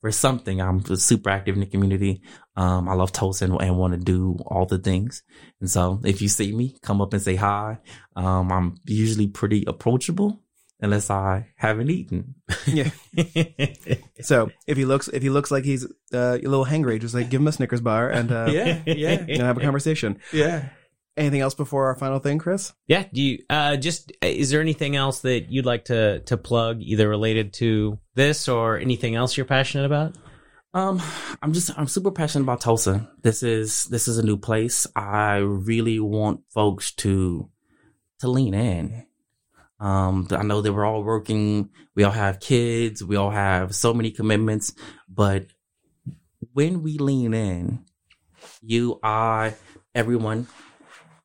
for 0.00 0.10
something. 0.10 0.60
I'm 0.60 0.84
super 0.96 1.30
active 1.30 1.54
in 1.54 1.60
the 1.60 1.66
community. 1.66 2.22
Um, 2.56 2.88
I 2.88 2.94
love 2.94 3.12
Tulsa 3.12 3.44
and, 3.44 3.60
and 3.62 3.78
want 3.78 3.94
to 3.94 4.00
do 4.00 4.36
all 4.46 4.66
the 4.66 4.78
things. 4.78 5.22
And 5.60 5.70
so 5.70 6.00
if 6.04 6.20
you 6.20 6.28
see 6.28 6.52
me, 6.52 6.76
come 6.82 7.00
up 7.00 7.12
and 7.12 7.22
say 7.22 7.36
hi. 7.36 7.78
Um, 8.16 8.50
I'm 8.50 8.74
usually 8.84 9.28
pretty 9.28 9.64
approachable 9.66 10.41
unless 10.82 11.08
I 11.08 11.48
haven't 11.56 11.90
eaten. 11.90 12.34
yeah. 12.66 12.90
So 14.20 14.50
if 14.66 14.76
he 14.76 14.84
looks 14.84 15.08
if 15.08 15.22
he 15.22 15.30
looks 15.30 15.50
like 15.50 15.64
he's 15.64 15.86
uh, 16.12 16.38
a 16.38 16.48
little 16.48 16.66
hangry, 16.66 17.00
just 17.00 17.14
like 17.14 17.30
give 17.30 17.40
him 17.40 17.46
a 17.48 17.52
Snickers 17.52 17.80
bar 17.80 18.10
and 18.10 18.30
uh, 18.30 18.48
yeah, 18.50 18.82
yeah, 18.86 19.10
and 19.28 19.42
have 19.42 19.56
a 19.56 19.60
conversation. 19.60 20.20
yeah. 20.32 20.68
Anything 21.14 21.42
else 21.42 21.54
before 21.54 21.88
our 21.88 21.94
final 21.94 22.20
thing, 22.20 22.38
Chris? 22.38 22.72
Yeah. 22.86 23.04
Do 23.12 23.20
you 23.20 23.38
uh 23.50 23.76
just 23.76 24.12
is 24.22 24.48
there 24.50 24.62
anything 24.62 24.96
else 24.96 25.20
that 25.20 25.50
you'd 25.50 25.66
like 25.66 25.84
to 25.86 26.20
to 26.20 26.36
plug 26.38 26.80
either 26.80 27.06
related 27.06 27.52
to 27.54 27.98
this 28.14 28.48
or 28.48 28.78
anything 28.78 29.14
else 29.14 29.36
you're 29.36 29.44
passionate 29.44 29.84
about? 29.84 30.16
Um, 30.74 31.02
I'm 31.42 31.52
just 31.52 31.70
I'm 31.78 31.86
super 31.86 32.10
passionate 32.10 32.44
about 32.44 32.62
Tulsa. 32.62 33.10
This 33.20 33.42
is 33.42 33.84
this 33.84 34.08
is 34.08 34.16
a 34.16 34.22
new 34.22 34.38
place. 34.38 34.86
I 34.96 35.36
really 35.36 36.00
want 36.00 36.40
folks 36.48 36.92
to 36.94 37.50
to 38.20 38.28
lean 38.28 38.54
in. 38.54 39.04
Um, 39.82 40.28
I 40.30 40.44
know 40.44 40.60
that 40.60 40.72
we're 40.72 40.86
all 40.86 41.02
working. 41.02 41.70
We 41.96 42.04
all 42.04 42.12
have 42.12 42.38
kids. 42.38 43.02
We 43.02 43.16
all 43.16 43.32
have 43.32 43.74
so 43.74 43.92
many 43.92 44.12
commitments, 44.12 44.72
but 45.08 45.46
when 46.52 46.84
we 46.84 46.98
lean 46.98 47.34
in, 47.34 47.84
you, 48.62 49.00
I, 49.02 49.54
everyone, 49.92 50.46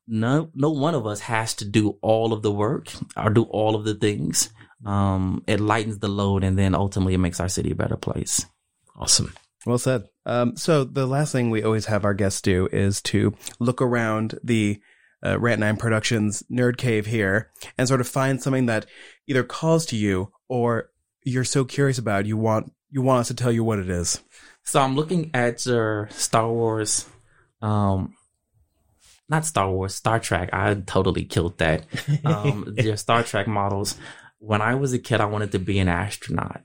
no, 0.08 0.50
no 0.54 0.70
one 0.70 0.96
of 0.96 1.06
us 1.06 1.20
has 1.20 1.54
to 1.54 1.64
do 1.64 1.98
all 2.02 2.32
of 2.32 2.42
the 2.42 2.50
work 2.50 2.88
or 3.16 3.30
do 3.30 3.44
all 3.44 3.76
of 3.76 3.84
the 3.84 3.94
things. 3.94 4.50
Um, 4.84 5.44
it 5.46 5.60
lightens 5.60 6.00
the 6.00 6.08
load, 6.08 6.42
and 6.42 6.58
then 6.58 6.74
ultimately 6.74 7.14
it 7.14 7.18
makes 7.18 7.38
our 7.38 7.48
city 7.48 7.70
a 7.70 7.76
better 7.76 7.96
place. 7.96 8.44
Awesome. 8.96 9.32
Well 9.66 9.78
said. 9.78 10.04
Um, 10.26 10.56
so 10.56 10.82
the 10.82 11.06
last 11.06 11.30
thing 11.30 11.50
we 11.50 11.62
always 11.62 11.86
have 11.86 12.04
our 12.04 12.14
guests 12.14 12.40
do 12.40 12.68
is 12.72 13.00
to 13.02 13.34
look 13.60 13.80
around 13.80 14.38
the 14.42 14.80
uh, 15.24 15.38
Rant 15.38 15.60
Nine 15.60 15.76
Productions 15.76 16.42
Nerd 16.50 16.76
Cave 16.76 17.06
here 17.06 17.50
and 17.76 17.88
sort 17.88 18.00
of 18.00 18.08
find 18.08 18.42
something 18.42 18.66
that 18.66 18.86
either 19.26 19.42
calls 19.42 19.86
to 19.86 19.96
you 19.96 20.32
or 20.48 20.90
you're 21.24 21.44
so 21.44 21.64
curious 21.64 21.98
about 21.98 22.26
you 22.26 22.36
want 22.36 22.72
you 22.90 23.02
want 23.02 23.20
us 23.20 23.28
to 23.28 23.34
tell 23.34 23.52
you 23.52 23.64
what 23.64 23.78
it 23.78 23.90
is. 23.90 24.22
So 24.64 24.80
I'm 24.80 24.96
looking 24.96 25.30
at 25.34 25.64
your 25.66 26.08
Star 26.10 26.50
Wars, 26.50 27.06
um, 27.60 28.14
not 29.28 29.44
Star 29.44 29.70
Wars, 29.70 29.94
Star 29.94 30.18
Trek. 30.18 30.50
I 30.52 30.74
totally 30.74 31.24
killed 31.24 31.58
that. 31.58 31.84
Um, 32.24 32.74
your 32.78 32.96
Star 32.96 33.22
Trek 33.22 33.46
models. 33.46 33.96
When 34.38 34.62
I 34.62 34.74
was 34.74 34.92
a 34.92 34.98
kid, 34.98 35.20
I 35.20 35.26
wanted 35.26 35.52
to 35.52 35.58
be 35.58 35.78
an 35.78 35.88
astronaut. 35.88 36.62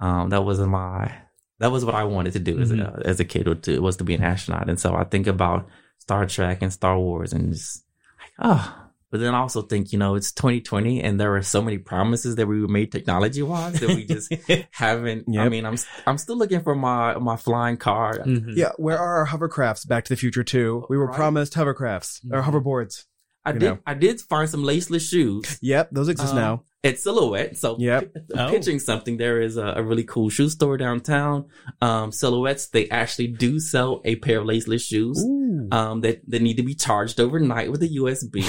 Um, 0.00 0.30
that 0.30 0.44
was 0.44 0.58
my, 0.60 1.12
that 1.58 1.70
was 1.70 1.84
what 1.84 1.94
I 1.94 2.04
wanted 2.04 2.32
to 2.34 2.38
do 2.38 2.60
as 2.60 2.70
a, 2.70 3.02
as 3.04 3.20
a 3.20 3.24
kid 3.24 3.46
was 3.46 3.58
to, 3.62 3.80
was 3.80 3.96
to 3.98 4.04
be 4.04 4.14
an 4.14 4.22
astronaut. 4.22 4.68
And 4.68 4.78
so 4.78 4.94
I 4.94 5.04
think 5.04 5.26
about 5.26 5.68
Star 6.06 6.24
Trek 6.26 6.62
and 6.62 6.72
Star 6.72 6.96
Wars 6.98 7.32
and 7.32 7.52
just 7.52 7.84
like, 8.20 8.30
oh, 8.38 8.82
but 9.10 9.18
then 9.20 9.34
I 9.34 9.38
also 9.38 9.62
think, 9.62 9.92
you 9.92 9.98
know, 9.98 10.14
it's 10.14 10.30
2020 10.32 11.02
and 11.02 11.18
there 11.18 11.34
are 11.34 11.42
so 11.42 11.60
many 11.62 11.78
promises 11.78 12.36
that 12.36 12.46
we 12.46 12.60
were 12.60 12.68
made 12.68 12.92
technology 12.92 13.42
wise 13.42 13.80
that 13.80 13.88
we 13.88 14.04
just 14.04 14.32
haven't. 14.70 15.24
I 15.28 15.32
Yep. 15.32 15.50
mean, 15.50 15.64
I'm 15.66 15.76
I'm 16.06 16.18
still 16.18 16.36
looking 16.36 16.60
for 16.60 16.76
my 16.76 17.18
my 17.18 17.36
flying 17.36 17.76
car. 17.76 18.18
Mhm. 18.18 18.52
Yeah, 18.56 18.70
where 18.76 18.98
are 18.98 19.16
our 19.18 19.26
hovercrafts? 19.26 19.86
Back 19.88 20.04
to 20.04 20.12
the 20.12 20.16
Future 20.16 20.44
too. 20.44 20.84
We 20.88 20.96
were 20.96 21.06
Right. 21.06 21.16
promised 21.16 21.54
hovercrafts 21.54 22.20
or 22.32 22.40
Mhm. 22.42 22.44
hoverboards. 22.52 23.04
I 23.44 23.52
did 23.52 23.62
know. 23.62 23.78
I 23.86 23.94
did 23.94 24.20
find 24.20 24.48
some 24.50 24.62
laceless 24.64 25.08
shoes 25.08 25.58
Yep, 25.62 25.90
those 25.92 26.08
exist 26.08 26.32
Um, 26.32 26.36
now. 26.36 26.62
at 26.82 26.98
Silhouette. 26.98 27.56
So 27.56 27.76
Yep. 27.78 28.12
pi- 28.34 28.44
Oh. 28.46 28.50
pitching 28.50 28.80
something, 28.80 29.18
there 29.18 29.40
is 29.40 29.56
a, 29.56 29.66
a 29.76 29.82
really 29.84 30.02
cool 30.02 30.30
shoe 30.30 30.48
store 30.48 30.76
downtown. 30.76 31.44
Um, 31.80 32.10
Silhouettes. 32.10 32.66
They 32.66 32.88
actually 32.90 33.28
do 33.28 33.60
sell 33.60 34.00
a 34.04 34.16
pair 34.16 34.40
of 34.40 34.46
laceless 34.46 34.84
shoes. 34.84 35.24
Ooh. 35.24 35.45
Um, 35.72 36.00
that, 36.02 36.22
they 36.26 36.38
need 36.38 36.56
to 36.56 36.62
be 36.62 36.74
charged 36.74 37.20
overnight 37.20 37.70
with 37.70 37.82
a 37.82 37.88
USB. 37.88 38.42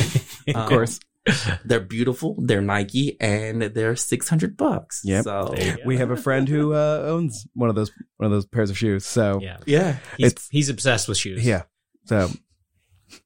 of 0.49 0.55
Um, 0.55 0.69
course. 0.69 0.99
They're 1.65 1.81
beautiful. 1.81 2.35
They're 2.39 2.61
Nike, 2.61 3.17
and 3.19 3.61
they're 3.61 3.97
six 3.97 4.29
hundred 4.29 4.55
bucks. 4.55 5.01
Yep. 5.03 5.23
So 5.25 5.53
There 5.55 5.65
you 5.65 5.71
go. 5.77 5.81
We 5.85 5.97
have 5.97 6.09
a 6.09 6.15
friend 6.15 6.47
who 6.47 6.73
uh, 6.73 7.03
owns 7.05 7.45
one 7.53 7.69
of 7.69 7.75
those 7.75 7.91
one 8.15 8.25
of 8.27 8.31
those 8.31 8.45
pairs 8.45 8.69
of 8.69 8.77
shoes. 8.77 9.05
So 9.05 9.39
Yeah. 9.41 9.57
yeah. 9.65 9.97
He's, 10.17 10.27
It's- 10.31 10.47
he's 10.51 10.69
obsessed 10.69 11.09
with 11.09 11.17
shoes. 11.17 11.45
Yeah. 11.45 11.63
So, 12.05 12.29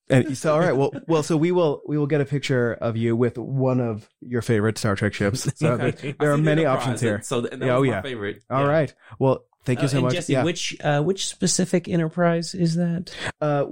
and 0.09 0.35
so 0.37 0.53
all 0.53 0.59
right. 0.59 0.75
Well, 0.75 0.91
well. 1.07 1.21
So 1.23 1.37
we 1.37 1.51
will 1.51 1.83
we 1.87 1.97
will 1.97 2.07
get 2.07 2.21
a 2.21 2.25
picture 2.25 2.73
of 2.73 2.97
you 2.97 3.15
with 3.15 3.37
one 3.37 3.79
of 3.79 4.09
your 4.19 4.41
favorite 4.41 4.77
Star 4.79 4.95
Trek 4.95 5.13
ships. 5.13 5.47
So 5.57 5.73
Okay. 5.73 5.91
there, 5.91 6.13
there 6.19 6.31
are 6.31 6.35
see 6.37 6.41
the 6.41 6.45
many 6.45 6.65
options 6.65 7.01
here. 7.01 7.15
and 7.15 7.25
So 7.25 7.41
th- 7.41 7.51
that 7.51 7.65
Yeah, 7.65 7.77
was 7.77 7.87
oh, 7.87 7.91
my 7.91 7.95
yeah. 7.97 8.01
favorite. 8.01 8.43
All 8.49 8.61
Yeah. 8.63 8.67
right. 8.67 8.93
Well, 9.19 9.45
thank 9.65 9.79
you 9.79 9.85
Uh, 9.85 9.89
so 9.89 9.97
and 9.97 10.03
much. 10.05 10.13
Jesse, 10.13 10.33
yeah. 10.33 10.43
which 10.43 10.77
uh, 10.81 11.01
which 11.01 11.27
specific 11.27 11.87
enterprise 11.87 12.53
is 12.53 12.75
that? 12.75 13.11
Uh, 13.41 13.65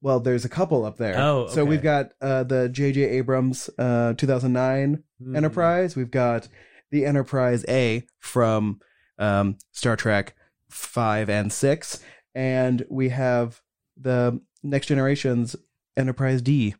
well, 0.00 0.20
there's 0.20 0.44
a 0.44 0.48
couple 0.48 0.84
up 0.84 0.96
there. 0.98 1.18
Oh, 1.18 1.48
so 1.48 1.64
we've 1.64 1.82
got 1.82 2.12
uh 2.20 2.44
the 2.44 2.68
J.J. 2.68 3.02
Abrams 3.02 3.68
uh 3.78 4.14
2009 4.14 5.02
Hmm. 5.22 5.34
Enterprise. 5.36 5.96
We've 5.96 6.10
got 6.10 6.46
the 6.90 7.04
Enterprise 7.06 7.64
A 7.68 8.04
from 8.18 8.80
um 9.18 9.56
Star 9.72 9.96
Trek 9.96 10.34
five 10.68 11.30
and 11.30 11.52
six, 11.52 12.00
and 12.34 12.84
we 12.90 13.08
have 13.08 13.60
the 13.96 14.40
Next 14.62 14.86
Generation's 14.88 15.56
Enterprise 15.96 16.42
D. 16.42 16.74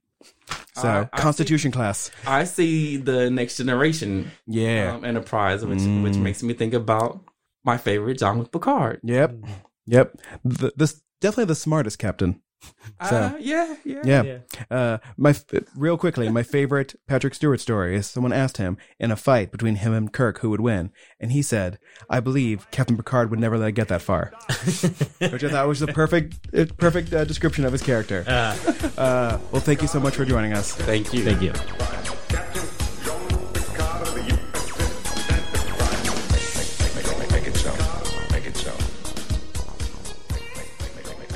So 0.74 0.88
Uh, 0.88 1.06
I 1.12 1.18
Constitution 1.20 1.70
class. 1.70 2.10
I 2.26 2.44
see 2.44 2.96
the 2.98 3.30
next 3.30 3.56
generation 3.56 4.30
Yeah. 4.46 4.94
um, 4.96 5.04
Enterprise, 5.04 5.64
which 5.64 5.78
Mm. 5.78 6.02
which 6.02 6.16
makes 6.16 6.42
me 6.42 6.52
think 6.52 6.74
about 6.74 7.20
my 7.66 7.76
favorite 7.76 8.18
Jean-Luc 8.18 8.50
Picard. 8.52 9.00
Yep. 9.02 9.34
Yep. 9.86 10.16
The, 10.44 10.72
this 10.76 11.02
definitely 11.20 11.46
the 11.46 11.54
smartest 11.54 11.98
captain 11.98 12.40
So 13.08 13.16
Uh, 13.16 13.36
yeah, 13.38 13.74
yeah. 13.84 14.00
yeah, 14.04 14.22
Yeah. 14.22 14.38
Uh, 14.70 14.98
my 15.16 15.34
real 15.76 15.98
quickly, 15.98 16.28
my 16.30 16.42
favorite 16.42 16.94
Patrick 17.06 17.34
Stewart 17.34 17.60
story 17.60 17.94
is 17.96 18.06
someone 18.06 18.32
asked 18.32 18.56
him 18.56 18.78
in 18.98 19.10
a 19.10 19.16
fight 19.16 19.52
between 19.52 19.76
him 19.76 19.92
and 19.92 20.12
Kirk 20.12 20.38
who 20.38 20.50
would 20.50 20.60
win, 20.60 20.90
and 21.20 21.32
he 21.32 21.42
said, 21.42 21.78
"I 22.08 22.20
believe 22.20 22.66
Captain 22.70 22.96
Picard 22.96 23.30
would 23.30 23.40
never 23.40 23.58
let 23.58 23.68
it 23.68 23.72
get 23.72 23.88
that 23.88 24.02
far," 24.02 24.32
which 25.18 25.44
I 25.44 25.50
thought 25.50 25.68
was 25.68 25.80
the 25.80 25.88
perfect, 25.88 26.38
uh, 26.56 26.64
perfect 26.78 27.12
uh, 27.12 27.24
description 27.24 27.64
of 27.64 27.72
his 27.72 27.82
character. 27.82 28.24
Uh, 28.26 29.38
well, 29.52 29.60
thank 29.60 29.82
you 29.82 29.88
so 29.88 30.00
much 30.00 30.16
for 30.16 30.24
joining 30.24 30.52
us. 30.52 30.72
Thank 30.72 31.12
you. 31.12 31.22
Thank 31.24 31.42
you. 31.42 31.52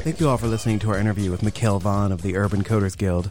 Thank 0.03 0.18
you 0.18 0.28
all 0.28 0.38
for 0.38 0.46
listening 0.46 0.78
to 0.80 0.90
our 0.90 0.98
interview 0.98 1.30
with 1.30 1.42
Mikhail 1.42 1.78
Vaughn 1.78 2.11
of 2.11 2.22
the 2.22 2.34
Urban 2.36 2.64
Coders 2.64 2.96
Guild. 2.96 3.30